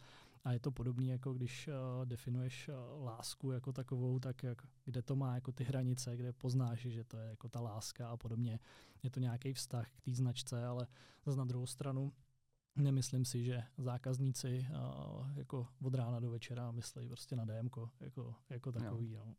A 0.45 0.53
je 0.53 0.61
to 0.61 0.71
podobné, 0.71 1.07
jako 1.07 1.33
když 1.33 1.69
uh, 1.69 2.07
definuješ 2.07 2.69
uh, 2.69 3.05
lásku 3.05 3.51
jako 3.51 3.73
takovou, 3.73 4.19
tak 4.19 4.43
jak, 4.43 4.63
kde 4.85 5.03
to 5.03 5.17
má 5.17 5.35
jako 5.35 5.53
ty 5.53 5.65
hranice, 5.65 6.17
kde 6.17 6.33
poznáš, 6.33 6.81
že 6.81 7.05
to 7.05 7.17
je 7.17 7.29
jako 7.29 7.49
ta 7.49 7.61
láska 7.61 8.09
a 8.09 8.17
podobně. 8.17 8.59
Je 9.03 9.11
to 9.11 9.21
nějaký 9.21 9.53
vztah 9.53 9.91
k 9.91 10.01
té 10.01 10.15
značce, 10.15 10.65
ale 10.65 10.87
zase 11.25 11.39
na 11.39 11.45
druhou 11.45 11.67
stranu 11.67 12.13
nemyslím 12.77 13.25
si, 13.25 13.45
že 13.45 13.63
zákazníci 13.79 14.67
uh, 14.71 15.39
jako 15.39 15.69
od 15.83 15.95
rána 15.95 16.21
do 16.21 16.31
večera 16.31 16.71
myslí 16.71 17.09
prostě 17.09 17.37
na 17.37 17.45
DM 17.45 17.69
jako, 18.01 18.35
jako 18.51 18.73
takový. 18.73 19.15
No. 19.15 19.35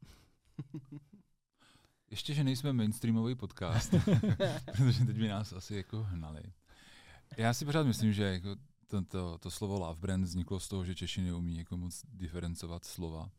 Ještě, 2.11 2.33
že 2.33 2.43
nejsme 2.43 2.73
mainstreamový 2.73 3.35
podcast, 3.35 3.91
protože 4.77 5.05
teď 5.05 5.17
by 5.17 5.27
nás 5.27 5.53
asi 5.53 5.75
jako 5.75 6.03
hnali. 6.03 6.43
Já 7.37 7.53
si 7.53 7.65
pořád 7.65 7.83
myslím, 7.83 8.13
že 8.13 8.23
jako 8.23 8.55
to, 8.87 9.01
to, 9.01 9.37
to 9.37 9.51
slovo 9.51 9.79
love 9.79 9.99
brand 9.99 10.23
vzniklo 10.23 10.59
z 10.59 10.67
toho, 10.67 10.85
že 10.85 10.95
Češi 10.95 11.21
neumí 11.21 11.57
jako 11.57 11.77
moc 11.77 12.05
diferencovat 12.13 12.85
slova, 12.85 13.29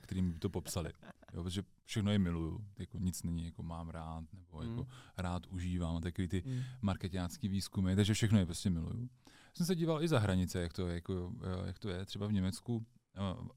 kterým 0.00 0.32
by 0.32 0.38
to 0.38 0.50
popsali. 0.50 0.92
Jo, 1.34 1.42
protože 1.42 1.62
všechno 1.84 2.10
je 2.10 2.18
miluju, 2.18 2.64
jako 2.78 2.98
nic 2.98 3.22
není 3.22 3.44
jako 3.44 3.62
mám 3.62 3.88
rád, 3.88 4.24
nebo 4.32 4.62
jako 4.62 4.82
mm. 4.82 4.86
rád 5.16 5.46
užívám, 5.46 6.02
takový 6.02 6.28
ty 6.28 6.42
mm. 6.46 6.62
marketácký 6.82 7.48
výzkumy, 7.48 7.96
takže 7.96 8.14
všechno 8.14 8.38
je 8.38 8.46
prostě 8.46 8.70
miluju. 8.70 9.08
Jsem 9.54 9.66
se 9.66 9.74
díval 9.74 10.02
i 10.02 10.08
za 10.08 10.18
hranice, 10.18 10.60
jak 10.60 10.72
to, 10.72 10.86
je, 10.88 10.94
jako, 10.94 11.32
jak 11.66 11.78
to 11.78 11.88
je, 11.88 12.04
třeba 12.04 12.26
v 12.26 12.32
Německu, 12.32 12.86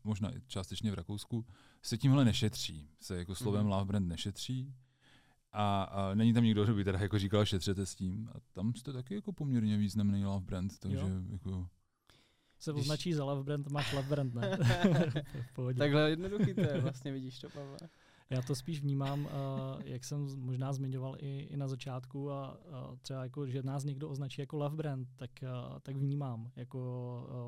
možná 0.03 0.35
i 0.35 0.41
částečně 0.47 0.91
v 0.91 0.93
Rakousku, 0.93 1.45
se 1.81 1.97
tímhle 1.97 2.25
nešetří, 2.25 2.89
se 2.99 3.17
jako 3.17 3.35
slovem 3.35 3.63
mm. 3.63 3.71
love 3.71 3.85
brand 3.85 4.07
nešetří, 4.07 4.73
a, 5.53 5.83
a 5.83 6.15
není 6.15 6.33
tam 6.33 6.43
nikdo, 6.43 6.63
kdo 6.63 6.73
by 6.73 6.83
teda 6.83 6.99
jako 6.99 7.19
říkal, 7.19 7.45
šetřete 7.45 7.85
s 7.85 7.95
tím. 7.95 8.29
A 8.35 8.39
tam 8.53 8.73
jste 8.75 8.93
taky 8.93 9.15
jako 9.15 9.33
poměrně 9.33 9.77
významný 9.77 10.25
love 10.25 10.45
brand, 10.45 10.79
takže 10.79 10.97
jo. 10.97 11.09
jako... 11.31 11.67
Se 12.59 12.73
označí 12.73 13.13
za 13.13 13.23
love 13.23 13.43
brand, 13.43 13.67
máš 13.67 13.93
love 13.93 14.07
brand, 14.09 14.33
ne? 14.33 14.57
Takhle 15.77 16.09
jednoduchý 16.09 16.53
to 16.53 16.61
je, 16.61 16.81
vlastně 16.81 17.11
vidíš 17.11 17.39
to, 17.39 17.49
Pavle. 17.49 17.77
Já 18.31 18.41
to 18.41 18.55
spíš 18.55 18.81
vnímám, 18.81 19.25
uh, 19.25 19.29
jak 19.85 20.03
jsem 20.03 20.27
možná 20.37 20.73
zmiňoval 20.73 21.15
i, 21.19 21.39
i 21.39 21.57
na 21.57 21.67
začátku, 21.67 22.31
a 22.31 22.57
uh, 22.89 22.97
třeba 23.01 23.23
jako, 23.23 23.47
že 23.47 23.63
nás 23.63 23.83
někdo 23.83 24.09
označí 24.09 24.41
jako 24.41 24.57
love 24.57 24.75
brand, 24.75 25.07
tak, 25.15 25.31
uh, 25.43 25.79
tak 25.79 25.95
vnímám 25.95 26.51
jako 26.55 26.79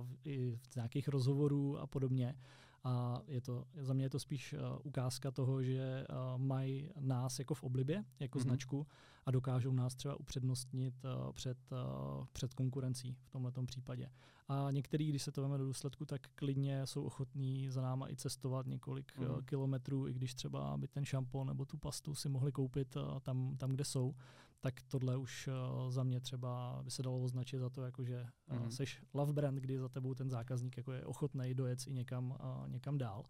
uh, 0.01 0.15
i 0.23 0.59
v 0.69 0.75
nějakých 0.75 1.07
rozhovorů 1.07 1.79
a 1.79 1.87
podobně. 1.87 2.35
A 2.83 3.21
je 3.27 3.41
to, 3.41 3.65
za 3.79 3.93
mě 3.93 4.05
je 4.05 4.09
to 4.09 4.19
spíš 4.19 4.53
uh, 4.53 4.59
ukázka 4.83 5.31
toho, 5.31 5.63
že 5.63 6.05
uh, 6.09 6.41
mají 6.41 6.89
nás 6.99 7.39
jako 7.39 7.53
v 7.53 7.63
oblibě, 7.63 8.03
jako 8.19 8.39
mm-hmm. 8.39 8.41
značku 8.41 8.87
a 9.25 9.31
dokážou 9.31 9.71
nás 9.71 9.95
třeba 9.95 10.19
upřednostnit 10.19 10.93
uh, 11.05 11.31
před, 11.31 11.57
uh, 11.71 12.25
před 12.33 12.53
konkurencí 12.53 13.17
v 13.23 13.29
tomto 13.29 13.63
případě. 13.63 14.09
A 14.47 14.71
některý, 14.71 15.09
když 15.09 15.23
se 15.23 15.31
to 15.31 15.41
veme 15.41 15.57
do 15.57 15.65
důsledku, 15.65 16.05
tak 16.05 16.27
klidně 16.35 16.87
jsou 16.87 17.03
ochotní 17.03 17.69
za 17.69 17.81
náma 17.81 18.09
i 18.09 18.15
cestovat 18.15 18.65
několik 18.65 19.17
mm. 19.17 19.29
uh, 19.29 19.41
kilometrů, 19.41 20.07
i 20.07 20.13
když 20.13 20.33
třeba 20.33 20.77
by 20.77 20.87
ten 20.87 21.05
šampon 21.05 21.47
nebo 21.47 21.65
tu 21.65 21.77
pastu 21.77 22.15
si 22.15 22.29
mohli 22.29 22.51
koupit 22.51 22.95
uh, 22.95 23.19
tam, 23.19 23.57
tam, 23.57 23.71
kde 23.71 23.85
jsou 23.85 24.15
tak 24.63 24.81
tohle 24.87 25.17
už 25.17 25.47
uh, 25.47 25.91
za 25.91 26.03
mě 26.03 26.19
třeba 26.19 26.81
by 26.83 26.91
se 26.91 27.03
dalo 27.03 27.21
označit 27.21 27.59
za 27.59 27.69
to, 27.69 27.81
jako 27.81 28.03
že 28.03 28.25
mm. 28.51 28.71
seš 28.71 29.03
love 29.13 29.33
brand, 29.33 29.57
kdy 29.57 29.77
za 29.77 29.89
tebou 29.89 30.13
ten 30.13 30.29
zákazník 30.29 30.77
jako 30.77 30.91
je 30.91 31.05
ochotný 31.05 31.53
dojet 31.53 31.79
i 31.87 31.93
někam, 31.93 32.31
uh, 32.31 32.67
někam 32.67 32.97
dál. 32.97 33.25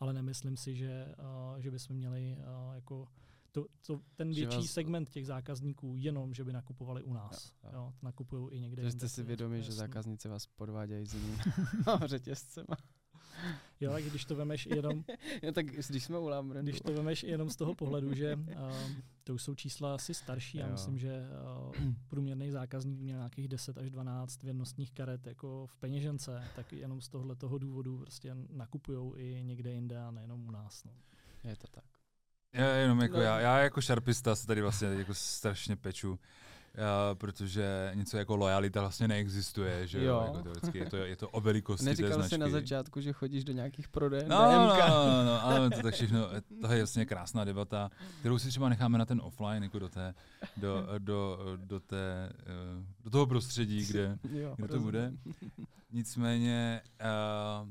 Ale 0.00 0.12
nemyslím 0.12 0.56
si, 0.56 0.74
že, 0.74 1.14
že 1.58 1.70
bychom 1.70 1.96
měli 1.96 2.36
jako 2.74 3.08
to, 3.52 3.66
to, 3.86 4.00
ten 4.14 4.32
větší 4.32 4.56
vás... 4.56 4.66
segment 4.66 5.08
těch 5.08 5.26
zákazníků 5.26 5.94
jenom, 5.98 6.34
že 6.34 6.44
by 6.44 6.52
nakupovali 6.52 7.02
u 7.02 7.12
nás. 7.12 7.54
Jo, 7.64 7.70
jo. 7.72 7.92
Nakupují 8.02 8.48
i 8.50 8.60
někde. 8.60 8.82
Že 8.82 8.90
jste 8.90 9.08
si 9.08 9.22
vědomi, 9.22 9.62
že 9.62 9.72
zákazníci 9.72 10.28
vás 10.28 10.46
podvádějí 10.46 11.06
s 11.06 11.14
jinými 11.14 11.36
řetězcema. 12.04 12.76
Jo, 13.80 13.92
tak 13.92 14.04
když 14.04 14.24
to 14.24 14.36
vemeš 14.36 14.66
jenom... 14.66 15.04
no, 15.42 15.52
tak 15.52 15.66
když 15.66 16.04
jsme 16.04 16.18
u 16.18 16.28
Lambrandu. 16.28 16.70
Když 16.70 16.80
to 16.80 16.92
vemeš 16.92 17.22
jenom 17.22 17.50
z 17.50 17.56
toho 17.56 17.74
pohledu, 17.74 18.14
že 18.14 18.36
uh, 18.36 18.72
to 19.24 19.34
už 19.34 19.42
jsou 19.42 19.54
čísla 19.54 19.94
asi 19.94 20.14
starší, 20.14 20.58
já 20.58 20.68
myslím, 20.68 20.98
že 20.98 21.22
uh, 21.66 21.92
průměrný 22.08 22.50
zákazník 22.50 23.00
měl 23.00 23.18
nějakých 23.18 23.48
10 23.48 23.78
až 23.78 23.90
12 23.90 24.42
věrnostních 24.42 24.92
karet 24.92 25.26
jako 25.26 25.66
v 25.66 25.76
peněžence, 25.76 26.44
tak 26.56 26.72
jenom 26.72 27.00
z 27.00 27.08
tohle 27.08 27.36
toho 27.36 27.58
důvodu 27.58 27.98
prostě 27.98 28.36
nakupují 28.50 29.12
i 29.16 29.44
někde 29.44 29.72
jinde 29.72 29.98
a 29.98 30.10
nejenom 30.10 30.48
u 30.48 30.50
nás. 30.50 30.84
No. 30.84 30.92
Je 31.44 31.56
to 31.56 31.66
tak. 31.66 31.84
Já 32.52 32.74
jenom 32.74 33.00
jako 33.00 33.16
no. 33.16 33.22
já, 33.22 33.40
já 33.40 33.58
jako 33.58 33.80
šarpista 33.80 34.36
se 34.36 34.46
tady 34.46 34.62
vlastně 34.62 34.88
jako 34.88 35.14
strašně 35.14 35.76
peču 35.76 36.18
protože 37.14 37.92
něco 37.94 38.16
jako 38.16 38.36
lojalita 38.36 38.80
vlastně 38.80 39.08
neexistuje, 39.08 39.86
že 39.86 40.04
jo, 40.04 40.22
jako 40.26 40.42
teoreticky 40.42 40.78
je 40.78 40.90
to, 40.90 40.96
je 40.96 41.16
to 41.16 41.28
o 41.28 41.40
velikosti 41.40 41.84
Neříkal 41.84 42.10
té 42.10 42.14
značky. 42.14 42.34
jsi 42.34 42.38
na 42.38 42.48
začátku, 42.48 43.00
že 43.00 43.12
chodíš 43.12 43.44
do 43.44 43.52
nějakých 43.52 43.88
prodejen 43.88 44.28
no, 44.28 44.52
no, 44.52 44.76
no, 44.88 45.24
no, 45.24 45.44
ano, 45.44 45.70
to 45.70 45.82
tak 45.82 45.94
všechno, 45.94 46.28
to 46.60 46.72
je 46.72 46.78
jasně 46.78 47.06
krásná 47.06 47.44
debata, 47.44 47.90
kterou 48.20 48.38
si 48.38 48.48
třeba 48.48 48.68
necháme 48.68 48.98
na 48.98 49.04
ten 49.04 49.20
offline, 49.24 49.62
jako 49.62 49.78
do 49.78 49.88
té, 49.88 50.14
do, 50.56 50.86
do, 50.98 51.38
do, 51.56 51.80
té, 51.80 52.32
eh, 52.46 52.84
do 53.04 53.10
toho 53.10 53.26
prostředí, 53.26 53.86
kde, 53.86 54.18
jo, 54.32 54.54
kde 54.56 54.68
to 54.68 54.80
bude. 54.80 55.12
Nicméně 55.92 56.80
uh, 57.00 57.68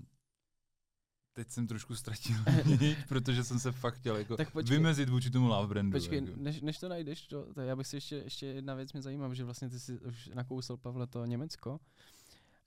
teď 1.33 1.49
jsem 1.49 1.67
trošku 1.67 1.95
ztratil 1.95 2.35
protože 3.07 3.43
jsem 3.43 3.59
se 3.59 3.71
fakt 3.71 3.95
chtěl 3.95 4.15
jako 4.15 4.37
tak 4.37 4.51
počkej, 4.51 4.77
vymezit 4.77 5.09
vůči 5.09 5.29
tomu 5.29 5.47
love 5.47 5.67
brandu. 5.67 5.99
Počkej, 5.99 6.19
jako. 6.19 6.31
než, 6.35 6.61
než 6.61 6.79
to 6.79 6.89
najdeš, 6.89 7.21
to, 7.21 7.53
to, 7.53 7.61
já 7.61 7.75
bych 7.75 7.87
si 7.87 7.95
ještě, 7.95 8.15
ještě 8.15 8.45
jedna 8.45 8.73
věc 8.75 8.93
mě 8.93 9.01
zajímá, 9.01 9.33
že 9.33 9.43
vlastně 9.43 9.69
ty 9.69 9.79
jsi 9.79 9.99
už 9.99 10.29
nakousl, 10.33 10.77
Pavle, 10.77 11.07
to 11.07 11.25
Německo. 11.25 11.79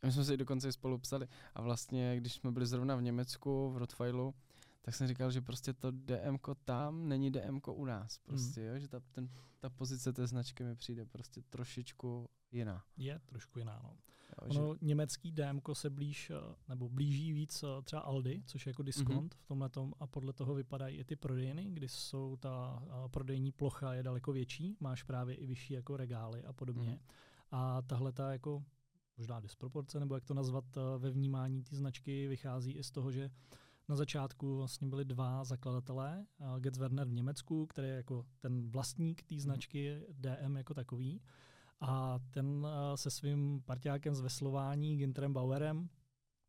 My 0.04 0.12
jsme 0.12 0.24
si 0.24 0.36
dokonce 0.36 0.72
spolu 0.72 0.98
psali. 0.98 1.28
A 1.54 1.62
vlastně, 1.62 2.16
když 2.16 2.32
jsme 2.32 2.52
byli 2.52 2.66
zrovna 2.66 2.96
v 2.96 3.02
Německu, 3.02 3.70
v 3.70 3.76
Rottweilu, 3.76 4.34
tak 4.82 4.94
jsem 4.94 5.08
říkal, 5.08 5.30
že 5.30 5.40
prostě 5.40 5.72
to 5.72 5.90
DM 5.90 6.36
tam 6.64 7.08
není 7.08 7.30
DM 7.30 7.60
u 7.70 7.84
nás. 7.84 8.18
Prostě, 8.18 8.60
mm. 8.60 8.66
jo, 8.66 8.78
že 8.78 8.88
ta, 8.88 9.00
ten, 9.12 9.28
ta 9.60 9.70
pozice 9.70 10.12
té 10.12 10.26
značky 10.26 10.64
mi 10.64 10.76
přijde 10.76 11.04
prostě 11.04 11.42
trošičku 11.50 12.28
jiná. 12.52 12.84
Je 12.96 13.20
trošku 13.26 13.58
jiná, 13.58 13.80
no. 13.82 13.96
Jo, 14.42 14.60
ono, 14.60 14.74
že... 14.74 14.78
německý 14.82 15.32
DM 15.32 15.60
se 15.72 15.90
blíž, 15.90 16.30
eh, 16.30 16.54
nebo 16.68 16.88
blíží 16.88 17.32
víc 17.32 17.62
eh, 17.62 17.82
třeba 17.82 18.02
Aldi, 18.02 18.42
což 18.46 18.66
je 18.66 18.70
jako 18.70 18.82
diskont 18.82 19.34
mm-hmm. 19.34 19.38
v 19.38 19.46
tomhle 19.46 19.68
tom 19.68 19.94
a 20.00 20.06
podle 20.06 20.32
toho 20.32 20.54
vypadají 20.54 20.96
i 20.96 21.04
ty 21.04 21.16
prodejny, 21.16 21.64
kdy 21.64 21.88
jsou 21.88 22.36
ta 22.36 22.82
uh, 22.82 23.08
prodejní 23.08 23.52
plocha 23.52 23.94
je 23.94 24.02
daleko 24.02 24.32
větší, 24.32 24.76
máš 24.80 25.02
právě 25.02 25.34
i 25.34 25.46
vyšší 25.46 25.74
jako 25.74 25.96
regály 25.96 26.44
a 26.44 26.52
podobně. 26.52 26.90
Mm. 26.90 26.98
A 27.50 27.82
tahle 27.82 28.12
ta 28.12 28.32
jako 28.32 28.64
možná 29.18 29.40
disproporce, 29.40 30.00
nebo 30.00 30.14
jak 30.14 30.24
to 30.24 30.34
nazvat 30.34 30.64
ve 30.98 31.10
vnímání 31.10 31.62
té 31.62 31.76
značky, 31.76 32.28
vychází 32.28 32.72
i 32.72 32.84
z 32.84 32.90
toho, 32.90 33.12
že 33.12 33.30
na 33.88 33.96
začátku 33.96 34.56
vlastně 34.56 34.88
byli 34.88 35.04
dva 35.04 35.44
zakladatelé, 35.44 36.26
Getz 36.58 36.78
Werner 36.78 37.08
v 37.08 37.12
Německu, 37.12 37.66
který 37.66 37.88
je 37.88 37.94
jako 37.94 38.26
ten 38.38 38.70
vlastník 38.70 39.22
té 39.22 39.34
mhm. 39.34 39.40
značky 39.40 40.00
DM 40.10 40.56
jako 40.56 40.74
takový, 40.74 41.20
a 41.80 42.18
ten 42.30 42.66
eh, 42.66 42.96
se 42.96 43.10
svým 43.10 43.62
partiákem 43.64 44.14
z 44.14 44.20
veslování, 44.20 44.96
Ginterem 44.96 45.32
Bauerem, 45.32 45.88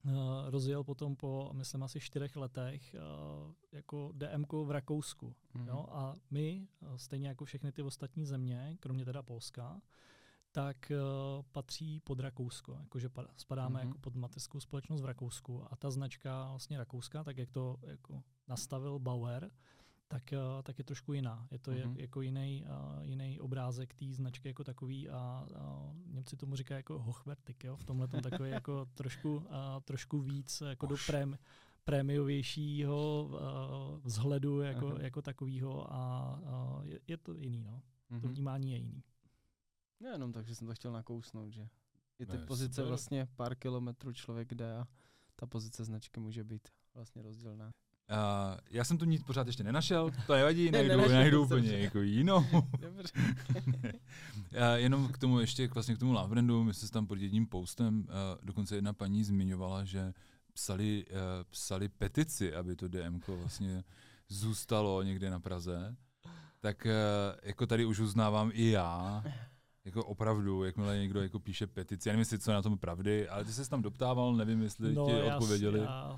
eh, 0.05 0.11
rozjel 0.49 0.83
potom 0.83 1.15
po, 1.15 1.49
myslím, 1.53 1.83
asi 1.83 1.99
čtyřech 1.99 2.35
letech 2.35 2.93
eh, 2.93 2.99
jako 3.71 4.11
DMK 4.13 4.53
v 4.53 4.71
Rakousku. 4.71 5.35
Mm-hmm. 5.55 5.67
Jo? 5.67 5.85
A 5.89 6.13
my, 6.31 6.67
stejně 6.95 7.27
jako 7.27 7.45
všechny 7.45 7.71
ty 7.71 7.81
ostatní 7.81 8.25
země, 8.25 8.77
kromě 8.79 9.05
teda 9.05 9.23
Polska, 9.23 9.81
tak 10.51 10.91
uh, 10.91 11.43
patří 11.51 11.99
pod 11.99 12.19
Rakousko, 12.19 12.77
jakože 12.79 13.09
spadáme 13.37 13.79
mm-hmm. 13.79 13.87
jako 13.87 13.97
pod 13.97 14.15
mateřskou 14.15 14.59
společnost 14.59 15.01
v 15.01 15.05
Rakousku 15.05 15.73
a 15.73 15.75
ta 15.75 15.91
značka 15.91 16.49
vlastně 16.49 16.77
Rakouska, 16.77 17.23
tak 17.23 17.37
jak 17.37 17.51
to 17.51 17.77
jako 17.83 18.23
nastavil 18.47 18.99
Bauer, 18.99 19.51
tak, 20.15 20.33
uh, 20.33 20.61
tak 20.63 20.77
je 20.77 20.83
trošku 20.83 21.13
jiná. 21.13 21.47
Je 21.51 21.59
to 21.59 21.71
mm-hmm. 21.71 21.95
je, 21.95 22.01
jako 22.01 22.21
jiný, 22.21 22.65
uh, 22.67 23.03
jiný 23.03 23.39
obrázek 23.39 23.93
té 23.93 24.05
značky 24.13 24.47
jako 24.47 24.63
takový 24.63 25.09
a 25.09 25.47
uh, 25.51 26.13
Němci 26.13 26.37
tomu 26.37 26.55
říkají 26.55 26.79
jako 26.79 26.99
hochvertik, 26.99 27.63
jo? 27.63 27.75
v 27.75 27.83
tomhle 27.83 28.07
tom 28.07 28.21
takový 28.21 28.49
jako 28.49 28.85
trošku, 28.93 29.35
uh, 29.35 29.45
trošku 29.83 30.19
víc 30.19 30.61
jako 30.61 30.85
do 30.85 30.95
prém, 31.05 31.37
prémiovějšího 31.83 33.29
uh, 33.29 33.99
vzhledu 34.03 34.61
jako, 34.61 34.97
jako 35.01 35.21
takového 35.21 35.93
a 35.93 36.33
uh, 36.41 36.85
je, 36.85 36.99
je 37.07 37.17
to 37.17 37.33
jiný. 37.33 37.63
No. 37.63 37.81
Mm-hmm. 38.11 38.21
To 38.21 38.27
mhm. 38.27 38.35
vnímání 38.35 38.71
je 38.71 38.77
jiný. 38.77 39.03
Ne, 39.99 40.09
jenom 40.09 40.31
tak, 40.31 40.47
že 40.47 40.55
jsem 40.55 40.67
to 40.67 40.73
chtěl 40.73 40.91
nakousnout, 40.91 41.53
že 41.53 41.67
i 42.19 42.25
ty 42.25 42.37
ne, 42.37 42.45
pozice 42.45 42.75
super. 42.75 42.87
vlastně 42.87 43.27
pár 43.35 43.55
kilometrů 43.55 44.13
člověk 44.13 44.53
jde 44.53 44.75
a 44.75 44.87
ta 45.35 45.45
pozice 45.45 45.83
značky 45.83 46.19
může 46.19 46.43
být 46.43 46.67
vlastně 46.93 47.21
rozdílná. 47.21 47.71
Uh, 48.09 48.57
já 48.71 48.83
jsem 48.83 48.97
tu 48.97 49.05
nic 49.05 49.23
pořád 49.23 49.47
ještě 49.47 49.63
nenašel, 49.63 50.11
to 50.27 50.35
nevadí, 50.35 50.71
najdu, 50.71 50.89
Nenašel, 50.89 51.13
najdu 51.13 51.43
úplně 51.43 51.77
jako 51.77 52.01
jinou. 52.01 52.45
Uh, 54.51 54.73
jenom 54.75 55.07
k 55.07 55.17
tomu 55.17 55.39
ještě, 55.39 55.67
k 55.67 55.73
vlastně 55.73 55.95
k 55.95 55.99
tomu 55.99 56.13
Love 56.13 56.27
Brandu, 56.27 56.63
my 56.63 56.73
jsme 56.73 56.87
se 56.87 56.93
tam 56.93 57.07
pod 57.07 57.19
jedním 57.19 57.47
postem, 57.47 57.99
uh, 57.99 58.05
dokonce 58.43 58.75
jedna 58.75 58.93
paní 58.93 59.23
zmiňovala, 59.23 59.83
že 59.83 60.13
psali, 60.53 61.05
uh, 61.11 61.17
psali 61.49 61.89
petici, 61.89 62.55
aby 62.55 62.75
to 62.75 62.87
DMK 62.87 63.27
vlastně 63.27 63.83
zůstalo 64.29 65.03
někde 65.03 65.29
na 65.29 65.39
Praze. 65.39 65.95
Tak 66.59 66.85
uh, 66.85 67.39
jako 67.43 67.67
tady 67.67 67.85
už 67.85 67.99
uznávám 67.99 68.51
i 68.53 68.69
já, 68.69 69.23
jako 69.85 70.05
opravdu, 70.05 70.63
jakmile 70.63 70.97
někdo 70.97 71.21
jako 71.21 71.39
píše 71.39 71.67
petici, 71.67 72.09
já 72.09 72.13
nevím, 72.13 72.19
jestli 72.19 72.39
co 72.39 72.51
je 72.51 72.55
na 72.55 72.61
tom 72.61 72.77
pravdy, 72.77 73.29
ale 73.29 73.45
ty 73.45 73.53
jsi 73.53 73.63
se 73.63 73.69
tam 73.69 73.81
doptával, 73.81 74.33
nevím, 74.35 74.61
jestli 74.61 74.93
No, 74.93 75.05
ti 75.05 75.21
odpověděli. 75.21 75.79
Já, 75.79 76.15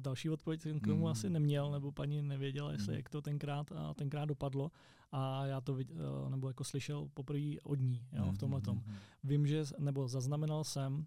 další 0.00 0.30
odpověď 0.30 0.60
jsem 0.60 0.80
k 0.80 0.86
tomu 0.86 1.00
Mm. 1.00 1.06
asi 1.06 1.30
neměl, 1.30 1.70
nebo 1.70 1.92
paní 1.92 2.22
nevěděla, 2.22 2.72
jestli 2.72 2.92
Mm. 2.92 2.96
jak 2.96 3.08
to 3.08 3.22
tenkrát, 3.22 3.72
a 3.72 3.94
tenkrát 3.94 4.24
dopadlo. 4.24 4.70
A 5.12 5.46
já 5.46 5.60
to 5.60 5.74
vid, 5.74 5.90
eh, 5.90 6.30
nebo 6.30 6.48
jako 6.48 6.64
slyšel 6.64 7.08
poprvé 7.14 7.60
od 7.62 7.80
ní 7.80 8.06
jo, 8.12 8.32
v 8.32 8.38
tomhle 8.38 8.60
tom. 8.60 8.76
Mhm. 8.76 8.94
Vím, 9.24 9.46
že, 9.46 9.64
nebo 9.78 10.08
zaznamenal 10.08 10.64
jsem 10.64 11.06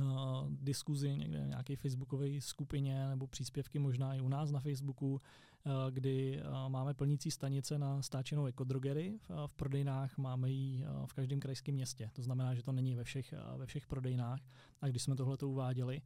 uh, 0.00 0.04
diskuzi 0.50 1.16
někde 1.16 1.44
v 1.44 1.46
nějaké 1.48 1.76
facebookové 1.76 2.40
skupině 2.40 3.08
nebo 3.08 3.26
příspěvky 3.26 3.78
možná 3.78 4.14
i 4.14 4.20
u 4.20 4.28
nás 4.28 4.50
na 4.50 4.60
Facebooku, 4.60 5.12
uh, 5.12 5.20
kdy 5.90 6.42
uh, 6.42 6.68
máme 6.68 6.94
plnící 6.94 7.30
stanice 7.30 7.78
na 7.78 8.02
stáčenou 8.02 8.46
ekodrogery. 8.46 9.18
V, 9.28 9.46
v 9.46 9.54
prodejnách 9.54 10.18
máme 10.18 10.50
ji 10.50 10.84
uh, 10.86 11.06
v 11.06 11.12
každém 11.12 11.40
krajském 11.40 11.74
městě. 11.74 12.10
To 12.12 12.22
znamená, 12.22 12.54
že 12.54 12.62
to 12.62 12.72
není 12.72 12.94
ve 12.94 13.04
všech, 13.04 13.34
uh, 13.52 13.58
ve 13.58 13.66
všech 13.66 13.86
prodejnách. 13.86 14.40
A 14.80 14.88
když 14.88 15.02
jsme 15.02 15.16
tohle 15.16 15.36
to 15.36 15.48
uváděli, 15.48 16.02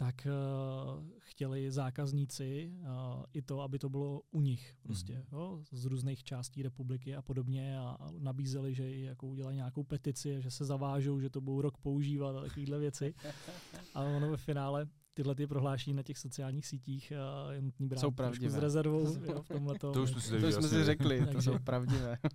tak 0.00 0.26
uh, 0.26 1.04
chtěli 1.18 1.70
zákazníci 1.70 2.72
uh, 2.80 2.86
i 3.32 3.42
to, 3.42 3.60
aby 3.60 3.78
to 3.78 3.88
bylo 3.88 4.20
u 4.30 4.40
nich 4.40 4.74
prostě, 4.82 5.12
Mhm. 5.12 5.22
jo, 5.32 5.62
z 5.72 5.84
různých 5.84 6.24
částí 6.24 6.62
republiky 6.62 7.16
a 7.16 7.22
podobně 7.22 7.78
a, 7.78 7.96
a 8.00 8.10
nabízeli, 8.18 8.74
že 8.74 8.90
i 8.92 9.00
jako 9.02 9.26
udělají 9.26 9.56
nějakou 9.56 9.84
petici, 9.84 10.42
že 10.42 10.50
se 10.50 10.64
zavážou, 10.64 11.20
že 11.20 11.30
to 11.30 11.40
budou 11.40 11.60
rok 11.60 11.76
používat 11.78 12.36
a 12.36 12.40
takovéhle 12.40 12.78
věci. 12.78 13.14
A 13.94 14.00
ono 14.02 14.30
ve 14.30 14.36
finále 14.36 14.86
tyhle 15.14 15.34
ty 15.34 15.46
prohlášení 15.46 15.96
na 15.96 16.02
těch 16.02 16.18
sociálních 16.18 16.66
sítích 16.66 17.12
uh, 17.46 17.52
je 17.52 17.62
nutný 17.62 17.88
brát 17.88 18.00
Jsou 18.00 18.06
trošku 18.10 18.16
pravdivé. 18.16 18.50
s 18.50 18.56
rezervou 18.58 19.16
jo, 19.24 19.42
v 19.42 19.48
tomhle 19.48 19.78
To 19.78 20.02
už 20.02 20.10
jsme 20.10 20.20
si 20.20 20.40
To 20.40 20.52
jsme 20.52 20.68
si 20.68 20.84
řekli, 20.84 21.26
to 21.32 21.42
jsou 21.42 21.58
pravdivé. 21.64 22.18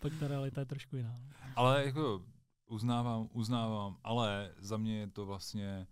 Pak 0.00 0.12
ta 0.20 0.28
realita 0.28 0.60
je 0.60 0.66
trošku 0.66 0.96
jiná. 0.96 1.16
Ale 1.56 1.86
jako 1.86 2.22
uznávám, 2.68 3.28
uznávám, 3.32 3.98
ale 4.04 4.54
za 4.58 4.76
mě 4.76 4.98
je 4.98 5.06
to 5.06 5.26
vlastně, 5.26 5.86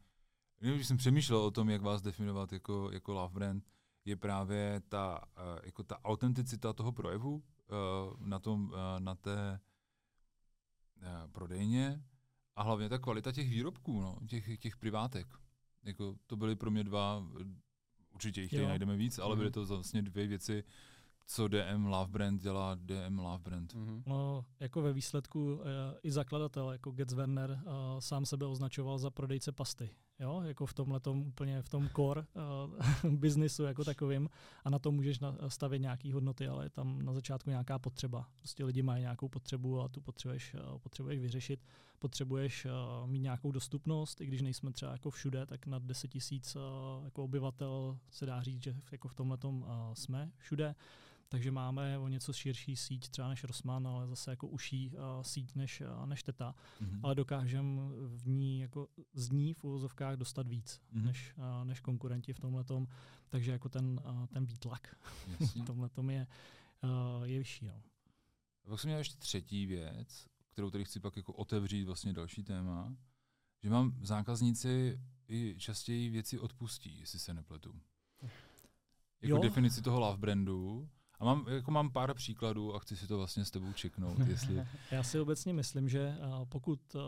když 0.58 0.86
jsem 0.86 0.96
přemýšlel 0.96 1.40
o 1.40 1.50
tom, 1.50 1.70
jak 1.70 1.82
vás 1.82 2.02
definovat 2.02 2.52
jako, 2.52 2.90
jako 2.92 3.12
love 3.12 3.34
brand, 3.34 3.64
je 4.04 4.16
právě 4.16 4.80
ta, 4.88 5.20
uh, 5.38 5.60
jako 5.64 5.82
ta 5.82 6.04
autenticita 6.04 6.72
toho 6.72 6.92
projevu 6.92 7.34
uh, 7.34 7.42
na, 8.26 8.38
tom, 8.38 8.64
uh, 8.64 8.74
na 8.98 9.14
té 9.14 9.60
prodejně 11.32 12.04
a 12.56 12.62
hlavně 12.62 12.88
ta 12.88 12.98
kvalita 12.98 13.32
těch 13.32 13.50
výrobků, 13.50 14.00
no, 14.00 14.18
těch, 14.28 14.58
těch 14.58 14.76
privátek. 14.76 15.26
Jako, 15.82 16.16
to 16.26 16.36
byly 16.36 16.56
pro 16.56 16.70
mě 16.70 16.84
dva, 16.84 17.26
eh, 17.40 17.44
určitě 18.14 18.42
jich 18.42 18.50
tady 18.50 18.66
najdeme 18.66 18.96
víc, 18.96 19.18
ale 19.18 19.34
Mhm. 19.34 19.38
byly 19.38 19.50
to 19.50 19.66
vlastně 19.66 20.02
dvě 20.02 20.26
věci, 20.26 20.64
co 21.26 21.48
DM 21.48 21.86
Love 21.86 22.10
Brand 22.10 22.42
dělá 22.42 22.74
DM 22.74 23.18
Love 23.18 23.38
Brand. 23.38 23.74
Mhm. 23.74 24.02
No, 24.06 24.44
jako 24.60 24.82
ve 24.82 24.92
výsledku 24.92 25.60
e, 25.62 25.98
i 26.02 26.10
zakladatel, 26.10 26.72
jako 26.72 26.90
Getz 26.90 27.12
Werner, 27.12 27.50
e, 27.50 27.60
sám 28.00 28.26
sebe 28.26 28.46
označoval 28.46 28.98
za 28.98 29.10
prodejce 29.10 29.52
pasty. 29.52 29.90
Jo, 30.18 30.40
jako 30.44 30.66
v 30.66 30.74
tomhle 30.74 31.00
úplně 31.14 31.62
v 31.62 31.68
tom 31.68 31.88
core 31.96 32.20
e, 32.20 33.08
biznisu 33.16 33.62
jako 33.62 33.84
takovým 33.84 34.28
a 34.64 34.70
na 34.70 34.78
to 34.78 34.92
můžeš 34.92 35.18
stavět 35.48 35.78
nějaký 35.78 36.12
hodnoty, 36.12 36.48
ale 36.48 36.64
je 36.64 36.70
tam 36.70 37.02
na 37.02 37.12
začátku 37.12 37.50
nějaká 37.50 37.78
potřeba. 37.78 38.28
Prostě 38.38 38.64
lidi 38.64 38.82
mají 38.82 39.00
nějakou 39.02 39.28
potřebu 39.28 39.80
a 39.80 39.88
tu 39.88 40.00
potřebuješ, 40.00 40.56
potřebuješ 40.78 41.20
vyřešit. 41.20 41.60
Potřebuješ 41.98 42.66
mít 43.06 43.20
nějakou 43.20 43.52
dostupnost, 43.52 44.20
i 44.20 44.26
když 44.26 44.42
nejsme 44.42 44.72
třeba 44.72 44.92
jako 44.92 45.10
všude, 45.10 45.46
tak 45.46 45.66
nad 45.66 45.82
10 45.82 46.08
tisíc 46.08 46.56
jako 47.04 47.24
obyvatel 47.24 47.98
se 48.10 48.26
dá 48.26 48.42
říct, 48.42 48.62
že 48.62 48.76
jako 48.92 49.08
v 49.08 49.14
tomhle 49.14 49.38
jsme 49.94 50.30
všude. 50.38 50.74
Takže 51.28 51.50
máme 51.50 51.98
o 51.98 52.08
něco 52.08 52.32
širší 52.32 52.76
síť 52.76 53.08
třeba 53.08 53.28
než 53.28 53.44
Rossmann, 53.44 53.86
ale 53.88 54.06
zase 54.06 54.30
jako 54.30 54.48
uší 54.48 54.90
uh, 54.90 55.22
síť 55.22 55.54
než, 55.54 55.80
uh, 56.00 56.06
než 56.06 56.22
Teta. 56.22 56.54
Mhm. 56.80 57.00
Ale 57.02 57.14
dokážeme 57.14 57.80
v 58.16 58.28
ní 58.28 58.60
jako 58.60 58.88
z 59.14 59.30
ní 59.30 59.54
v 59.54 59.64
uvozovkách 59.64 60.16
dostat 60.16 60.48
víc 60.48 60.80
Mhm. 60.92 61.04
než, 61.06 61.34
uh, 61.36 61.64
než 61.64 61.80
konkurenti 61.80 62.32
v 62.32 62.40
tomhle 62.40 62.64
Takže 63.28 63.52
jako 63.52 63.68
ten, 63.68 64.00
uh, 64.04 64.26
ten 64.26 64.46
výtlak 64.46 64.96
v 65.62 65.64
tomhle 65.66 65.90
je, 66.10 66.26
uh, 66.84 67.24
je 67.24 67.38
vyšší. 67.38 67.66
No. 67.66 67.82
A 68.64 68.68
pak 68.68 68.80
jsem 68.80 68.88
měl 68.88 68.98
ještě 68.98 69.16
třetí 69.18 69.66
věc, 69.66 70.28
kterou 70.48 70.70
tady 70.70 70.84
chci 70.84 71.00
pak 71.00 71.16
jako 71.16 71.32
otevřít 71.32 71.84
vlastně 71.84 72.12
další 72.12 72.42
téma, 72.44 72.96
že 73.62 73.70
mám 73.70 73.96
zákazníci 74.02 75.00
i 75.28 75.54
častěji 75.58 76.10
věci 76.10 76.38
odpustí, 76.38 76.98
jestli 77.00 77.18
se 77.18 77.34
nepletu. 77.34 77.80
Jako 79.22 79.36
Jo. 79.36 79.42
definici 79.42 79.82
toho 79.82 80.00
love 80.00 80.18
brandu. 80.18 80.88
A 81.18 81.24
mám, 81.24 81.46
jako 81.48 81.70
mám 81.70 81.90
pár 81.90 82.14
příkladů 82.14 82.74
a 82.74 82.78
chci 82.78 82.96
si 82.96 83.06
to 83.06 83.16
vlastně 83.16 83.44
s 83.44 83.50
tebou 83.50 83.72
čeknout, 83.72 84.18
jestli... 84.28 84.66
Já 84.90 85.02
si 85.02 85.20
obecně 85.20 85.52
myslím, 85.52 85.88
že 85.88 86.16
uh, 86.18 86.44
pokud 86.44 86.94
uh, 86.94 87.02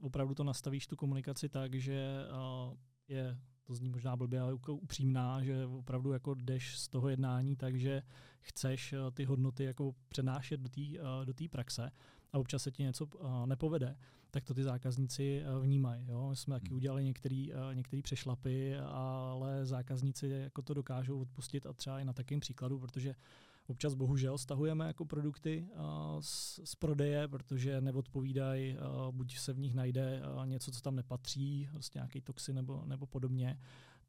opravdu 0.00 0.34
to 0.34 0.44
nastavíš 0.44 0.86
tu 0.86 0.96
komunikaci 0.96 1.48
tak, 1.48 1.74
že 1.74 2.26
uh, 2.30 2.74
je, 3.08 3.38
to 3.64 3.74
zní 3.74 3.88
možná 3.88 4.16
blbě, 4.16 4.40
ale 4.40 4.52
jako 4.52 4.74
upřímná, 4.74 5.42
že 5.42 5.66
opravdu 5.66 6.12
jako 6.12 6.34
jdeš 6.34 6.78
z 6.78 6.88
toho 6.88 7.08
jednání 7.08 7.56
tak, 7.56 7.76
že 7.76 8.02
chceš 8.40 8.94
ty 9.12 9.24
hodnoty 9.24 9.64
jako 9.64 9.94
přenášet 10.08 10.60
do 10.60 10.68
té 10.68 10.80
do 11.24 11.34
té 11.34 11.48
praxe 11.48 11.90
a 12.32 12.38
občas 12.38 12.62
se 12.62 12.70
ti 12.70 12.82
něco 12.82 13.06
uh, 13.06 13.46
nepovede, 13.46 13.96
tak 14.30 14.44
to 14.44 14.54
ty 14.54 14.62
zákazníci 14.62 15.42
uh, 15.56 15.64
vnímají. 15.64 16.06
Jo? 16.08 16.28
My 16.28 16.36
jsme 16.36 16.54
taky 16.54 16.68
Hmm. 16.68 16.76
udělali 16.76 17.04
uh, 17.52 17.74
některý 17.74 18.02
přešlapy, 18.02 18.78
ale 18.78 19.66
zákazníci 19.66 20.28
jako 20.28 20.62
to 20.62 20.74
dokážou 20.74 21.20
odpustit 21.20 21.66
a 21.66 21.72
třeba 21.72 22.00
i 22.00 22.04
na 22.04 22.12
takém 22.12 22.40
příkladu, 22.40 22.78
protože 22.78 23.14
Občas 23.68 23.94
bohužel 23.94 24.38
stahujeme 24.38 24.86
jako 24.86 25.04
produkty 25.04 25.68
z, 26.20 26.60
z 26.64 26.74
prodeje, 26.74 27.28
protože 27.28 27.80
neodpovídají, 27.80 28.76
buď 29.10 29.38
se 29.38 29.52
v 29.52 29.58
nich 29.58 29.74
najde 29.74 30.22
něco, 30.44 30.70
co 30.70 30.80
tam 30.80 30.96
nepatří, 30.96 31.68
prostě 31.72 31.98
nějaký 31.98 32.20
toxin 32.20 32.54
nebo, 32.54 32.82
nebo 32.86 33.06
podobně, 33.06 33.58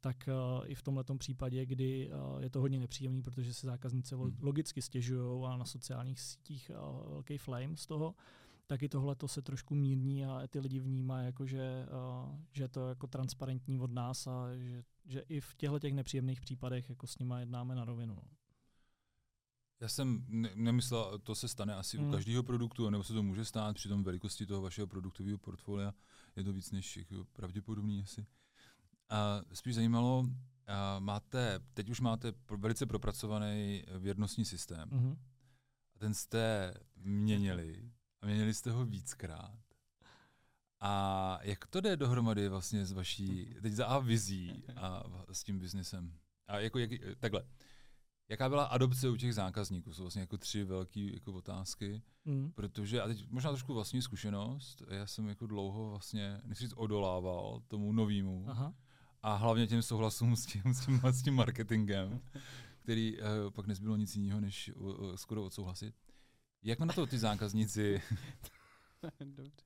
tak 0.00 0.28
uh, 0.28 0.70
i 0.70 0.74
v 0.74 0.82
tomhle 0.82 1.04
případě, 1.18 1.66
kdy 1.66 2.10
uh, 2.12 2.42
je 2.42 2.50
to 2.50 2.60
hodně 2.60 2.78
nepříjemný, 2.78 3.22
protože 3.22 3.54
si 3.54 3.66
zákazníci 3.66 4.14
Hmm. 4.14 4.36
logicky 4.40 4.82
stěžují 4.82 5.44
a 5.46 5.56
na 5.56 5.64
sociálních 5.64 6.20
sítích 6.20 6.70
uh, 6.74 7.08
velký 7.12 7.38
flame 7.38 7.76
z 7.76 7.86
toho, 7.86 8.14
tak 8.66 8.82
i 8.82 8.88
tohle 8.88 9.14
to 9.14 9.28
se 9.28 9.42
trošku 9.42 9.74
mírní 9.74 10.26
a 10.26 10.46
ty 10.48 10.60
lidi 10.60 10.80
vnímají, 10.80 11.26
jako 11.26 11.46
že, 11.46 11.86
uh, 12.26 12.34
že 12.52 12.64
je 12.64 12.68
to 12.68 12.88
jako 12.88 13.06
transparentní 13.06 13.80
od 13.80 13.90
nás 13.90 14.26
a 14.26 14.56
že, 14.56 14.84
že 15.06 15.20
i 15.20 15.40
v 15.40 15.54
těchto 15.54 15.78
těch 15.78 15.94
nepříjemných 15.94 16.40
případech 16.40 16.88
jako 16.90 17.06
s 17.06 17.18
nima 17.18 17.40
jednáme 17.40 17.74
na 17.74 17.84
rovinu. 17.84 18.14
No. 18.14 18.22
Já 19.80 19.88
jsem 19.88 20.24
ne- 20.28 20.50
nemyslel, 20.54 21.18
to 21.18 21.34
se 21.34 21.48
stane 21.48 21.74
asi 21.74 21.98
Hmm. 21.98 22.08
u 22.08 22.12
každého 22.12 22.42
produktu, 22.42 22.90
nebo 22.90 23.04
se 23.04 23.12
to 23.12 23.22
může 23.22 23.44
stát 23.44 23.76
při 23.76 23.88
tom 23.88 24.04
velikosti 24.04 24.46
toho 24.46 24.62
vašeho 24.62 24.86
produktového 24.86 25.38
portfolia. 25.38 25.94
Je 26.36 26.44
to 26.44 26.52
víc 26.52 26.70
než 26.70 26.96
jako 26.96 27.24
pravděpodobný 27.32 28.02
asi. 28.02 28.26
A 29.10 29.42
spíš 29.52 29.74
zajímalo, 29.74 30.24
a 30.66 30.98
máte, 30.98 31.60
teď 31.74 31.90
už 31.90 32.00
máte 32.00 32.32
velice 32.56 32.86
propracovaný 32.86 33.84
věrnostní 33.98 34.44
systém. 34.44 34.88
Mm-hmm. 34.88 35.16
A 35.94 35.98
ten 35.98 36.14
jste 36.14 36.74
měnili 36.96 37.92
a 38.22 38.26
měnili 38.26 38.54
jste 38.54 38.70
ho 38.70 38.84
víckrát. 38.84 39.58
A 40.80 41.38
jak 41.42 41.66
to 41.66 41.80
jde 41.80 41.96
dohromady 41.96 42.48
vlastně 42.48 42.86
s 42.86 42.92
vaší, 42.92 43.54
teď 43.62 43.72
za 43.72 43.86
A 43.86 43.98
vizí 43.98 44.64
a 44.76 45.02
s 45.32 45.44
tím 45.44 45.58
biznesem? 45.58 46.12
A 46.46 46.58
jako 46.58 46.78
jak, 46.78 46.90
takhle, 47.18 47.42
jaká 48.28 48.48
byla 48.48 48.64
adopce 48.64 49.08
u 49.08 49.16
těch 49.16 49.34
zákazníků? 49.34 49.92
Jsou 49.92 50.02
vlastně 50.02 50.20
jako 50.20 50.38
tři 50.38 50.64
velké 50.64 51.00
jako 51.00 51.32
otázky, 51.32 52.02
Mm. 52.24 52.52
protože, 52.52 53.02
a 53.02 53.06
teď 53.06 53.28
možná 53.30 53.50
trošku 53.50 53.74
vlastní 53.74 54.02
zkušenost, 54.02 54.82
já 54.90 55.06
jsem 55.06 55.28
jako 55.28 55.46
dlouho 55.46 55.90
vlastně, 55.90 56.40
nechci 56.44 56.64
říct 56.64 56.72
odolával 56.76 57.62
tomu 57.68 57.92
novému 57.92 58.44
Aha. 58.48 58.74
A 59.22 59.34
hlavně 59.34 59.66
těm 59.66 59.82
souhlasům 59.82 60.36
s 60.36 60.46
tím, 60.46 60.74
s 60.74 60.86
tím, 60.86 61.00
s 61.04 61.22
tím 61.22 61.34
marketingem, 61.34 62.20
který 62.78 63.18
uh, 63.18 63.26
pak 63.50 63.66
nezbylo 63.66 63.96
nic 63.96 64.16
jiného, 64.16 64.40
než 64.40 64.70
uh, 64.76 65.14
skoro 65.14 65.44
odsouhlasit. 65.44 65.94
Jak 66.62 66.78
na 66.78 66.86
to 66.92 67.06
ty 67.06 67.18
zákazníci, 67.18 68.02
Dobře. 69.20 69.64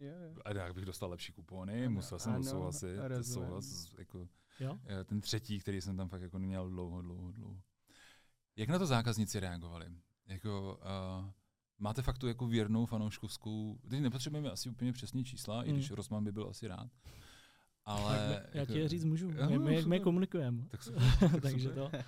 Jo, 0.00 0.12
jo. 0.22 0.34
a 0.44 0.50
jak 0.52 0.74
bych 0.74 0.84
dostal 0.84 1.10
lepší 1.10 1.32
kupony, 1.32 1.80
Ano, 1.82 1.90
musel 1.90 2.18
jsem 2.18 2.32
ano, 2.32 2.40
odsouhlasit, 2.40 2.96
souhlas, 3.22 3.94
jako, 3.98 4.28
Jo? 4.60 4.78
eh, 4.86 5.04
ten 5.04 5.20
třetí, 5.20 5.60
který 5.60 5.80
jsem 5.80 5.96
tam 5.96 6.08
fakt 6.08 6.22
jako 6.22 6.38
neměl 6.38 6.70
dlouho, 6.70 7.02
dlouho, 7.02 7.32
dlouho. 7.32 7.60
Jak 8.56 8.68
na 8.68 8.78
to 8.78 8.86
zákazníci 8.86 9.40
reagovali? 9.40 9.86
Jako, 10.26 10.78
uh, 11.22 11.30
máte 11.78 12.02
fakt 12.02 12.18
tu 12.18 12.28
jako 12.28 12.46
věrnou 12.46 12.86
fanouškovskou, 12.86 13.78
teď 13.90 14.00
nepotřebujeme 14.00 14.50
asi 14.50 14.68
úplně 14.68 14.92
přesné 14.92 15.24
čísla, 15.24 15.64
i 15.64 15.72
když 15.72 15.90
Mm. 15.90 15.96
Rosman 15.96 16.24
by 16.24 16.32
byl 16.32 16.48
asi 16.50 16.68
rád, 16.68 16.90
Ale... 17.86 18.42
Já 18.54 18.60
jako- 18.60 18.72
ti 18.72 18.78
je 18.78 18.88
říct 18.88 19.04
můžu, 19.04 19.30
my, 19.48 19.58
my, 19.58 19.82
my 19.86 20.00
komunikujeme. 20.00 20.62
Tak 20.70 20.82
super, 20.82 21.02
tak 21.20 21.42
Takže 21.42 21.68
super. 21.68 21.90
to, 21.90 21.98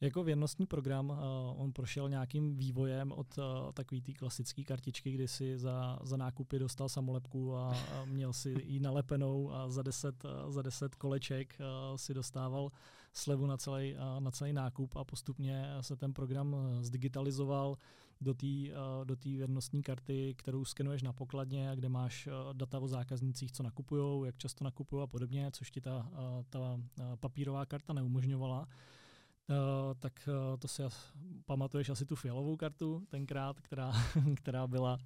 jako 0.00 0.24
věrnostní 0.24 0.66
program, 0.66 1.10
uh, 1.10 1.16
on 1.62 1.72
prošel 1.72 2.08
nějakým 2.08 2.56
vývojem 2.56 3.12
od 3.12 3.38
uh, 3.38 3.44
takové 3.72 4.00
té 4.00 4.12
klasické 4.12 4.64
kartičky, 4.64 5.12
kdy 5.12 5.28
si 5.28 5.58
za, 5.58 5.98
za 6.02 6.16
nákupy 6.16 6.58
dostal 6.58 6.88
samolepku 6.88 7.56
a, 7.56 7.70
a 7.70 8.04
měl 8.04 8.32
si 8.32 8.54
ji 8.64 8.80
nalepenou 8.80 9.52
a 9.52 9.68
za 9.68 9.82
10, 9.82 10.24
uh, 10.24 10.52
za 10.52 10.62
10 10.62 10.94
koleček 10.94 11.56
uh, 11.60 11.96
si 11.96 12.14
dostával 12.14 12.72
slevu 13.12 13.46
na 13.46 13.56
celý, 13.56 13.94
uh, 13.94 14.20
na 14.20 14.30
celý 14.30 14.52
nákup 14.52 14.96
a 14.96 15.04
postupně 15.04 15.66
se 15.80 15.96
ten 15.96 16.12
program 16.12 16.52
uh, 16.52 16.82
zdigitalizoval 16.82 17.76
do 18.20 18.34
té 18.34 18.46
uh, 18.46 19.04
do 19.04 19.16
té 19.16 19.28
věrnostní 19.28 19.82
karty, 19.82 20.34
kterou 20.38 20.64
skenuješ 20.64 21.02
na 21.02 21.12
pokladně, 21.12 21.70
a 21.70 21.74
kde 21.74 21.88
máš 21.88 22.26
uh, 22.26 22.54
data 22.54 22.78
o 22.78 22.88
zákaznících, 22.88 23.52
co 23.52 23.62
nakupují, 23.62 24.26
jak 24.26 24.38
často 24.38 24.64
nakupují 24.64 25.02
a 25.02 25.06
podobně, 25.06 25.50
což 25.52 25.70
ti 25.70 25.80
ta, 25.80 25.96
uh, 26.12 26.44
ta 26.50 26.80
papírová 27.20 27.66
karta 27.66 27.92
neumožňovala. 27.92 28.60
Uh, 28.60 29.56
tak 29.98 30.28
uh, 30.28 30.58
to 30.58 30.68
si 30.68 30.82
as- 30.82 31.12
pamatuješ 31.46 31.88
asi 31.88 32.06
tu 32.06 32.16
fialovou 32.16 32.56
kartu 32.56 33.06
tenkrát, 33.08 33.60
která, 33.60 33.92
která 34.36 34.66
byla 34.66 34.98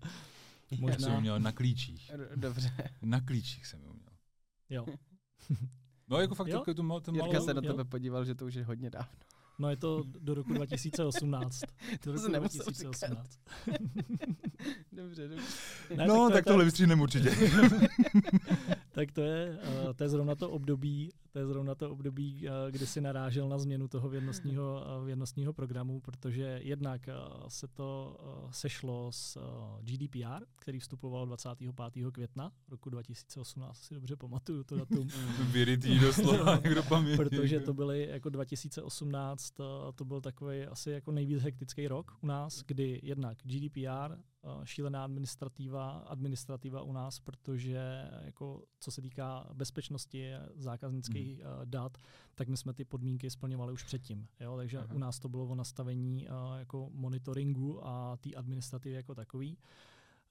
Já 0.71 0.77
jsem 0.77 0.81
možná... 0.81 1.21
měl 1.21 1.41
na 1.41 1.53
klíčích. 1.53 2.11
Dobře. 2.37 2.73
Na 3.03 3.21
klíčích 3.21 3.67
jsem 3.67 3.81
ji 3.81 3.87
měl. 3.89 4.15
Jo. 4.71 4.87
No 6.09 6.21
jako 6.21 6.35
fakt 6.35 6.49
Jo. 6.49 6.65
tu, 6.77 6.83
mal, 6.83 7.01
tu 7.01 7.15
Jirka 7.15 7.33
malou... 7.33 7.45
se 7.45 7.55
na 7.55 7.61
jo. 7.65 7.73
tebe 7.73 7.85
podíval, 7.85 8.25
že 8.25 8.35
to 8.35 8.47
už 8.47 8.55
je 8.55 8.65
hodně 8.65 8.91
dávno. 8.91 9.19
No 9.59 9.71
je 9.71 9.77
to 9.77 10.03
do 10.21 10.35
roku 10.35 10.53
2018. 10.53 11.61
Do 11.61 11.67
To 12.01 12.13
roku 12.13 12.23
se 12.25 12.29
nemusel 12.33 12.63
2018. 12.65 13.39
Dobře, 14.93 15.29
dobře. 15.29 15.45
Ne, 15.97 16.07
No, 16.07 16.15
to 16.15 16.29
je 16.29 16.33
tak 16.33 16.45
ta- 16.45 16.51
tohle 16.51 16.65
vystříhneme 16.65 17.03
určitě. 17.03 17.31
tak 18.93 19.13
to 19.13 19.21
je, 19.21 19.59
uh, 19.87 19.93
to 19.93 20.03
je 20.05 20.09
zrovna 20.09 20.35
to 20.35 20.51
období, 20.51 21.11
to 21.35 21.39
je 21.41 21.47
zrovna 21.47 21.75
to 21.75 21.91
období, 21.91 22.49
uh, 22.49 22.71
kdy 22.71 22.87
si 22.87 23.01
narážel 23.01 23.49
na 23.49 23.59
změnu 23.59 23.89
toho 23.89 24.09
věrnostního, 24.09 24.85
uh, 24.99 25.07
věrnostního 25.07 25.53
programu, 25.53 26.01
protože 26.01 26.61
jednak 26.63 27.09
uh, 27.09 27.49
se 27.49 27.69
to 27.69 28.17
sešlo 28.51 29.13
s 29.13 29.39
GDPR, 29.81 30.45
který 30.57 30.81
vstupoval 30.81 31.27
25. 31.27 32.13
května 32.13 32.53
roku 32.69 32.91
2018, 32.91 33.83
si 33.83 33.95
dobře 33.95 34.17
pamatuju 34.17 34.65
to 34.65 34.77
datum. 34.77 35.09
Vyrytý 35.53 35.99
doslova, 35.99 36.57
někdo 36.65 36.83
paměti. 36.83 37.17
protože 37.17 37.61
to 37.61 37.75
byly 37.75 38.09
jako 38.11 38.29
2018, 38.29 39.61
uh, 39.61 39.67
to 39.95 40.05
byl 40.05 40.21
takový 40.21 40.63
asi 40.63 40.91
jako 40.91 41.13
nejvíc 41.13 41.43
hektický 41.43 41.89
rok 41.89 42.17
u 42.23 42.27
nás, 42.27 42.63
kdy 42.67 43.01
jednak 43.03 43.39
GDPR, 43.43 44.17
šílená 44.65 45.05
administrativa, 45.05 45.91
administrativa 45.91 46.83
u 46.83 46.93
nás, 46.93 47.21
protože 47.21 48.11
jako 48.25 48.63
co 48.81 48.91
se 48.91 49.03
týká 49.03 49.51
bezpečnosti 49.55 50.33
zákaznických 50.55 51.24
Hmm. 51.33 51.41
uh, 51.41 51.65
dat, 51.65 51.99
tak 52.35 52.49
my 52.49 52.57
jsme 52.57 52.73
ty 52.75 52.85
podmínky 52.85 53.31
splňovali 53.31 53.73
už 53.73 53.83
předtím. 53.83 54.27
Jo? 54.41 54.57
Takže 54.57 54.79
Aha. 54.79 54.95
u 54.95 54.99
nás 54.99 55.19
to 55.19 55.29
bylo 55.29 55.47
o 55.47 55.55
nastavení 55.55 56.29
uh, 56.29 56.59
jako 56.59 56.91
monitoringu 56.93 57.87
a 57.87 58.17
té 58.17 58.35
administrativy 58.35 58.95
jako 58.95 59.15
takový. 59.15 59.59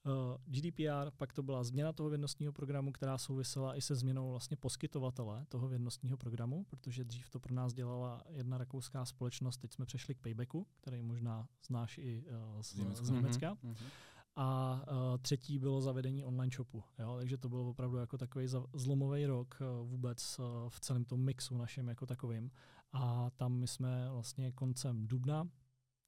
Uh, 0.05 0.11
GDPR, 0.45 1.11
pak 1.17 1.33
to 1.33 1.43
byla 1.43 1.63
změna 1.63 1.93
toho 1.93 2.09
věrnostního 2.09 2.53
programu, 2.53 2.91
která 2.91 3.17
souvisela 3.17 3.75
i 3.75 3.81
se 3.81 3.95
změnou 3.95 4.29
vlastně 4.29 4.57
poskytovatele 4.57 5.45
toho 5.49 5.67
věrnostního 5.67 6.17
programu, 6.17 6.63
protože 6.63 7.03
dřív 7.03 7.29
to 7.29 7.39
pro 7.39 7.55
nás 7.55 7.73
dělala 7.73 8.23
jedna 8.29 8.57
rakouská 8.57 9.05
společnost, 9.05 9.57
teď 9.57 9.73
jsme 9.73 9.85
přešli 9.85 10.15
k 10.15 10.19
Paybacku, 10.19 10.67
který 10.81 11.01
možná 11.03 11.47
znáš 11.67 11.97
i 11.97 12.25
uh, 12.55 12.61
z, 12.61 12.67
Z 12.67 12.75
Německa. 12.75 13.05
z 13.05 13.09
Německa. 13.09 13.57
Mhm, 13.63 13.71
mhm. 13.71 13.89
A 14.35 14.81
uh, 14.91 15.17
třetí 15.17 15.59
bylo 15.59 15.81
zavedení 15.81 16.25
online 16.25 16.51
shopu. 16.55 16.83
Jo? 16.99 17.15
Takže 17.17 17.37
to 17.37 17.49
byl 17.49 17.59
opravdu 17.59 17.97
jako 17.97 18.17
takový 18.17 18.47
zlomový 18.73 19.25
rok 19.25 19.57
uh, 19.61 19.89
vůbec 19.89 20.39
uh, 20.39 20.45
v 20.69 20.79
celém 20.79 21.05
tom 21.05 21.21
mixu 21.21 21.57
našem 21.57 21.87
jako 21.87 22.05
takovým. 22.05 22.51
A 22.91 23.29
tam 23.29 23.53
my 23.53 23.67
jsme 23.67 24.09
vlastně 24.09 24.51
koncem 24.51 25.07
dubna 25.07 25.47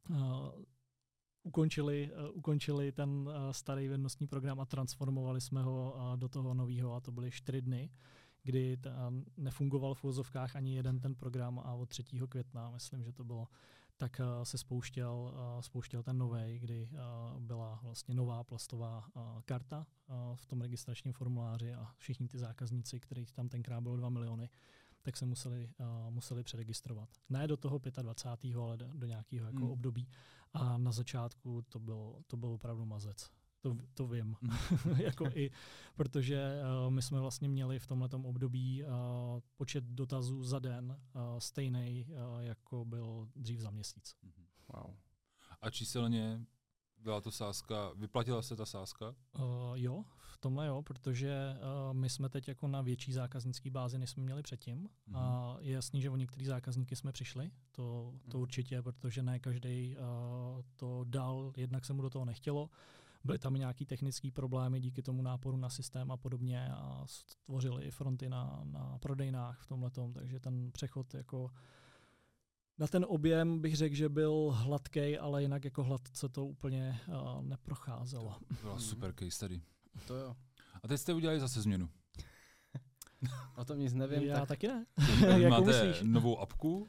uh, 0.10 0.18
ukončili, 1.44 2.12
uh, 2.12 2.38
ukončili 2.38 2.92
ten 2.92 3.10
uh, 3.10 3.34
starý 3.52 3.88
věrnostní 3.88 4.28
program 4.28 4.60
a 4.60 4.66
transformovali 4.66 5.42
jsme 5.42 5.64
ho 5.64 5.94
uh, 5.96 6.18
do 6.18 6.30
toho 6.30 6.54
nového 6.54 6.94
a 6.94 7.00
to 7.00 7.12
byly 7.12 7.32
čtyři 7.32 7.62
dny, 7.62 7.90
kdy 8.44 8.78
ta, 8.78 9.14
nefungoval 9.38 9.94
v 9.94 10.04
úvozovkách 10.04 10.56
ani 10.56 10.76
jeden 10.76 11.00
ten 11.00 11.16
program 11.16 11.60
a 11.60 11.74
od 11.74 11.90
3. 11.90 12.04
května, 12.30 12.72
myslím, 12.72 13.04
že 13.04 13.12
to 13.12 13.24
bylo, 13.24 13.48
tak 13.98 14.20
uh, 14.20 14.44
se 14.44 14.58
spouštěl, 14.58 15.34
uh, 15.34 15.62
spouštěl 15.62 16.04
ten 16.04 16.18
nový, 16.18 16.60
kdy 16.60 16.90
uh, 16.92 17.40
byla 17.42 17.80
vlastně 17.84 18.16
nová 18.16 18.44
plastová 18.44 19.08
karta 19.46 19.88
v 20.36 20.46
tom 20.46 20.62
registračním 20.62 21.14
formuláři 21.14 21.74
a 21.74 21.92
všichni 21.98 22.28
ty 22.28 22.40
zákazníci, 22.40 23.00
kterých 23.00 23.32
tam 23.32 23.50
tenkrát 23.50 23.82
bylo 23.82 23.98
2 23.98 24.10
miliony, 24.10 24.50
tak 25.02 25.18
se 25.18 25.26
museli, 25.26 25.70
uh, 25.80 26.14
museli 26.14 26.44
přeregistrovat. 26.44 27.10
Ne 27.30 27.48
do 27.48 27.58
toho 27.58 27.80
25. 28.02 28.56
ale 28.56 28.78
do, 28.78 29.06
nějakého 29.06 29.48
jako 29.48 29.60
Hmm. 29.60 29.72
období. 29.72 30.08
A 30.54 30.78
na 30.78 30.92
začátku 30.92 31.62
to 31.62 31.80
byl, 31.80 32.24
to 32.28 32.38
byl 32.38 32.50
opravdu 32.50 32.86
mazec. 32.86 33.32
To, 33.66 33.78
to 33.94 34.08
vím. 34.08 34.36
Hmm. 34.42 34.98
jako 35.00 35.26
i, 35.34 35.52
protože 35.96 36.54
uh, 36.86 36.94
my 36.94 37.02
jsme 37.02 37.20
vlastně 37.20 37.50
měli 37.50 37.80
v 37.80 37.88
tomhle 37.88 38.10
období 38.24 38.84
uh, 38.84 38.90
počet 39.56 39.84
dotazů 39.84 40.44
za 40.44 40.60
den 40.60 40.92
uh, 41.16 41.22
stejný, 41.40 42.06
uh, 42.10 42.42
jako 42.42 42.86
byl 42.86 43.30
dřív 43.36 43.60
za 43.60 43.70
měsíc. 43.70 44.16
Wow. 44.68 44.96
A 45.62 45.70
číselně 45.70 46.46
byla 46.98 47.22
to 47.22 47.32
sázka, 47.32 47.92
vyplatila 47.96 48.42
se 48.42 48.56
ta 48.56 48.66
sázka? 48.66 49.16
Uh, 49.40 49.44
jo, 49.74 50.04
v 50.18 50.38
tomhle 50.38 50.68
jo, 50.68 50.82
protože 50.82 51.58
uh, 51.88 51.94
my 51.94 52.10
jsme 52.10 52.30
teď 52.30 52.48
jako 52.48 52.68
na 52.68 52.82
větší 52.82 53.14
zákaznický 53.14 53.70
bázi, 53.70 53.98
než 54.00 54.10
jsme 54.10 54.24
měli 54.24 54.44
předtím. 54.44 54.90
Mhm. 55.08 55.16
A 55.16 55.58
je 55.60 55.74
jasný, 55.74 56.02
že 56.02 56.10
o 56.10 56.16
některý 56.16 56.46
zákazníky 56.46 56.96
jsme 56.96 57.12
přišli, 57.12 57.52
to, 57.72 58.14
to 58.32 58.38
Mhm. 58.38 58.42
určitě, 58.42 58.82
protože 58.82 59.24
ne 59.24 59.40
každý 59.40 59.98
uh, 59.98 60.62
to 60.76 61.04
dal, 61.08 61.54
jednak 61.58 61.86
se 61.86 61.94
mu 61.94 62.02
do 62.02 62.10
toho 62.10 62.26
nechtělo. 62.26 62.70
Byly 63.26 63.40
tam 63.40 63.54
nějaký 63.54 63.86
technické 63.86 64.32
problémy 64.32 64.80
díky 64.80 65.02
tomu 65.02 65.22
náporu 65.22 65.58
na 65.58 65.70
systém 65.70 66.12
a 66.12 66.18
podobně 66.18 66.70
a 66.74 67.04
stvořili 67.06 67.84
i 67.86 67.92
fronty 67.92 68.30
na, 68.30 68.62
na 68.64 68.98
prodejnách 68.98 69.60
v 69.62 69.68
tomhle 69.68 69.92
takže 70.14 70.40
ten 70.40 70.72
přechod 70.72 71.14
jako 71.14 71.50
na 72.78 72.88
ten 72.88 73.06
objem 73.10 73.62
bych 73.62 73.76
řekl, 73.76 73.96
že 73.96 74.10
byl 74.10 74.52
hladký, 74.56 75.18
ale 75.18 75.42
jinak 75.42 75.66
jako 75.66 75.84
hladce 75.84 76.30
to 76.30 76.46
úplně 76.46 77.00
uh, 77.08 77.42
neprocházelo. 77.44 78.36
To 78.48 78.56
byla 78.62 78.74
Mhm. 78.74 78.84
super 78.84 79.14
case 79.20 79.40
tady. 79.40 79.62
To 80.08 80.16
jo. 80.16 80.36
A 80.84 80.88
teď 80.88 81.00
jste 81.00 81.14
udělali 81.14 81.40
zase 81.40 81.62
změnu. 81.62 81.90
O 83.58 83.66
tom 83.66 83.80
nic 83.80 83.94
nevím, 83.94 84.24
Já 84.24 84.40
tak 84.40 84.48
taky 84.48 84.68
ne. 84.68 84.86
Máte 85.50 85.66
myslíš? 85.66 86.02
novou 86.04 86.40
apku, 86.40 86.88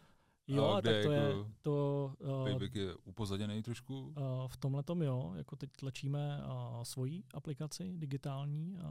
Jo, 0.49 0.65
a 0.65 0.83
tak 0.83 1.03
to 1.03 1.11
je 1.11 1.21
jako 1.21 1.47
to 1.63 2.13
uh, 2.19 2.45
Payback 2.45 2.75
je 2.75 2.95
upozaděný 2.95 3.63
trošku. 3.63 4.01
Uh, 4.01 4.13
v 4.47 4.57
tomhle 4.57 4.83
tom 4.83 5.03
jo, 5.03 5.33
jako 5.37 5.57
teď 5.57 5.71
tlačíme 5.79 6.43
uh, 6.45 6.83
svoji 6.83 7.23
aplikaci 7.35 7.93
digitální 7.93 8.75
uh, 8.75 8.83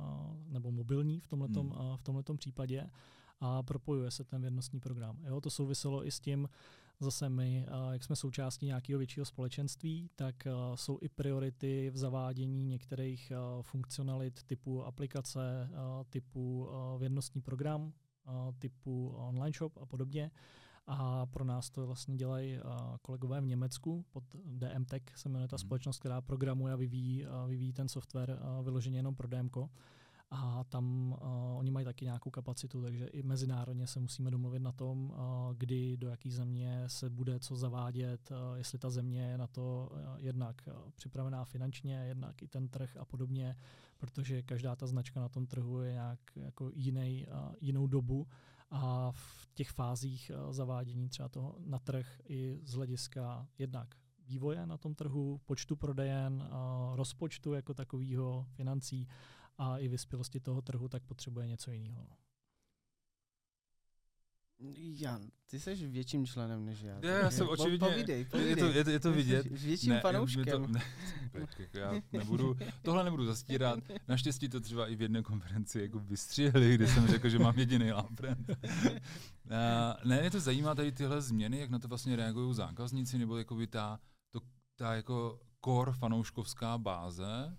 nebo 0.47 0.71
mobilní 0.71 1.19
v 1.19 1.27
tomhle 1.27 1.47
Hmm. 1.47 1.71
uh, 1.71 1.95
v 1.95 2.01
tomhletom 2.03 2.37
případě 2.37 2.89
a 3.39 3.63
propojuje 3.63 4.11
se 4.11 4.23
ten 4.23 4.41
věrnostní 4.41 4.79
program. 4.79 5.17
Jo, 5.23 5.41
to 5.41 5.49
souviselo 5.49 6.07
i 6.07 6.11
s 6.11 6.19
tím, 6.19 6.49
zase 6.99 7.29
my, 7.29 7.67
uh, 7.69 7.93
jak 7.93 8.03
jsme 8.03 8.15
součástí 8.15 8.65
nějakého 8.65 8.97
většího 8.97 9.25
společenství, 9.25 10.09
tak 10.15 10.35
uh, 10.45 10.75
jsou 10.75 10.99
i 11.01 11.09
priority 11.09 11.89
v 11.89 11.97
zavádění 11.97 12.65
některých 12.65 13.31
uh, 13.31 13.61
funkcionalit 13.63 14.43
typu 14.43 14.83
aplikace, 14.83 15.69
uh, 15.71 16.03
typu 16.09 16.69
uh, 16.69 16.99
věrnostní 16.99 17.41
program, 17.41 17.93
uh, 18.27 18.53
typu 18.59 19.07
online 19.17 19.51
shop 19.57 19.77
a 19.81 19.85
podobně. 19.85 20.31
A 20.87 21.25
pro 21.25 21.43
nás 21.43 21.69
to 21.69 21.85
vlastně 21.85 22.15
dělají 22.15 22.59
kolegové 23.01 23.41
v 23.41 23.45
Německu, 23.45 24.05
pod 24.11 24.23
DM 24.45 24.85
Tech 24.85 25.03
se 25.15 25.29
jmenuje 25.29 25.47
ta 25.47 25.55
Mhm. 25.55 25.59
společnost, 25.59 25.99
která 25.99 26.21
programuje 26.21 26.73
a 26.73 26.75
vyvíjí, 26.75 27.25
vyvíjí 27.47 27.73
ten 27.73 27.89
software 27.89 28.39
vyloženě 28.63 28.99
jenom 28.99 29.15
pro 29.15 29.27
DMko. 29.27 29.69
A 30.31 30.63
tam 30.63 31.11
uh, 31.21 31.57
oni 31.57 31.71
mají 31.71 31.85
taky 31.85 32.05
nějakou 32.05 32.29
kapacitu, 32.29 32.81
takže 32.81 33.07
i 33.07 33.23
mezinárodně 33.23 33.87
se 33.87 33.99
musíme 33.99 34.31
domluvit 34.31 34.59
na 34.59 34.71
tom, 34.71 35.09
uh, 35.09 35.15
kdy, 35.57 35.97
do 35.97 36.07
jaký 36.07 36.31
země 36.31 36.83
se 36.87 37.09
bude 37.09 37.39
co 37.39 37.55
zavádět, 37.55 38.31
uh, 38.31 38.57
jestli 38.57 38.79
ta 38.79 38.89
země 38.89 39.21
je 39.21 39.37
na 39.37 39.47
to 39.47 39.89
uh, 39.91 39.99
jednak 40.17 40.61
uh, 40.67 40.91
připravená 40.95 41.45
finančně, 41.45 42.05
jednak 42.07 42.41
i 42.41 42.47
ten 42.47 42.67
trh 42.69 42.97
a 42.99 43.05
podobně, 43.05 43.55
protože 43.97 44.43
každá 44.43 44.75
ta 44.75 44.87
značka 44.87 45.19
na 45.19 45.29
tom 45.29 45.47
trhu 45.47 45.81
je 45.81 45.91
nějak 45.91 46.19
jako 46.35 46.71
jiný, 46.73 47.27
uh, 47.27 47.53
jinou 47.61 47.87
dobu 47.87 48.27
a 48.69 49.11
v 49.11 49.49
těch 49.53 49.69
fázích 49.69 50.31
uh, 50.33 50.53
zavádění 50.53 51.09
třeba 51.09 51.29
toho 51.29 51.55
na 51.59 51.79
trh 51.79 52.21
i 52.25 52.59
z 52.63 52.73
hlediska 52.73 53.47
jednak 53.57 53.95
vývoje 54.27 54.65
na 54.65 54.77
tom 54.77 54.95
trhu, 54.95 55.41
počtu 55.45 55.75
prodejen, 55.75 56.33
uh, 56.33 56.95
rozpočtu 56.95 57.53
jako 57.53 57.73
takového, 57.73 58.45
financí 58.49 59.07
a 59.57 59.77
i 59.77 59.87
vyspělosti 59.87 60.39
toho 60.39 60.61
trhu, 60.61 60.87
tak 60.87 61.03
potřebuje 61.03 61.47
něco 61.47 61.71
jiného. 61.71 62.07
Jan, 64.59 65.21
ty 65.45 65.59
jsi 65.59 65.75
větším 65.75 66.25
členem 66.25 66.65
než 66.65 66.81
já. 66.81 66.99
Já, 67.01 67.17
já 67.17 67.31
jsem 67.31 67.49
očividně, 67.49 67.87
Povídej, 67.87 68.25
povídej. 68.25 68.49
je 68.49 68.55
to, 68.55 68.65
je 68.65 68.83
to, 68.83 68.89
je 68.89 68.99
to 68.99 69.11
vidět. 69.11 69.45
Větším 69.45 69.89
Ne, 69.89 69.99
fanouškem. 70.01 70.45
To, 70.45 70.67
ne, 70.67 70.81
jako 71.33 71.77
já 71.77 71.93
nebudu, 72.13 72.57
tohle 72.81 73.03
nebudu 73.03 73.25
zastírat. 73.25 73.79
Naštěstí 74.07 74.49
to 74.49 74.59
třeba 74.59 74.87
i 74.87 74.95
v 74.95 75.01
jedné 75.01 75.21
konferenci 75.21 75.81
jako 75.81 75.99
vystřihli, 75.99 76.75
kdy 76.75 76.87
jsem 76.87 77.07
řekl, 77.07 77.29
že 77.29 77.39
mám 77.39 77.59
jediný. 77.59 77.93
Uh, 77.93 78.01
ne, 80.05 80.21
mě 80.21 80.31
to 80.31 80.39
zajímá 80.39 80.75
tady 80.75 80.91
tyhle 80.91 81.21
změny, 81.21 81.59
jak 81.59 81.69
na 81.69 81.79
to 81.79 81.87
vlastně 81.87 82.15
reagují 82.15 82.53
zákazníci, 82.55 83.17
nebo 83.17 83.37
jakoby 83.37 83.67
ta, 83.67 83.99
to, 84.29 84.39
ta 84.75 84.95
jako 84.95 85.39
core 85.65 85.93
fanouškovská 85.93 86.77
báze, 86.77 87.57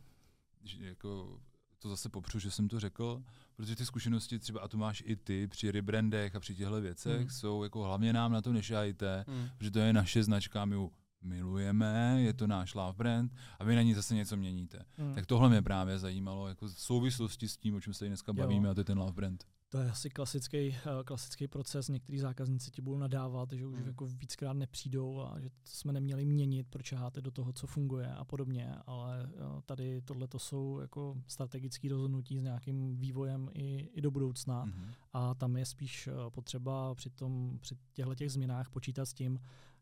jako 0.79 1.41
to 1.79 1.89
zase 1.89 2.09
popřu, 2.09 2.39
že 2.39 2.51
jsem 2.51 2.69
to 2.69 2.81
řekl, 2.81 3.23
protože 3.57 3.77
ty 3.77 3.87
zkušenosti 3.87 4.39
třeba, 4.39 4.61
a 4.61 4.69
to 4.69 4.77
máš 4.77 5.03
i 5.07 5.17
ty 5.17 5.47
při 5.49 5.71
rebrandech 5.71 6.35
a 6.37 6.41
při 6.41 6.55
těchto 6.55 6.81
věcech, 6.81 7.21
Mhm. 7.21 7.31
jsou 7.31 7.63
jako 7.63 7.83
hlavně 7.85 8.13
nám 8.13 8.33
na 8.33 8.43
to 8.43 8.53
nešajte, 8.53 9.25
Hmm. 9.29 9.49
protože 9.59 9.71
to 9.71 9.79
je 9.79 9.93
naše 9.93 10.23
značka, 10.23 10.65
my 10.65 10.75
ji 10.77 10.89
milujeme, 11.23 12.17
je 12.23 12.33
to 12.33 12.47
náš 12.47 12.75
love 12.75 12.93
brand 12.93 13.33
a 13.59 13.65
vy 13.65 13.77
na 13.77 13.83
ní 13.83 13.95
zase 13.95 14.15
něco 14.15 14.37
měníte. 14.37 14.85
Hmm. 14.97 15.15
Tak 15.15 15.27
tohle 15.27 15.49
mě 15.49 15.63
právě 15.63 15.99
zajímalo, 15.99 16.49
jako 16.49 16.67
v 16.67 16.81
souvislosti 16.81 17.49
s 17.49 17.57
tím, 17.57 17.75
o 17.75 17.81
čem 17.81 17.95
se 17.95 18.07
dneska 18.07 18.33
Jo. 18.37 18.43
bavíme, 18.43 18.69
a 18.69 18.75
to 18.75 18.81
je 18.81 18.85
ten 18.85 18.99
love 18.99 19.13
brand. 19.13 19.45
To 19.69 19.79
je 19.79 19.91
asi 19.91 20.11
klasický, 20.11 20.59
eh, 20.59 20.75
klasický 21.05 21.49
proces. 21.49 21.89
Některý 21.89 22.19
zákazníci 22.19 22.71
ti 22.71 22.83
budou 22.83 22.99
nadávat, 22.99 23.53
že 23.53 23.67
už 23.67 23.79
Hmm. 23.79 23.87
jako 23.87 24.07
víckrát 24.07 24.57
nepřijdou 24.57 25.21
a 25.21 25.41
že 25.41 25.49
to 25.49 25.55
jsme 25.65 25.93
neměli 25.93 26.25
měnit, 26.25 26.67
proč 26.71 26.93
háte 26.93 27.21
do 27.21 27.31
toho, 27.31 27.53
co 27.53 27.67
funguje 27.67 28.15
a 28.15 28.25
podobně. 28.25 28.75
Ale 28.87 29.29
eh, 29.29 29.63
tady 29.67 30.03
tohle 30.03 30.29
to 30.29 30.39
jsou 30.39 30.79
jako 30.81 31.17
strategické 31.27 31.89
rozhodnutí 31.89 32.39
s 32.39 32.43
nějakým 32.43 32.97
vývojem 32.97 33.51
i, 33.55 33.89
i 33.95 34.01
do 34.01 34.11
budoucna. 34.11 34.65
Mhm. 34.65 34.93
A 35.13 35.35
tam 35.35 35.57
je 35.57 35.67
spíš 35.67 36.07
eh, 36.07 36.13
potřeba 36.31 36.95
při, 36.95 37.11
tom, 37.11 37.59
při 37.61 37.77
těchto 37.93 38.15
těch 38.15 38.33
změnách 38.33 38.71
počítat 38.71 39.07
s 39.07 39.15
tím, 39.15 39.39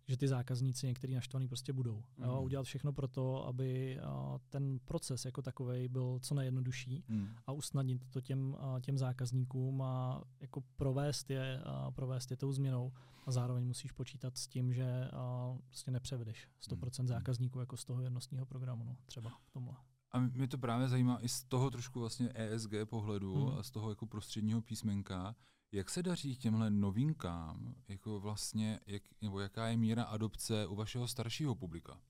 že 0.06 0.16
ty 0.16 0.28
zákazníci 0.28 0.86
některý 0.86 1.14
naštvaný 1.14 1.48
prostě 1.48 1.72
budou. 1.72 2.02
Jo, 2.18 2.34
Mhm. 2.34 2.44
udělat 2.44 2.62
všechno 2.62 2.92
pro 2.92 3.08
to, 3.08 3.46
aby 3.46 3.98
ten 4.48 4.78
proces 4.84 5.24
jako 5.24 5.42
takový 5.42 5.88
byl 5.88 6.18
co 6.22 6.34
nejjednodušší 6.34 7.04
Mm. 7.08 7.28
a 7.46 7.52
usnadnit 7.52 8.08
to 8.10 8.20
těm, 8.20 8.56
a, 8.58 8.80
těm 8.80 8.98
zákazníkům 8.98 9.82
a 9.82 10.22
jako 10.40 10.62
provést 10.76 11.30
je, 11.30 11.60
a 11.64 11.90
provést 11.90 12.30
je 12.30 12.36
tou 12.36 12.52
změnou. 12.52 12.92
A 13.26 13.30
zároveň 13.32 13.66
musíš 13.66 13.92
počítat 13.92 14.36
s 14.38 14.46
tím, 14.46 14.72
že 14.72 15.08
a, 15.12 15.54
prostě 15.66 15.90
nepřevedeš 15.90 16.48
100% 16.60 16.98
Hmm. 17.10 17.18
zákazníků 17.18 17.60
jako 17.60 17.76
z 17.76 17.84
toho 17.84 18.00
jednostního 18.00 18.46
programu, 18.46 18.84
no, 18.84 18.96
třeba 19.06 19.30
v 19.44 19.50
tomhle. 19.50 19.74
A 20.12 20.18
mě 20.20 20.48
to 20.48 20.58
právě 20.58 20.88
zajímá 20.88 21.18
i 21.20 21.28
z 21.28 21.44
toho 21.44 21.70
trošku 21.70 22.00
vlastně 22.00 22.30
ESG 22.34 22.84
pohledu 22.84 23.34
Mhm. 23.46 23.58
a 23.58 23.62
z 23.62 23.70
toho 23.70 23.88
jako 23.90 24.06
prostředního 24.06 24.60
písmenka, 24.62 25.34
jak 25.74 25.90
se 25.90 26.02
daří 26.02 26.36
těmhle 26.36 26.70
novinkám, 26.70 27.74
jako 27.88 28.20
vlastně, 28.20 28.80
jak, 28.86 29.02
nebo 29.22 29.40
jaká 29.40 29.68
je 29.68 29.76
míra 29.76 30.02
adopce 30.02 30.66
u 30.66 30.74
vašeho 30.74 31.08
staršího 31.08 31.54
publika? 31.54 32.00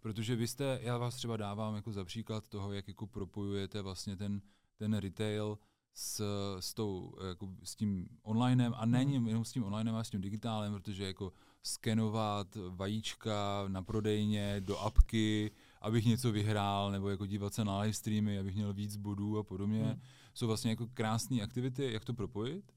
Protože 0.00 0.36
vy 0.36 0.48
jste, 0.48 0.78
já 0.82 0.98
vás 0.98 1.14
třeba 1.14 1.36
dávám 1.36 1.74
jako 1.74 1.92
za 1.92 2.04
příklad 2.04 2.48
toho, 2.48 2.72
jak 2.72 2.88
jako 2.88 3.06
propojujete 3.06 3.82
vlastně 3.82 4.16
ten, 4.16 4.42
ten 4.76 4.94
retail 4.94 5.58
s, 5.94 6.24
s, 6.60 6.74
tou, 6.74 7.14
jako 7.28 7.48
s 7.62 7.76
tím 7.76 8.08
onlinem 8.22 8.74
a 8.76 8.86
není 8.86 9.28
jenom 9.28 9.44
s 9.44 9.52
tím 9.52 9.64
onlinem, 9.64 9.94
ale 9.94 10.04
s 10.04 10.10
tím 10.10 10.20
digitálem, 10.20 10.72
protože 10.72 11.04
jako 11.04 11.32
skenovat 11.62 12.56
vajíčka 12.68 13.64
na 13.68 13.82
prodejně 13.82 14.60
do 14.60 14.78
apky, 14.78 15.50
abych 15.80 16.04
něco 16.04 16.32
vyhrál, 16.32 16.90
nebo 16.90 17.10
jako 17.10 17.26
dívat 17.26 17.54
se 17.54 17.64
na 17.64 17.78
live 17.78 17.94
streamy, 17.94 18.38
abych 18.38 18.54
měl 18.54 18.72
víc 18.72 18.96
bodů 18.96 19.38
a 19.38 19.42
podobně. 19.42 19.82
Hmm. 19.82 20.00
Jsou 20.34 20.46
vlastně 20.46 20.70
jako 20.70 20.86
krásné 20.94 21.42
aktivity, 21.42 21.92
jak 21.92 22.04
to 22.04 22.14
propojit, 22.14 22.72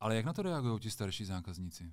ale 0.00 0.16
jak 0.16 0.24
na 0.24 0.32
to 0.32 0.42
reagují 0.42 0.80
ti 0.80 0.90
starší 0.90 1.24
zákazníci? 1.24 1.92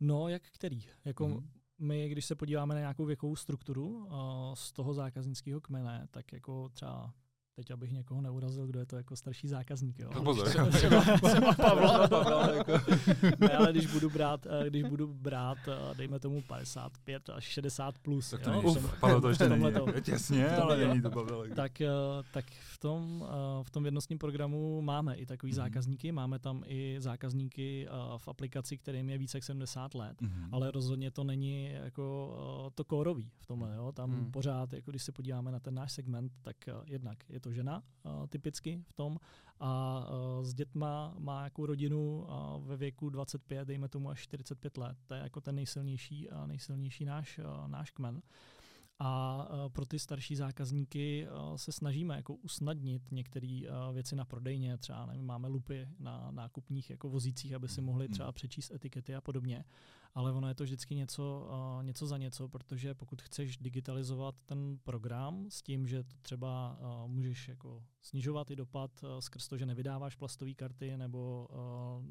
No, 0.00 0.28
jak 0.28 0.42
který? 0.42 0.84
Jako 1.04 1.28
Mhm. 1.28 1.50
my, 1.78 2.08
když 2.08 2.24
se 2.24 2.34
podíváme 2.34 2.74
na 2.74 2.80
nějakou 2.80 3.04
věkovou 3.04 3.36
strukturu 3.36 4.08
a, 4.10 4.50
z 4.56 4.72
toho 4.72 4.94
zákaznického 4.94 5.60
kmene, 5.60 6.08
tak 6.10 6.32
jako 6.32 6.68
třeba 6.68 7.14
teď 7.58 7.70
abych 7.70 7.92
někoho 7.92 8.20
neurazil, 8.20 8.66
kdo 8.66 8.78
je 8.80 8.86
to 8.86 8.96
jako 8.96 9.16
starší 9.16 9.48
zákazník. 9.48 9.98
Jo. 9.98 10.10
Pozor. 10.24 10.48
Třeba, 10.48 10.66
třeba, 10.70 11.00
třeba 11.00 11.52
Pavla. 11.56 12.08
Pavla, 12.08 12.54
jako. 12.54 12.72
ne, 13.40 13.48
ale 13.56 13.72
když 13.72 13.86
budu 13.86 14.10
brát, 14.10 14.46
eh, 14.46 14.70
když 14.70 14.82
budu 14.82 15.06
brát, 15.14 15.58
eh, 15.68 15.94
dejme 15.94 16.18
tomu 16.20 16.42
55 16.42 17.30
až 17.30 17.44
60 17.44 17.98
plus. 17.98 18.30
Tak 18.30 18.40
to 18.42 18.52
jo, 18.52 18.62
tom- 18.62 18.90
Pavel 19.00 19.20
to 19.20 19.28
ještě 19.28 19.48
není. 19.48 19.64
těsně, 20.02 20.48
ale 20.62 20.76
není 20.86 21.02
to 21.02 21.10
Pavel. 21.10 21.42
jako. 21.44 21.54
tak, 21.54 21.80
eh, 21.80 21.88
tak 22.32 22.44
v 22.74 22.78
tom, 22.78 23.26
v 23.62 23.70
tom 23.70 23.82
vědnostním 23.82 24.18
programu 24.18 24.80
máme 24.82 25.14
i 25.16 25.26
takový 25.26 25.50
Mhm. 25.52 25.56
zákazníky, 25.56 26.12
máme 26.12 26.38
tam 26.38 26.62
i 26.66 26.96
zákazníky 26.98 27.88
v 28.18 28.28
aplikaci, 28.28 28.78
kterým 28.78 29.10
je 29.10 29.18
více 29.18 29.36
jak 29.36 29.44
70 29.44 29.94
let, 29.94 30.20
Mhm. 30.20 30.48
ale 30.52 30.70
rozhodně 30.70 31.10
to 31.10 31.24
není 31.24 31.70
jako 31.72 32.70
to 32.74 32.84
kórový 32.84 33.30
v 33.38 33.46
tomhle. 33.46 33.74
Jo? 33.76 33.92
Tam 33.92 34.10
hmm. 34.12 34.30
pořád, 34.32 34.72
jako 34.72 34.90
když 34.90 35.02
se 35.02 35.12
podíváme 35.12 35.52
na 35.52 35.60
ten 35.60 35.74
náš 35.74 35.92
segment, 35.92 36.32
tak 36.42 36.56
jednak 36.86 37.18
je 37.28 37.40
to 37.40 37.47
žena 37.52 37.82
uh, 38.02 38.26
typicky 38.26 38.84
v 38.86 38.92
tom 38.92 39.18
a 39.60 40.04
s 40.42 40.54
dětma 40.54 41.14
má 41.18 41.44
jako 41.44 41.66
rodinu 41.66 42.26
ve 42.58 42.76
věku 42.76 43.10
25, 43.10 43.68
dejme 43.68 43.88
tomu 43.88 44.10
až 44.10 44.22
45 44.22 44.76
let. 44.76 44.98
To 45.06 45.14
je 45.14 45.20
jako 45.20 45.40
ten 45.40 45.54
nejsilnější, 45.54 46.28
nejsilnější 46.46 47.04
náš, 47.04 47.40
náš 47.66 47.90
kmen. 47.90 48.22
A 48.98 49.48
pro 49.72 49.86
ty 49.86 49.98
starší 49.98 50.36
zákazníky 50.36 51.26
se 51.56 51.72
snažíme 51.72 52.16
jako 52.16 52.34
usnadnit 52.34 53.02
některé 53.12 53.60
věci 53.92 54.16
na 54.16 54.24
prodejně, 54.24 54.78
třeba 54.78 55.06
nevím, 55.06 55.26
máme 55.26 55.48
lupy 55.48 55.88
na 55.98 56.30
nákupních 56.30 56.90
jako 56.90 57.08
vozících, 57.08 57.54
aby 57.54 57.68
si 57.68 57.80
mohli 57.80 58.04
Hmm. 58.06 58.12
třeba 58.12 58.32
přečíst 58.32 58.70
etikety 58.70 59.14
a 59.14 59.20
podobně. 59.20 59.64
Ale 60.14 60.32
ono 60.32 60.48
je 60.48 60.54
to 60.54 60.64
vždycky 60.64 60.94
něco, 60.94 61.48
uh, 61.76 61.82
něco 61.82 62.06
za 62.06 62.18
něco, 62.18 62.48
protože 62.48 62.94
pokud 62.94 63.22
chceš 63.22 63.56
digitalizovat 63.56 64.34
ten 64.46 64.78
program 64.84 65.46
s 65.50 65.62
tím, 65.62 65.86
že 65.86 66.04
to 66.04 66.16
třeba 66.22 66.78
uh, 66.80 67.10
můžeš 67.10 67.48
jako 67.48 67.84
snižovat 68.02 68.50
i 68.50 68.56
dopad 68.56 68.90
uh, 69.02 69.18
skrz 69.18 69.48
to, 69.48 69.56
že 69.56 69.66
nevydáváš 69.66 70.14
plastové 70.14 70.54
karty 70.54 70.96
nebo 70.96 71.48
uh, 71.50 72.06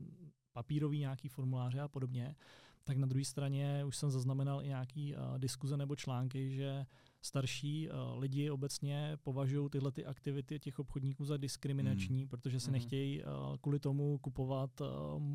papírový 0.52 1.00
nějaký 1.00 1.28
formuláře 1.28 1.82
a 1.82 1.88
podobně, 1.88 2.36
tak 2.84 2.98
na 2.98 3.08
druhé 3.08 3.26
straně 3.26 3.86
už 3.86 3.98
jsem 3.98 4.12
zaznamenal 4.12 4.64
i 4.64 4.68
nějaký 4.68 5.16
uh, 5.16 5.39
diskuze 5.39 5.78
nebo 5.78 5.95
články, 5.95 6.52
že 6.52 6.86
starší 7.28 7.89
uh, 7.89 8.19
lidi 8.19 8.49
obecně 8.49 9.17
považují 9.23 9.69
tyhle 9.69 9.91
ty 9.91 10.05
aktivity 10.05 10.59
těch 10.59 10.80
obchodníků 10.80 11.25
za 11.25 11.38
diskriminační, 11.38 12.19
hmm. 12.19 12.28
protože 12.28 12.59
si 12.59 12.69
Mhm. 12.69 12.73
nechtějí 12.73 13.23
uh, 13.23 13.30
kvůli 13.61 13.80
tomu 13.80 14.17
kupovat 14.17 14.82
uh, 14.82 14.88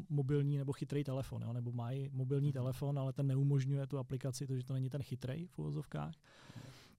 mobilní 0.09 0.59
nebo 0.59 0.72
chytrý 0.72 1.05
telefon, 1.05 1.43
jo? 1.43 1.53
nebo 1.53 1.72
mají 1.72 2.09
mobilní 2.12 2.49
Mhm. 2.49 2.53
telefon, 2.53 2.99
ale 2.99 3.12
ten 3.12 3.26
neumožňuje 3.26 3.86
tu 3.86 3.99
aplikaci, 3.99 4.47
to, 4.47 4.57
že 4.57 4.64
to 4.64 4.72
není 4.72 4.90
ten 4.90 5.03
chytrý 5.03 5.47
v 5.47 5.59
uvozovkách 5.59 6.14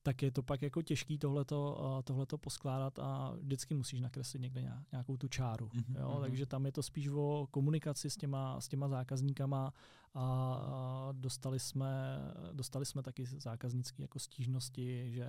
tak 0.04 0.22
je 0.22 0.32
to 0.32 0.44
pak 0.44 0.62
jako 0.62 0.82
těžký 0.82 1.18
tohleto, 1.18 1.78
uh, 1.96 2.02
tohleto 2.02 2.38
poskládat 2.38 3.00
a 3.00 3.36
vždycky 3.42 3.74
musíš 3.76 4.02
nakreslit 4.02 4.42
někde 4.42 4.62
nějak- 4.62 4.92
nějakou 4.92 5.18
tu 5.18 5.28
čáru. 5.28 5.70
Mhm, 5.74 5.96
Jo? 6.00 6.12
mhm. 6.14 6.22
Takže 6.22 6.46
tam 6.46 6.66
je 6.66 6.72
to 6.72 6.84
spíš 6.84 7.08
o 7.08 7.48
komunikaci 7.52 8.10
s 8.10 8.18
těma, 8.18 8.62
s 8.62 8.68
těma 8.68 8.88
zákazníkama 8.88 9.74
a, 10.16 11.10
dostali, 11.12 11.60
jsme, 11.60 12.18
dostali 12.54 12.86
jsme 12.86 13.04
taky 13.04 13.26
zákaznické 13.26 14.02
jako 14.02 14.20
stížnosti, 14.20 15.12
že 15.12 15.26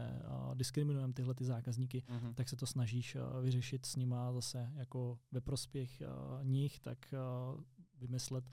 uh, 0.49 0.55
diskriminujeme 0.55 1.13
tyhle 1.13 1.35
ty 1.35 1.45
zákazníky, 1.45 2.03
Mhm. 2.09 2.35
tak 2.35 2.49
se 2.49 2.57
to 2.57 2.67
snažíš 2.67 3.15
uh, 3.17 3.21
vyřešit 3.45 3.87
s 3.87 3.97
nima 3.97 4.33
zase 4.33 4.71
jako 4.75 5.19
ve 5.33 5.41
prospěch 5.41 6.03
nich, 6.43 6.81
tak 6.81 7.15
vymyslet 8.01 8.45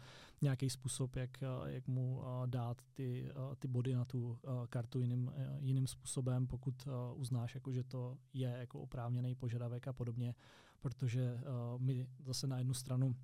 nějaký 0.42 0.70
způsob, 0.70 1.16
jak, 1.16 1.30
uh, 1.62 1.68
jak 1.68 1.88
mu 1.88 2.18
uh, 2.18 2.48
dát 2.48 2.82
ty, 2.94 3.32
uh, 3.50 3.56
ty 3.56 3.68
body 3.68 3.94
na 3.94 4.06
tu 4.06 4.40
kartu 4.70 5.00
jiným, 5.02 5.32
jiným 5.60 5.88
způsobem, 5.88 6.48
pokud 6.48 6.88
uznáš, 7.16 7.56
jako, 7.56 7.72
že 7.72 7.84
to 7.84 8.18
je 8.34 8.50
jako 8.50 8.80
oprávněný 8.80 9.36
požadavek 9.36 9.88
a 9.88 9.94
podobně, 9.94 10.36
protože 10.80 11.40
my 11.78 12.08
zase 12.20 12.48
na 12.48 12.58
jednu 12.58 12.74
stranu 12.74 13.16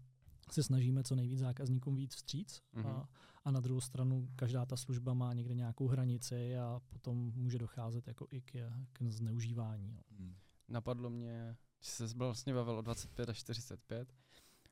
se 0.52 0.64
snažíme 0.64 1.04
co 1.04 1.16
nejvíc 1.16 1.40
zákazníkům 1.40 1.96
víc 1.96 2.16
vstříc 2.16 2.62
Mhm. 2.74 2.88
a, 2.88 3.10
a 3.46 3.52
na 3.52 3.60
druhou 3.60 3.82
stranu 3.82 4.30
každá 4.36 4.66
ta 4.66 4.76
služba 4.78 5.14
má 5.14 5.34
někde 5.34 5.56
nějakou 5.56 5.88
hranici 5.88 6.58
a 6.58 6.82
potom 6.90 7.32
může 7.36 7.58
docházet 7.58 8.08
jako 8.08 8.28
i 8.32 8.42
k, 8.42 8.72
k 8.94 9.02
zneužívání. 9.02 9.94
Jo. 9.96 10.02
Hmm. 10.20 10.36
Napadlo 10.68 11.10
mě, 11.10 11.58
že 11.82 11.92
se 11.92 12.08
vlastně 12.18 12.54
bavil 12.54 12.78
o 12.78 12.82
25 12.82 13.30
až 13.30 13.38
45. 13.38 14.14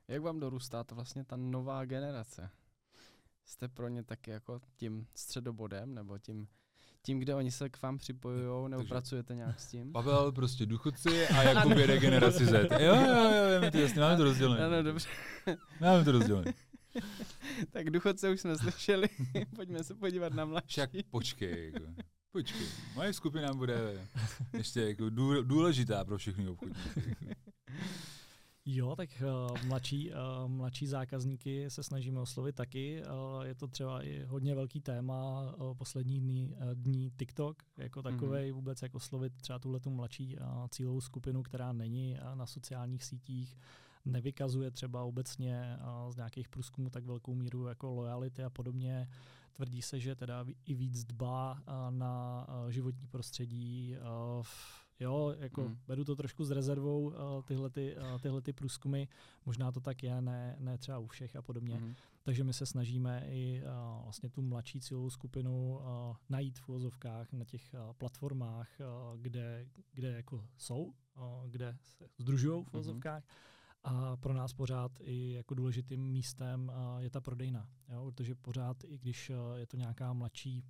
Jak 0.08 0.22
vám 0.22 0.40
dorůstá 0.40 0.84
to 0.84 0.96
vlastně 0.96 1.24
ta 1.24 1.36
nová 1.38 1.86
generace? 1.86 2.50
Jste 3.46 3.68
pro 3.68 3.88
ně 3.88 4.04
taky 4.04 4.32
jako 4.32 4.62
tím 4.76 5.08
středobodem, 5.16 5.94
nebo 5.94 6.18
tím, 6.18 6.48
tím 7.02 7.20
kde 7.20 7.36
oni 7.36 7.52
se 7.52 7.70
k 7.70 7.82
vám 7.82 7.98
připojují, 7.98 8.70
nebo 8.70 8.82
Takže- 8.82 8.90
pracujete 8.90 9.36
nějak 9.36 9.60
s 9.60 9.68
tím? 9.72 9.92
Pavel 9.92 10.32
prostě 10.32 10.66
důchodci 10.66 11.28
a 11.28 11.44
Jakub 11.44 11.72
jede 11.72 12.00
generaci 12.00 12.46
Z. 12.46 12.72
Jo, 12.80 12.96
jo, 12.96 13.32
jo, 13.32 13.62
jo, 13.64 13.72
to 13.72 13.78
jasně, 13.78 14.02
máme 14.02 14.18
to 14.18 14.24
rozdělené. 14.24 14.66
Ano, 14.66 14.84
dobře. 14.84 15.10
Máme 15.82 16.04
to 16.04 16.12
rozdělené. 16.12 16.54
tak 17.72 17.90
důchodce 17.90 18.30
už 18.30 18.42
jsme 18.42 18.58
slyšeli, 18.58 19.08
pojďme 19.56 19.84
se 19.84 19.96
podívat 19.96 20.34
na 20.34 20.46
mladší. 20.46 20.68
Však 20.68 20.90
počkej, 21.10 21.72
jako. 21.74 21.86
počkej. 22.32 22.68
Moje 22.96 23.14
skupina 23.14 23.54
bude 23.54 24.08
ještě 24.54 24.82
jako 24.82 25.10
dů- 25.10 25.44
důležitá 25.44 26.06
pro 26.06 26.18
všechny 26.18 26.48
obchodníky. 26.48 27.16
Jo, 28.68 28.96
tak 28.96 29.10
uh, 29.22 29.68
mladší, 29.68 30.12
uh, 30.12 30.52
mladší 30.52 30.88
zákazníky 30.88 31.70
se 31.70 31.84
snažíme 31.84 32.20
oslovit 32.20 32.56
taky. 32.56 33.04
Uh, 33.04 33.44
je 33.44 33.56
to 33.56 33.68
třeba 33.68 34.04
i 34.04 34.24
hodně 34.24 34.56
velký 34.56 34.82
téma 34.82 35.42
uh, 35.58 35.74
poslední 35.74 36.20
dní, 36.20 36.56
uh, 36.56 36.76
dní 36.76 37.12
TikTok 37.18 37.64
jako 37.78 38.02
takový, 38.02 38.40
mm-hmm. 38.40 38.54
vůbec 38.54 38.82
jak 38.82 38.96
oslovit 38.96 39.34
třeba 39.42 39.60
tuhle 39.60 39.80
tu 39.80 39.90
mladší 39.90 40.38
uh, 40.38 40.68
cílovou 40.70 41.02
skupinu, 41.02 41.44
která 41.44 41.74
není 41.74 42.18
uh, 42.20 42.36
na 42.36 42.46
sociálních 42.46 43.04
sítích, 43.04 43.58
nevykazuje 44.06 44.72
třeba 44.72 45.04
obecně 45.04 45.78
uh, 45.80 46.12
z 46.12 46.16
nějakých 46.16 46.50
průzkumů 46.50 46.90
tak 46.90 47.06
velkou 47.06 47.36
míru 47.36 47.68
jako 47.68 47.94
lojality 47.94 48.44
a 48.44 48.50
podobně. 48.50 49.08
Tvrdí 49.56 49.82
se, 49.82 50.00
že 50.00 50.16
teda 50.16 50.46
i 50.66 50.74
víc 50.74 51.04
dbá 51.04 51.64
na 51.90 52.48
životní 52.70 53.08
prostředí, 53.08 53.96
Jo, 55.00 55.36
jako 55.40 55.62
mm. 55.62 55.78
beru 55.88 56.04
to 56.04 56.16
trošku 56.16 56.46
s 56.46 56.52
rezervou, 56.52 57.14
tyhle, 57.46 57.70
ty, 57.70 57.96
tyhle 58.22 58.42
ty 58.42 58.54
průzkumy. 58.54 59.06
Možná 59.46 59.72
to 59.72 59.80
tak 59.80 60.04
je, 60.04 60.22
ne, 60.22 60.56
ne 60.60 60.78
třeba 60.78 61.00
u 61.00 61.08
všech 61.08 61.36
a 61.36 61.42
podobně. 61.42 61.76
Mm. 61.76 61.96
Takže 62.24 62.44
my 62.44 62.54
se 62.54 62.66
snažíme 62.66 63.24
i 63.28 63.64
vlastně 64.04 64.30
tu 64.30 64.42
mladší 64.42 64.82
cílovou 64.82 65.10
skupinu 65.10 65.80
najít 66.30 66.60
v 66.60 66.70
úvozovkách 66.70 67.34
na 67.34 67.46
těch 67.46 67.76
platformách, 67.98 68.70
kde, 69.18 69.68
kde 69.94 70.12
jako 70.12 70.46
jsou, 70.58 70.94
kde 71.50 71.78
se 71.82 72.06
združují 72.18 72.64
v 72.64 72.74
úvozovkách. 72.74 73.24
Mm. 73.24 73.30
A 73.88 74.18
pro 74.18 74.34
nás 74.34 74.54
pořád 74.54 74.92
i 75.04 75.32
jako 75.32 75.54
důležitým 75.54 76.02
místem 76.02 76.72
je 76.98 77.10
ta 77.10 77.22
prodejna, 77.22 77.70
jo? 77.90 78.12
protože 78.12 78.36
pořád, 78.36 78.84
i 78.84 78.98
když 78.98 79.30
uh, 79.30 79.36
je 79.58 79.68
to 79.68 79.78
nějaká 79.78 80.14
mladší 80.14 80.64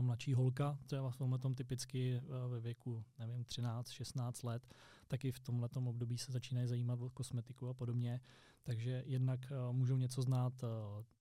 mladší 0.00 0.34
holka, 0.34 0.78
třeba 0.86 1.10
v 1.10 1.16
tomhle 1.16 1.38
typicky 1.54 2.16
eh, 2.16 2.48
ve 2.48 2.60
věku, 2.60 3.04
nevím, 3.18 3.44
13, 3.44 3.90
16 3.90 4.42
let, 4.42 4.74
taky 5.08 5.32
v 5.32 5.40
tomhle 5.40 5.68
období 5.74 6.18
se 6.18 6.32
začínají 6.32 6.66
zajímat 6.66 7.00
o 7.00 7.10
kosmetiku 7.10 7.68
a 7.68 7.74
podobně. 7.74 8.20
Takže 8.62 9.02
jednak 9.06 9.52
můžou 9.72 9.96
něco 9.96 10.22
znát 10.22 10.64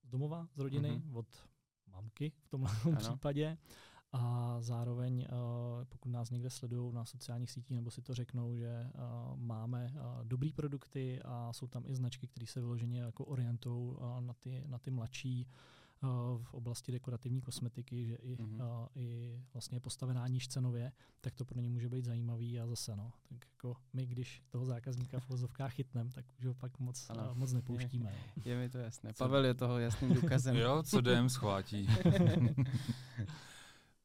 z 0.02 0.10
domova, 0.10 0.48
z 0.56 0.60
rodiny, 0.60 0.90
mm-hmm. 0.90 1.18
od 1.18 1.48
mamky 1.88 2.32
v 2.40 2.48
tomhle 2.48 2.72
případě. 2.98 3.58
A 4.14 4.58
zároveň, 4.60 5.28
uh, 5.32 5.86
pokud 5.86 6.10
nás 6.10 6.30
někde 6.30 6.50
sledují 6.50 6.94
na 6.94 7.06
sociálních 7.06 7.52
sítích 7.52 7.76
nebo 7.76 7.92
si 7.92 8.02
to 8.02 8.14
řeknou, 8.14 8.56
že 8.56 8.90
uh, 8.96 9.40
máme 9.40 9.92
uh, 9.96 10.02
dobrý 10.24 10.54
produkty 10.54 11.22
a 11.26 11.54
jsou 11.54 11.68
tam 11.68 11.84
i 11.86 11.96
značky, 11.96 12.28
které 12.28 12.48
se 12.48 12.60
vyloženě 12.60 13.00
jako 13.00 13.26
orientují 13.26 13.96
na, 14.20 14.34
ty, 14.34 14.64
na 14.68 14.78
ty 14.78 14.92
mladší, 14.92 15.48
v 16.44 16.54
oblasti 16.54 16.92
dekorativní 16.92 17.42
kosmetiky, 17.42 18.06
že 18.06 18.16
i, 18.16 18.36
mm-hmm. 18.36 18.64
a, 18.64 18.90
i 18.96 19.40
vlastně 19.54 19.80
postavená 19.80 20.28
níž 20.28 20.48
cenově, 20.48 20.92
tak 21.22 21.36
to 21.36 21.46
pro 21.46 21.60
ně 21.60 21.70
může 21.70 21.90
být 21.90 22.06
zajímavý 22.06 22.60
a 22.60 22.68
zase 22.68 22.96
no, 22.96 23.12
tak 23.30 23.38
jako 23.54 23.76
my, 23.94 24.06
když 24.06 24.44
toho 24.50 24.66
zákazníka 24.66 25.20
v 25.20 25.30
vozovkách 25.30 25.74
chytneme, 25.74 26.10
tak 26.12 26.26
už 26.40 26.46
ho 26.46 26.54
pak 26.54 26.80
moc, 26.80 27.10
a, 27.10 27.34
moc 27.34 27.54
nepouštíme. 27.54 28.12
Je, 28.12 28.18
no. 28.38 28.44
je 28.46 28.58
mi 28.58 28.70
to 28.70 28.78
jasné. 28.78 29.14
Pavel 29.18 29.46
je 29.46 29.54
toho 29.54 29.80
jasným 29.80 30.14
důkazem. 30.14 30.56
jo, 30.56 30.84
co 30.84 31.02
DM 31.02 31.30
schvátí. 31.30 31.88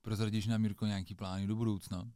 Prozradíš 0.02 0.46
nám, 0.46 0.60
Mirko, 0.60 0.86
nějaký 0.86 1.14
plány 1.14 1.46
do 1.46 1.56
budoucna? 1.56 2.12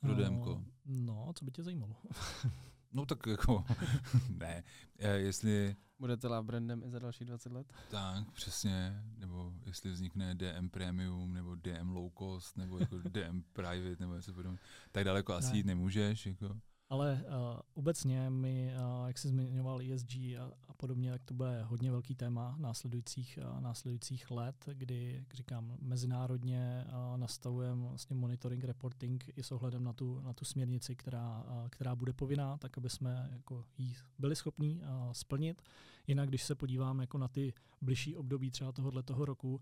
Pro 0.00 0.14
no, 0.14 0.24
DMko? 0.24 0.64
No, 0.84 1.32
co 1.34 1.44
by 1.44 1.50
tě 1.50 1.62
zajímalo? 1.62 1.96
no 2.92 3.06
tak 3.06 3.26
jako, 3.26 3.64
ne, 4.28 4.64
e, 4.98 5.08
jestli 5.18 5.76
Budete 5.98 6.28
love 6.28 6.42
brandem 6.42 6.82
i 6.84 6.90
za 6.90 6.98
další 6.98 7.24
20 7.24 7.52
let? 7.52 7.72
Tak, 7.90 8.30
přesně. 8.30 9.02
Nebo 9.18 9.52
jestli 9.66 9.90
vznikne 9.90 10.34
DM 10.34 10.68
Premium, 10.68 11.34
nebo 11.34 11.54
DM 11.54 11.90
Low 11.90 12.10
Cost, 12.18 12.56
nebo 12.56 12.78
jako 12.78 12.98
DM 13.08 13.42
Private, 13.52 13.96
nebo 14.00 14.14
něco 14.14 14.32
podobného. 14.32 14.58
Tak 14.92 15.04
daleko 15.04 15.32
asi 15.32 15.50
ne. 15.50 15.56
jít 15.56 15.66
nemůžeš. 15.66 16.26
Jako. 16.26 16.60
Ale 16.88 17.24
uh, 17.24 17.60
obecně 17.74 18.30
my, 18.30 18.74
uh, 18.76 19.06
jak 19.06 19.18
jsi 19.18 19.28
zmiňoval 19.28 19.80
ESG 19.80 20.16
a, 20.16 20.50
a 20.68 20.74
podobně, 20.74 21.12
tak 21.12 21.22
to 21.24 21.34
bude 21.34 21.62
hodně 21.62 21.90
velký 21.90 22.14
téma 22.14 22.56
následujících, 22.58 23.38
uh, 23.42 23.60
následujících 23.60 24.30
let, 24.30 24.68
kdy, 24.72 25.14
jak 25.18 25.34
říkám, 25.34 25.76
mezinárodně 25.80 26.84
uh, 26.88 27.16
nastavujeme 27.16 27.88
vlastně 27.88 28.16
monitoring, 28.16 28.64
reporting 28.64 29.24
i 29.38 29.42
s 29.42 29.52
ohledem 29.52 29.84
na 29.84 29.92
tu, 29.92 30.20
na 30.20 30.32
tu 30.32 30.44
směrnici, 30.44 30.96
která, 30.96 31.44
uh, 31.48 31.68
která 31.68 31.96
bude 31.96 32.12
povinná, 32.12 32.58
tak 32.58 32.78
aby 32.78 32.90
jsme 32.90 33.28
jako 33.32 33.64
jí 33.78 33.94
byli 34.18 34.36
schopní 34.36 34.80
uh, 34.80 35.12
splnit. 35.12 35.62
Jinak, 36.06 36.28
když 36.28 36.42
se 36.42 36.54
podívám 36.54 37.00
jako 37.00 37.18
na 37.18 37.28
ty 37.28 37.52
bližší 37.80 38.16
období 38.16 38.50
třeba 38.50 38.72
tohohle 38.72 39.02
toho 39.02 39.24
roku, 39.24 39.60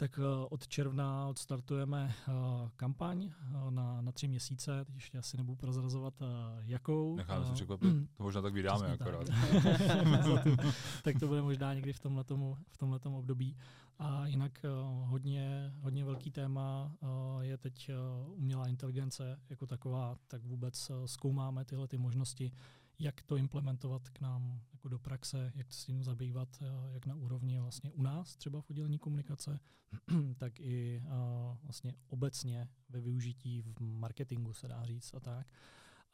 tak 0.00 0.18
eh, 0.18 0.46
od 0.48 0.68
června 0.68 1.28
odstartujeme 1.28 2.14
eh, 2.28 2.32
kampaň 2.76 3.30
eh, 3.30 3.70
na, 3.70 4.00
na 4.00 4.12
tři 4.12 4.28
měsíce, 4.28 4.84
teď 4.84 4.94
ještě 4.94 5.18
asi 5.18 5.36
nebudu 5.36 5.56
prozrazovat 5.56 6.14
jakou. 6.60 7.16
Necháme 7.16 7.46
se 7.46 7.52
překvapit, 7.52 7.94
to 8.16 8.22
možná 8.22 8.42
tak 8.42 8.54
vydáme 8.54 8.92
akorát. 8.92 9.26
Tak. 9.26 10.46
tak 11.02 11.18
to 11.20 11.26
bude 11.26 11.42
možná 11.42 11.74
někdy 11.74 11.92
v 11.92 12.00
tomhletom, 12.00 12.56
v 12.80 13.06
období. 13.06 13.56
A 13.98 14.26
jinak 14.26 14.66
hodně, 15.04 15.74
hodně 15.80 16.04
velký 16.04 16.30
téma 16.30 16.92
je 17.40 17.56
teď 17.56 17.90
umělá 18.34 18.68
inteligence 18.68 19.40
jako 19.50 19.66
taková, 19.66 20.16
tak 20.28 20.44
vůbec 20.44 20.90
zkoumáme 21.06 21.64
tyhle 21.64 21.88
ty 21.88 21.98
možnosti, 21.98 22.52
jak 23.00 23.22
to 23.22 23.36
implementovat 23.36 24.08
k 24.08 24.20
nám 24.20 24.60
jako 24.72 24.88
do 24.88 24.98
praxe, 24.98 25.52
jak 25.54 25.72
se 25.72 25.80
s 25.80 25.84
tím 25.84 26.04
zabývat, 26.04 26.62
jak 26.92 27.06
na 27.06 27.14
úrovni 27.14 27.60
vlastně 27.60 27.90
u 27.90 28.02
nás, 28.02 28.36
třeba 28.36 28.60
v 28.60 28.70
oddělení 28.70 28.98
komunikace, 28.98 29.60
tak 30.38 30.60
i 30.60 31.02
vlastně 31.62 31.94
obecně 32.06 32.68
ve 32.88 33.00
využití 33.00 33.62
v 33.62 33.80
marketingu 33.80 34.52
se 34.52 34.68
dá 34.68 34.84
říct 34.84 35.14
a 35.14 35.20
tak. 35.20 35.52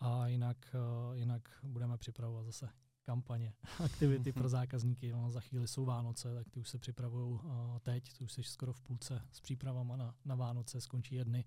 A 0.01 0.27
jinak, 0.27 0.77
jinak 1.15 1.49
budeme 1.63 1.99
připravovat 1.99 2.45
zase 2.47 2.69
kampaně, 3.03 3.53
aktivity 3.85 4.33
pro 4.33 4.49
zákazníky. 4.59 5.13
No, 5.13 5.31
za 5.31 5.41
chvíli 5.41 5.69
jsou 5.69 5.85
Vánoce, 5.85 6.35
tak 6.35 6.51
ty 6.51 6.61
už 6.61 6.69
se 6.69 6.79
připravují 6.79 7.39
teď, 7.83 8.13
ty 8.13 8.25
už 8.25 8.33
jsi 8.33 8.43
skoro 8.43 8.73
v 8.73 8.81
půlce 8.81 9.23
s 9.33 9.41
přípravama 9.41 9.97
na, 9.97 10.15
na 10.25 10.35
Vánoce, 10.35 10.81
skončí 10.81 11.15
jedny, 11.15 11.45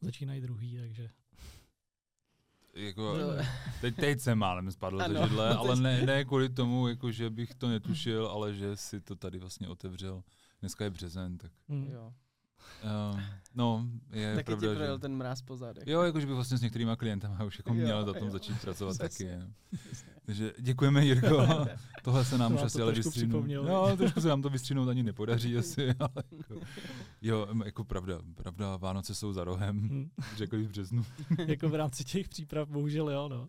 začínají 0.00 0.40
druhý, 0.40 0.76
takže 0.76 1.10
jako, 2.74 3.16
teď, 3.80 3.96
teď 3.96 4.20
jsem 4.20 4.38
málem 4.38 4.70
spadl 4.70 4.98
ze 4.98 5.22
židle, 5.22 5.54
ale 5.56 5.76
ne, 5.76 6.02
ne 6.02 6.24
kvůli 6.24 6.48
tomu, 6.48 6.88
jako, 6.88 7.10
že 7.10 7.30
bych 7.30 7.54
to 7.54 7.68
netušil, 7.68 8.26
ale 8.26 8.54
že 8.54 8.76
si 8.76 9.00
to 9.00 9.16
tady 9.16 9.38
vlastně 9.38 9.68
otevřel. 9.68 10.22
Dneska 10.60 10.84
je 10.84 10.90
březen, 10.90 11.38
tak... 11.38 11.52
Mm. 11.68 11.86
Jo. 11.92 12.12
Uh, 13.12 13.20
no, 13.54 13.86
je 14.10 14.34
taky 14.34 14.44
pravda, 14.44 14.74
ti 14.74 14.80
že... 14.80 14.98
ten 14.98 15.16
mráz 15.16 15.42
po 15.42 15.56
zádech. 15.56 15.84
Jo, 15.86 16.02
jakože 16.02 16.26
bych 16.26 16.34
vlastně 16.34 16.58
s 16.58 16.62
některýma 16.62 16.96
klientama 16.96 17.44
už 17.44 17.58
jako 17.58 17.74
měl 17.74 18.04
za 18.04 18.12
tom 18.12 18.24
jo. 18.24 18.30
začít 18.30 18.60
pracovat 18.60 18.98
taky. 18.98 19.24
Jo. 19.24 19.40
Takže 20.26 20.52
děkujeme, 20.58 21.04
Jirko. 21.04 21.46
Tohle 22.02 22.24
se 22.24 22.38
nám 22.38 22.54
už 22.54 22.62
asi 22.62 22.82
ale 22.82 22.92
vystříhnout. 22.92 23.46
No, 23.46 23.96
trošku 23.96 24.20
se 24.20 24.28
nám 24.28 24.42
to 24.42 24.50
vystříhnout 24.50 24.88
ani 24.88 25.02
nepodaří 25.02 25.56
asi, 25.58 25.94
ale 25.98 26.22
jako, 26.38 26.60
jo, 27.22 27.46
jako 27.64 27.84
pravda, 27.84 28.18
pravda, 28.34 28.76
Vánoce 28.76 29.14
jsou 29.14 29.32
za 29.32 29.44
rohem, 29.44 29.80
hmm. 29.80 30.10
řekl 30.36 30.58
v 30.58 30.68
březnu. 30.68 31.04
jako 31.46 31.68
v 31.68 31.74
rámci 31.74 32.04
těch 32.04 32.28
příprav, 32.28 32.68
bohužel 32.68 33.10
jo, 33.10 33.28
no. 33.28 33.48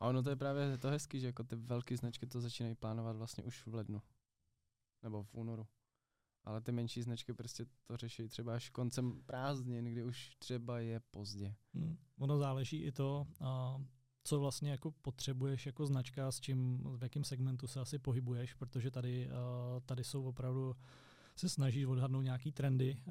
A 0.00 0.06
ono 0.06 0.22
to 0.22 0.30
je 0.30 0.36
právě 0.36 0.78
to 0.78 0.88
hezký, 0.88 1.20
že 1.20 1.26
jako 1.26 1.44
ty 1.44 1.56
velké 1.56 1.96
značky 1.96 2.26
to 2.26 2.40
začínají 2.40 2.74
plánovat 2.74 3.16
vlastně 3.16 3.44
už 3.44 3.66
v 3.66 3.74
lednu. 3.74 4.02
Nebo 5.02 5.22
v 5.22 5.34
únoru 5.34 5.66
ale 6.46 6.60
ty 6.60 6.72
menší 6.72 7.02
značky 7.02 7.32
prostě 7.32 7.66
to 7.84 7.96
řeší 7.96 8.28
třeba 8.28 8.54
až 8.54 8.70
koncem 8.70 9.22
prázdnin, 9.26 9.84
kdy 9.84 10.04
už 10.04 10.36
třeba 10.38 10.80
je 10.80 11.00
pozdě. 11.10 11.54
Hmm. 11.74 11.96
Ono 12.18 12.38
záleží 12.38 12.82
i 12.82 12.92
to, 12.92 13.26
a 13.40 13.82
co 14.24 14.40
vlastně 14.40 14.70
jako 14.70 14.90
potřebuješ 14.90 15.66
jako 15.66 15.86
značka, 15.86 16.32
s 16.32 16.40
čím, 16.40 16.84
v 16.96 17.02
jakém 17.02 17.24
segmentu 17.24 17.66
se 17.66 17.80
asi 17.80 17.98
pohybuješ, 17.98 18.54
protože 18.54 18.90
tady, 18.90 19.28
tady 19.86 20.04
jsou 20.04 20.24
opravdu 20.24 20.76
se 21.36 21.48
snaží 21.48 21.86
odhadnout 21.86 22.24
nějaký 22.24 22.52
trendy, 22.52 23.02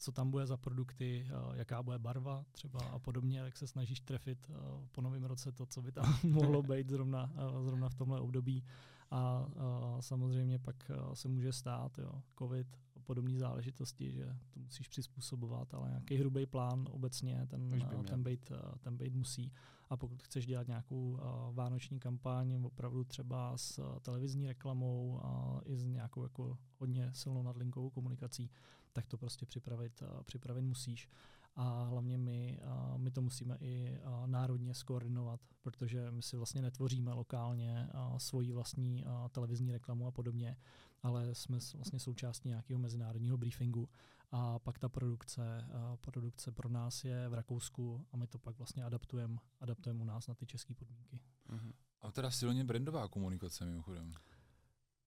co 0.00 0.12
tam 0.12 0.30
bude 0.30 0.46
za 0.46 0.56
produkty, 0.56 1.28
jaká 1.54 1.82
bude 1.82 1.98
barva 1.98 2.44
třeba 2.52 2.80
a 2.80 2.98
podobně, 2.98 3.38
jak 3.38 3.56
se 3.56 3.66
snažíš 3.66 4.00
trefit 4.00 4.50
po 4.92 5.00
novém 5.00 5.24
roce 5.24 5.52
to, 5.52 5.66
co 5.66 5.82
by 5.82 5.92
tam 5.92 6.18
mohlo 6.22 6.62
být 6.62 6.88
zrovna, 6.88 7.32
zrovna 7.64 7.88
v 7.88 7.94
tomhle 7.94 8.20
období. 8.20 8.64
A, 9.10 9.48
a 9.56 9.96
samozřejmě 10.00 10.58
pak 10.58 10.90
se 11.14 11.28
může 11.28 11.52
stát, 11.52 11.98
jo, 11.98 12.22
covid 12.38 12.66
a 12.96 13.00
podobné 13.00 13.38
záležitosti, 13.38 14.12
že 14.12 14.36
to 14.50 14.60
musíš 14.60 14.88
přizpůsobovat, 14.88 15.74
ale 15.74 15.88
nějaký 15.88 16.16
hrubý 16.16 16.46
plán 16.46 16.88
obecně 16.90 17.46
ten, 17.46 17.70
ten, 18.04 18.22
být, 18.22 18.52
ten 18.80 18.96
být 18.96 19.14
musí. 19.14 19.52
A 19.90 19.96
pokud 19.96 20.22
chceš 20.22 20.46
dělat 20.46 20.66
nějakou 20.66 21.20
vánoční 21.52 22.00
kampaň, 22.00 22.62
opravdu 22.64 23.04
třeba 23.04 23.58
s 23.58 23.98
televizní 24.00 24.46
reklamou 24.46 25.20
a 25.22 25.60
i 25.64 25.76
s 25.76 25.86
nějakou 25.86 26.22
jako 26.22 26.58
hodně 26.78 27.10
silnou 27.12 27.42
nadlinkovou 27.42 27.90
komunikací, 27.90 28.50
tak 28.92 29.06
to 29.06 29.18
prostě 29.18 29.46
připravit, 29.46 30.02
připravit 30.24 30.62
musíš 30.62 31.08
a 31.56 31.84
hlavně 31.84 32.18
my, 32.18 32.60
a 32.64 32.94
my 32.96 33.10
to 33.10 33.22
musíme 33.22 33.56
i 33.60 33.98
národně 34.26 34.74
skoordinovat, 34.74 35.40
protože 35.62 36.10
my 36.10 36.22
si 36.22 36.36
vlastně 36.36 36.62
netvoříme 36.62 37.12
lokálně 37.12 37.88
svoji 38.18 38.52
vlastní 38.52 39.04
televizní 39.30 39.72
reklamu 39.72 40.06
a 40.06 40.10
podobně, 40.10 40.56
ale 41.02 41.34
jsme 41.34 41.58
vlastně 41.74 41.98
součástí 41.98 42.48
nějakého 42.48 42.80
mezinárodního 42.80 43.36
briefingu 43.38 43.88
a 44.30 44.58
pak 44.58 44.78
ta 44.78 44.88
produkce, 44.88 45.68
produkce 46.00 46.52
pro 46.52 46.68
nás 46.68 47.04
je 47.04 47.28
v 47.28 47.34
Rakousku 47.34 48.06
a 48.12 48.16
my 48.16 48.26
to 48.26 48.38
pak 48.38 48.58
vlastně 48.58 48.84
adaptujeme 48.84 49.36
adaptujem 49.60 50.00
u 50.00 50.04
nás 50.04 50.26
na 50.26 50.34
ty 50.34 50.46
české 50.46 50.74
podmínky. 50.74 51.20
Uh-huh. 51.50 51.72
A 52.00 52.12
teda 52.12 52.30
silně 52.30 52.64
brandová 52.64 53.08
komunikace 53.08 53.64
mimochodem. 53.64 54.12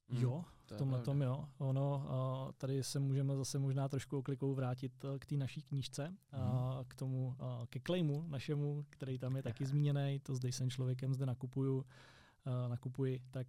Hmm, 0.09 0.21
Jo, 0.21 0.43
v 0.65 0.77
tomhle 0.77 1.01
tom 1.01 1.21
jo. 1.21 1.45
Ono, 1.57 2.05
tady 2.57 2.83
se 2.83 2.99
můžeme 2.99 3.35
zase 3.35 3.59
možná 3.59 3.87
trošku 3.89 4.17
oklikou 4.17 4.53
vrátit 4.55 5.03
uh, 5.03 5.17
k 5.17 5.25
té 5.25 5.35
naší 5.35 5.61
knížce, 5.61 6.07
Mhm. 6.33 6.83
k 6.87 6.95
tomu, 6.95 7.35
ke 7.69 7.79
claimu 7.79 8.25
našemu, 8.27 8.85
který 8.89 9.17
tam 9.17 9.35
je 9.35 9.43
taky 9.43 9.65
zmíněný, 9.65 10.19
to 10.19 10.35
zde 10.35 10.49
jsem 10.49 10.69
člověkem, 10.69 11.13
zde 11.13 11.25
nakupuju, 11.25 11.77
uh, 11.77 11.83
nakupuji, 12.69 13.21
tak 13.31 13.47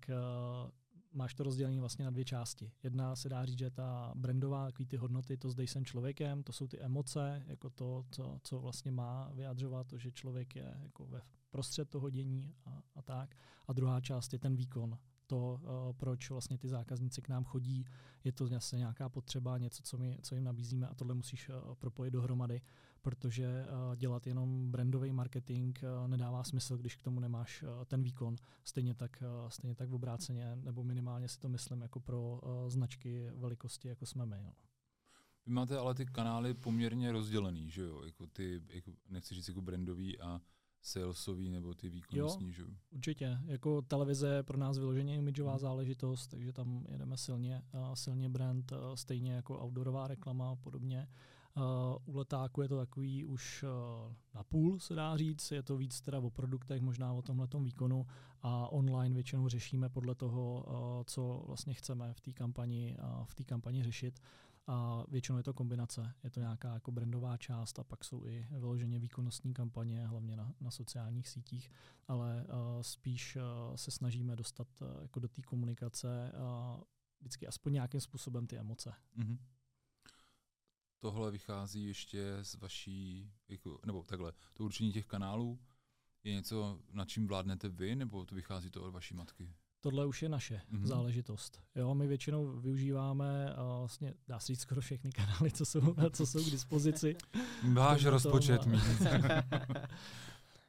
uh, 0.64 0.70
máš 1.12 1.34
to 1.34 1.42
rozdělení 1.44 1.80
vlastně 1.80 2.04
na 2.04 2.10
dvě 2.10 2.24
části. 2.24 2.72
Jedna 2.82 3.16
se 3.16 3.28
dá 3.28 3.44
říct, 3.44 3.58
že 3.58 3.70
ta 3.70 4.12
brandová, 4.14 4.66
takový 4.66 4.86
ty 4.86 4.96
hodnoty, 4.96 5.36
to 5.36 5.50
zde 5.50 5.62
jsem 5.64 5.84
člověkem, 5.84 6.42
to 6.42 6.52
jsou 6.52 6.66
ty 6.66 6.80
emoce, 6.80 7.42
jako 7.46 7.70
to, 7.70 8.04
co, 8.10 8.38
co 8.42 8.60
vlastně 8.60 8.90
má 8.92 9.30
vyjadřovat, 9.34 9.86
to, 9.86 9.98
že 9.98 10.12
člověk 10.12 10.56
je 10.56 10.74
jako 10.82 11.06
ve 11.06 11.20
prostřed 11.50 11.88
toho 11.90 12.10
dění 12.10 12.54
a, 12.64 12.82
a 12.94 13.02
tak. 13.02 13.36
A 13.68 13.72
druhá 13.72 14.00
část 14.00 14.32
je 14.32 14.38
ten 14.38 14.56
výkon, 14.56 14.98
to, 15.30 15.60
uh, 15.62 15.92
proč 15.92 16.30
vlastně 16.30 16.58
ty 16.58 16.68
zákazníci 16.68 17.22
k 17.22 17.28
nám 17.28 17.44
chodí. 17.44 17.84
Je 18.24 18.32
to 18.32 18.46
zase 18.46 18.78
nějaká 18.78 19.08
potřeba, 19.08 19.58
něco, 19.58 19.82
co, 19.82 19.98
my, 19.98 20.18
co 20.22 20.34
jim 20.34 20.44
nabízíme 20.44 20.86
a 20.86 20.94
tohle 20.94 21.14
musíš 21.14 21.48
uh, 21.48 21.74
propojit 21.74 22.12
dohromady, 22.12 22.60
protože 23.02 23.64
uh, 23.64 23.96
dělat 23.96 24.26
jenom 24.26 24.70
brandový 24.70 25.12
marketing 25.12 25.78
nedává 26.06 26.44
smysl, 26.44 26.76
když 26.76 26.96
k 26.96 27.02
tomu 27.02 27.20
nemáš 27.20 27.64
ten 27.86 28.02
výkon. 28.02 28.36
Stejně 28.64 28.94
tak, 28.94 29.22
stejně 29.48 29.74
tak 29.74 29.88
v 29.88 29.94
obráceně, 29.94 30.56
nebo 30.56 30.84
minimálně 30.84 31.28
si 31.28 31.38
to 31.38 31.48
myslím 31.48 31.80
jako 31.80 32.00
pro 32.00 32.40
značky 32.68 33.30
velikosti, 33.34 33.88
jako 33.88 34.06
jsme 34.06 34.26
my. 34.26 34.42
No. 34.42 34.52
Vy 35.46 35.52
máte 35.52 35.78
ale 35.78 35.94
ty 35.94 36.06
kanály 36.06 36.54
poměrně 36.54 37.12
rozdělený, 37.12 37.70
že 37.70 37.82
jo? 37.82 38.02
Jako 38.04 38.26
ty, 38.26 38.62
jako, 38.68 38.92
nechci 39.08 39.34
říct 39.34 39.48
jako 39.48 39.60
brandový 39.60 40.20
a 40.20 40.40
salesový 40.82 41.50
nebo 41.50 41.74
ty 41.74 41.90
že 42.52 42.62
jo? 42.62 42.68
Určitě. 42.90 43.38
Jako 43.44 43.82
televize 43.82 44.28
je 44.28 44.42
pro 44.42 44.58
nás 44.58 44.78
vyloženě 44.78 45.16
imidžová 45.16 45.52
Mhm. 45.52 45.60
záležitost, 45.60 46.26
takže 46.28 46.52
tam 46.52 46.86
jedeme 46.88 47.16
silně, 47.16 47.62
uh, 47.74 47.94
silně 47.94 48.28
brand, 48.28 48.72
uh, 48.72 48.78
stejně 48.94 49.32
jako 49.32 49.64
outdoorová 49.64 50.08
reklama 50.08 50.50
a 50.50 50.56
podobně. 50.56 51.08
Uh, 51.56 51.62
u 52.14 52.16
letáku 52.18 52.62
je 52.62 52.68
to 52.68 52.76
takový 52.76 53.24
už 53.24 53.62
uh, 53.62 54.12
na 54.34 54.42
půl, 54.42 54.78
se 54.78 54.94
dá 54.94 55.16
říct. 55.16 55.50
Je 55.50 55.62
to 55.62 55.76
víc 55.76 56.00
teda 56.00 56.18
o 56.18 56.30
produktech, 56.30 56.82
možná 56.82 57.12
o 57.12 57.22
tomhletom 57.22 57.64
výkonu 57.64 58.06
a 58.42 58.68
online 58.72 59.14
většinou 59.14 59.48
řešíme 59.48 59.88
podle 59.88 60.14
toho, 60.14 60.64
uh, 60.66 60.74
co 61.06 61.44
vlastně 61.46 61.74
chceme 61.74 62.14
v 62.14 62.20
té 62.20 62.32
kampani, 62.32 62.96
uh, 63.18 63.24
v 63.24 63.34
té 63.34 63.44
kampani 63.44 63.82
řešit. 63.82 64.20
A 64.72 65.04
většinou 65.08 65.38
je 65.38 65.44
to 65.44 65.54
kombinace. 65.54 66.14
Je 66.24 66.30
to 66.30 66.40
nějaká 66.40 66.74
jako 66.74 66.92
brandová 66.92 67.36
část 67.36 67.78
a 67.78 67.84
pak 67.84 68.04
jsou 68.04 68.26
i 68.26 68.46
vyloženě 68.50 68.98
výkonnostní 68.98 69.54
kampaně, 69.54 70.06
hlavně 70.06 70.36
na, 70.36 70.54
na 70.60 70.70
sociálních 70.70 71.28
sítích 71.28 71.70
ale 72.10 72.46
uh, 72.48 72.82
spíš 72.82 73.36
uh, 73.36 73.42
se 73.76 73.90
snažíme 73.90 74.36
dostat 74.36 74.68
uh, 74.80 75.02
jako 75.02 75.20
do 75.20 75.28
té 75.28 75.42
komunikace 75.42 76.32
uh, 76.34 76.82
vždycky 77.20 77.46
aspoň 77.46 77.72
nějakým 77.72 78.00
způsobem 78.00 78.46
ty 78.46 78.56
emoce. 78.56 78.94
Mhm. 79.14 79.38
Tohle 80.98 81.30
vychází 81.30 81.84
ještě 81.84 82.38
z 82.42 82.54
vaší, 82.54 83.32
jako, 83.48 83.80
nebo 83.86 84.02
takhle, 84.02 84.32
to 84.52 84.64
určení 84.64 84.92
těch 84.92 85.06
kanálů 85.06 85.60
je 86.24 86.32
něco, 86.32 86.80
nad 86.92 87.08
čím 87.08 87.26
vládnete 87.26 87.68
vy, 87.68 87.96
nebo 87.96 88.24
to 88.24 88.34
vychází 88.34 88.70
to 88.70 88.82
od 88.82 88.90
vaší 88.90 89.14
matky? 89.14 89.54
Tohle 89.80 90.06
už 90.06 90.22
je 90.22 90.28
naše 90.28 90.62
Mhm. 90.70 90.82
mm-hmm. 90.82 90.86
záležitost. 90.86 91.60
Jo, 91.74 91.94
my 91.94 92.06
většinou 92.06 92.46
využíváme 92.60 93.54
uh, 93.54 93.78
vlastně, 93.78 94.14
dá 94.28 94.38
se 94.38 94.46
říct 94.46 94.60
skoro 94.60 94.80
všechny 94.80 95.10
kanály, 95.12 95.50
co 95.50 95.64
jsou, 95.66 95.80
co 96.12 96.26
jsou 96.26 96.44
k 96.44 96.50
dispozici. 96.50 97.16
Váš 97.72 98.04
rozpočet 98.04 98.66
mít. 98.66 98.80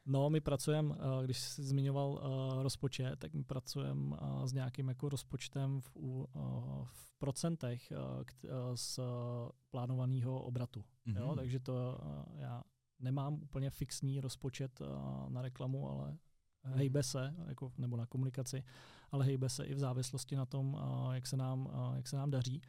No, 0.06 0.30
my 0.30 0.42
pracujeme, 0.42 0.90
uh, 0.96 1.24
když 1.24 1.40
jsi 1.40 1.64
zmiňoval 1.64 2.10
uh, 2.12 2.64
rozpočet, 2.64 3.20
tak 3.20 3.34
my 3.34 3.44
pracujeme 3.44 4.16
uh, 4.22 4.46
s 4.46 4.54
nějakým 4.54 4.88
jako 4.88 5.10
rozpočtem 5.10 5.82
v, 5.82 5.96
uh, 5.96 6.26
v 6.86 7.14
procentech 7.18 7.92
uh, 7.92 8.24
k, 8.24 8.34
uh, 8.44 8.50
z 8.76 9.00
plánovaného 9.70 10.42
obratu. 10.42 10.84
Jo, 11.06 11.28
Mhm. 11.28 11.36
takže 11.36 11.60
to 11.60 12.00
uh, 12.04 12.40
já 12.40 12.64
nemám 13.00 13.34
úplně 13.34 13.70
fixní 13.70 14.22
rozpočet 14.22 14.82
uh, 14.82 14.88
na 15.30 15.42
reklamu, 15.42 15.90
ale 15.90 16.18
hejbe 16.64 17.04
se, 17.04 17.36
jako, 17.48 17.72
nebo 17.78 17.98
na 17.98 18.06
komunikaci, 18.06 18.64
ale 19.12 19.26
hejbe 19.26 19.50
se 19.50 19.66
i 19.66 19.74
v 19.74 19.80
závislosti 19.80 20.36
na 20.36 20.46
tom, 20.46 20.78
jak, 21.12 21.28
se 21.28 21.38
nám, 21.38 21.70
jak 21.96 22.08
se 22.08 22.16
nám 22.16 22.32
daří. 22.32 22.62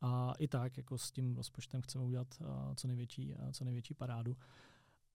A 0.00 0.32
i 0.38 0.48
tak 0.48 0.76
jako 0.76 0.98
s 0.98 1.10
tím 1.10 1.36
rozpočtem 1.36 1.82
chceme 1.82 2.04
udělat 2.04 2.42
co 2.74 2.88
největší, 2.88 3.34
co 3.52 3.64
největší 3.64 3.94
parádu. 3.94 4.36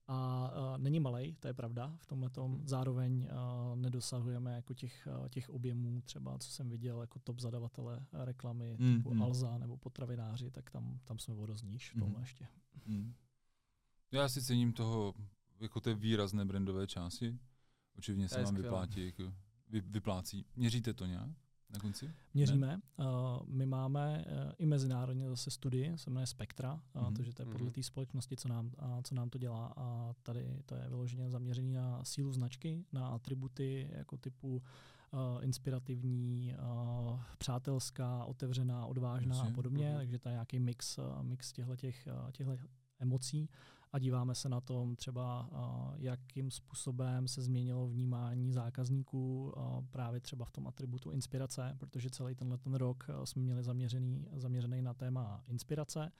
A 0.08 0.50
uh, 0.50 0.78
není 0.78 1.00
malej, 1.00 1.34
to 1.40 1.48
je 1.48 1.54
pravda. 1.54 1.96
V 1.98 2.06
tomhle 2.06 2.30
zároveň 2.64 3.28
uh, 3.32 3.76
nedosahujeme 3.76 4.54
jako 4.54 4.74
těch, 4.74 5.08
uh, 5.20 5.28
těch 5.28 5.50
objemů, 5.50 6.00
třeba 6.00 6.38
co 6.38 6.50
jsem 6.50 6.68
viděl 6.68 7.00
jako 7.00 7.18
top 7.18 7.40
zadavatele 7.40 8.06
reklamy 8.12 8.76
Mm, 8.80 8.96
typu 8.96 9.14
mm. 9.14 9.22
Alza 9.22 9.58
nebo 9.58 9.76
potravináři, 9.76 10.50
tak 10.50 10.70
tam, 10.70 11.00
tam 11.04 11.18
jsme 11.18 11.34
vodozníž 11.34 11.90
v 11.90 11.98
tomhle 11.98 12.08
Mhm. 12.10 12.22
ještě. 12.22 12.46
Mm. 12.86 13.14
Já 14.12 14.28
si 14.28 14.42
cením 14.42 14.72
toho, 14.72 15.14
jako 15.60 15.80
té 15.80 15.94
výrazné 15.94 16.44
brandové 16.44 16.86
části. 16.86 17.38
Očividně 17.98 18.28
To 18.28 18.34
se 18.34 18.42
vám 18.42 18.54
vyplátí, 18.54 19.06
jako, 19.06 19.34
vy, 19.72 19.80
vyplácí. 19.80 20.44
Měříte 20.56 20.92
to 20.94 21.06
nějak 21.06 21.28
na 21.70 21.78
konci? 21.80 22.10
Měříme. 22.34 22.80
Uh, 22.98 23.06
my 23.46 23.66
máme 23.66 24.24
uh, 24.26 24.52
i 24.58 24.66
mezinárodně 24.66 25.28
zase 25.28 25.50
studii, 25.50 25.98
se 25.98 26.10
jmenuje 26.10 26.26
Spektra, 26.26 26.80
uh, 26.94 27.02
Mhm. 27.02 27.14
takže 27.14 27.32
to 27.32 27.42
je 27.42 27.46
podle 27.46 27.62
Mhm. 27.66 27.72
té 27.72 27.82
společnosti, 27.82 28.36
co 28.36 28.48
nám, 28.48 28.70
co 29.02 29.14
nám 29.14 29.30
to 29.30 29.38
dělá. 29.38 29.72
A 29.76 30.14
tady 30.22 30.58
to 30.66 30.74
je 30.74 30.88
vyloženě 30.88 31.30
zaměřený 31.30 31.72
na 31.72 32.04
sílu 32.04 32.32
značky, 32.32 32.84
na 32.92 33.06
atributy 33.08 33.90
jako 33.92 34.16
typu 34.16 34.56
uh, 34.56 35.44
inspirativní, 35.44 36.54
uh, 37.12 37.20
přátelská, 37.38 38.24
otevřená, 38.24 38.86
odvážná 38.86 39.36
Jasně. 39.36 39.50
a 39.50 39.54
podobně. 39.54 39.88
Mhm. 39.88 39.96
Takže 39.96 40.18
to 40.18 40.28
je 40.28 40.32
nějaký 40.32 40.58
mix, 40.58 40.98
uh, 40.98 41.22
mix 41.22 41.52
těchto 41.52 41.76
těchto 41.76 42.56
emocí 42.98 43.48
a 43.92 43.98
díváme 43.98 44.34
se 44.34 44.48
na 44.48 44.60
tom 44.60 44.96
třeba, 44.96 45.50
jakým 45.96 46.50
způsobem 46.50 47.28
se 47.28 47.42
změnilo 47.42 47.88
vnímání 47.88 48.52
zákazníků 48.52 49.54
právě 49.90 50.20
třeba 50.20 50.44
v 50.44 50.50
tom 50.50 50.66
atributu 50.66 51.10
inspirace, 51.10 51.76
protože 51.78 52.10
celý 52.10 52.34
tenhle 52.34 52.58
ten 52.58 52.74
rok 52.74 53.06
jsme 53.24 53.42
měli 53.42 53.62
zaměřený, 53.62 54.26
zaměřený 54.36 54.82
na 54.82 54.94
téma 54.94 55.42
inspirace, 55.48 56.12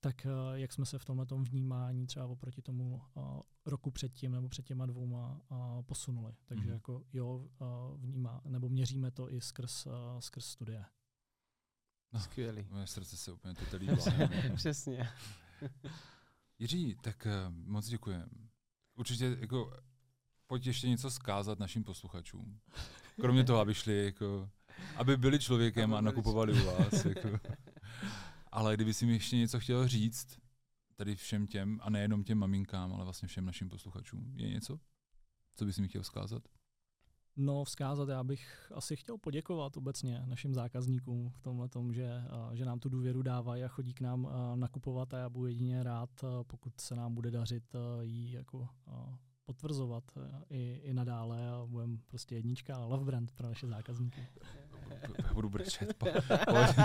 tak 0.00 0.26
jak 0.54 0.72
jsme 0.72 0.86
se 0.86 0.98
v 0.98 1.04
tomhle 1.04 1.26
vnímání 1.42 2.06
třeba 2.06 2.26
oproti 2.26 2.62
tomu 2.62 3.02
uh, 3.14 3.40
roku 3.66 3.90
předtím 3.90 4.32
nebo 4.32 4.48
před 4.48 4.66
těma 4.66 4.86
dvouma 4.86 5.40
uh, 5.50 5.82
posunuli. 5.82 6.34
Takže 6.46 6.64
Mhm. 6.64 6.72
jako 6.72 7.02
jo, 7.12 7.36
uh, 7.36 8.00
vnímá, 8.00 8.40
nebo 8.48 8.68
měříme 8.68 9.10
to 9.10 9.32
i 9.32 9.40
skrz, 9.40 9.86
skrz 10.18 10.44
studie. 10.46 10.84
Skvělý. 12.18 12.66
Moje 12.70 12.86
srdce 12.86 13.16
se 13.16 13.32
úplně 13.32 13.54
to 13.54 13.76
líbilo. 13.76 14.04
Přesně. 14.54 15.08
Jiří, 16.60 16.96
tak 17.00 17.26
uh, 17.26 17.54
moc 17.54 17.88
děkujem. 17.88 18.28
Určitě 18.94 19.36
jako, 19.40 19.76
pojď 20.46 20.66
ještě 20.66 20.88
něco 20.88 21.10
zkázat 21.10 21.58
našim 21.58 21.84
posluchačům. 21.84 22.60
Kromě 23.20 23.44
toho, 23.44 23.60
aby 23.60 23.74
šli 23.74 24.04
jako, 24.04 24.50
aby 24.96 25.16
byli 25.16 25.38
člověkem 25.38 25.84
Aby 25.84 25.98
a 25.98 26.00
byli 26.00 26.04
nakupovali 26.04 26.52
u 26.52 26.64
vás. 26.64 27.04
Jako. 27.04 27.28
Ale 28.52 28.74
kdyby 28.74 28.94
si 28.94 29.06
mi 29.06 29.12
ještě 29.12 29.36
něco 29.36 29.60
chtěl 29.60 29.88
říct, 29.88 30.38
tady 30.96 31.16
všem 31.16 31.46
těm, 31.46 31.80
a 31.82 31.90
nejenom 31.90 32.24
těm 32.24 32.38
maminkám, 32.38 32.92
ale 32.92 33.04
vlastně 33.04 33.28
všem 33.28 33.44
našim 33.44 33.68
posluchačům, 33.68 34.32
je 34.36 34.48
něco, 34.48 34.80
co 35.54 35.64
bys 35.64 35.78
mi 35.78 35.88
chtěl 35.88 36.02
vzkázat? 36.02 36.48
No, 37.42 37.64
vzkázat, 37.64 38.08
já 38.08 38.24
bych 38.24 38.72
asi 38.74 38.96
chtěl 38.96 39.18
poděkovat 39.18 39.76
obecně 39.76 40.22
našim 40.26 40.54
zákazníkům 40.54 41.30
v 41.30 41.40
tomhle 41.40 41.68
tom, 41.68 41.92
že, 41.92 42.22
že 42.52 42.64
nám 42.64 42.78
tu 42.78 42.88
důvěru 42.88 43.22
dávají 43.22 43.64
a 43.64 43.68
chodí 43.68 43.94
k 43.94 44.00
nám 44.00 44.28
nakupovat 44.54 45.14
a 45.14 45.18
já 45.18 45.28
budu 45.28 45.46
jedině 45.46 45.82
rád, 45.82 46.10
pokud 46.42 46.80
se 46.80 46.94
nám 46.94 47.14
bude 47.14 47.30
dařit 47.30 47.64
jí 48.02 48.32
jako 48.32 48.68
potvrzovat 49.44 50.04
i, 50.50 50.80
i 50.84 50.94
nadále 50.94 51.48
a 51.50 51.66
budeme 51.66 51.98
prostě 52.06 52.34
jednička 52.34 52.76
a 52.76 52.84
love 52.84 53.04
brand 53.04 53.32
pro 53.32 53.48
naše 53.48 53.66
zákazníky. 53.66 54.26
Já 55.24 55.34
budu 55.34 55.48
brečet. 55.48 55.94
Po, 55.94 56.06
pojď. 56.50 56.76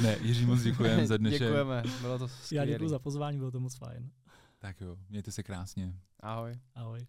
ne, 0.02 0.16
Jiří, 0.22 0.46
moc 0.46 0.62
děkujem 0.62 1.06
za 1.06 1.16
dnešek. 1.16 1.40
Děkujeme, 1.40 1.82
bylo 2.00 2.18
to 2.18 2.24
Já 2.24 2.28
skvělé. 2.28 2.66
děkuji 2.66 2.88
za 2.88 2.98
pozvání, 2.98 3.38
bylo 3.38 3.50
to 3.50 3.60
moc 3.60 3.76
fajn. 3.76 4.10
Tak 4.58 4.80
jo, 4.80 4.96
mějte 5.08 5.32
se 5.32 5.42
krásně. 5.42 5.94
Ahoj. 6.20 6.58
Ahoj. 6.74 7.06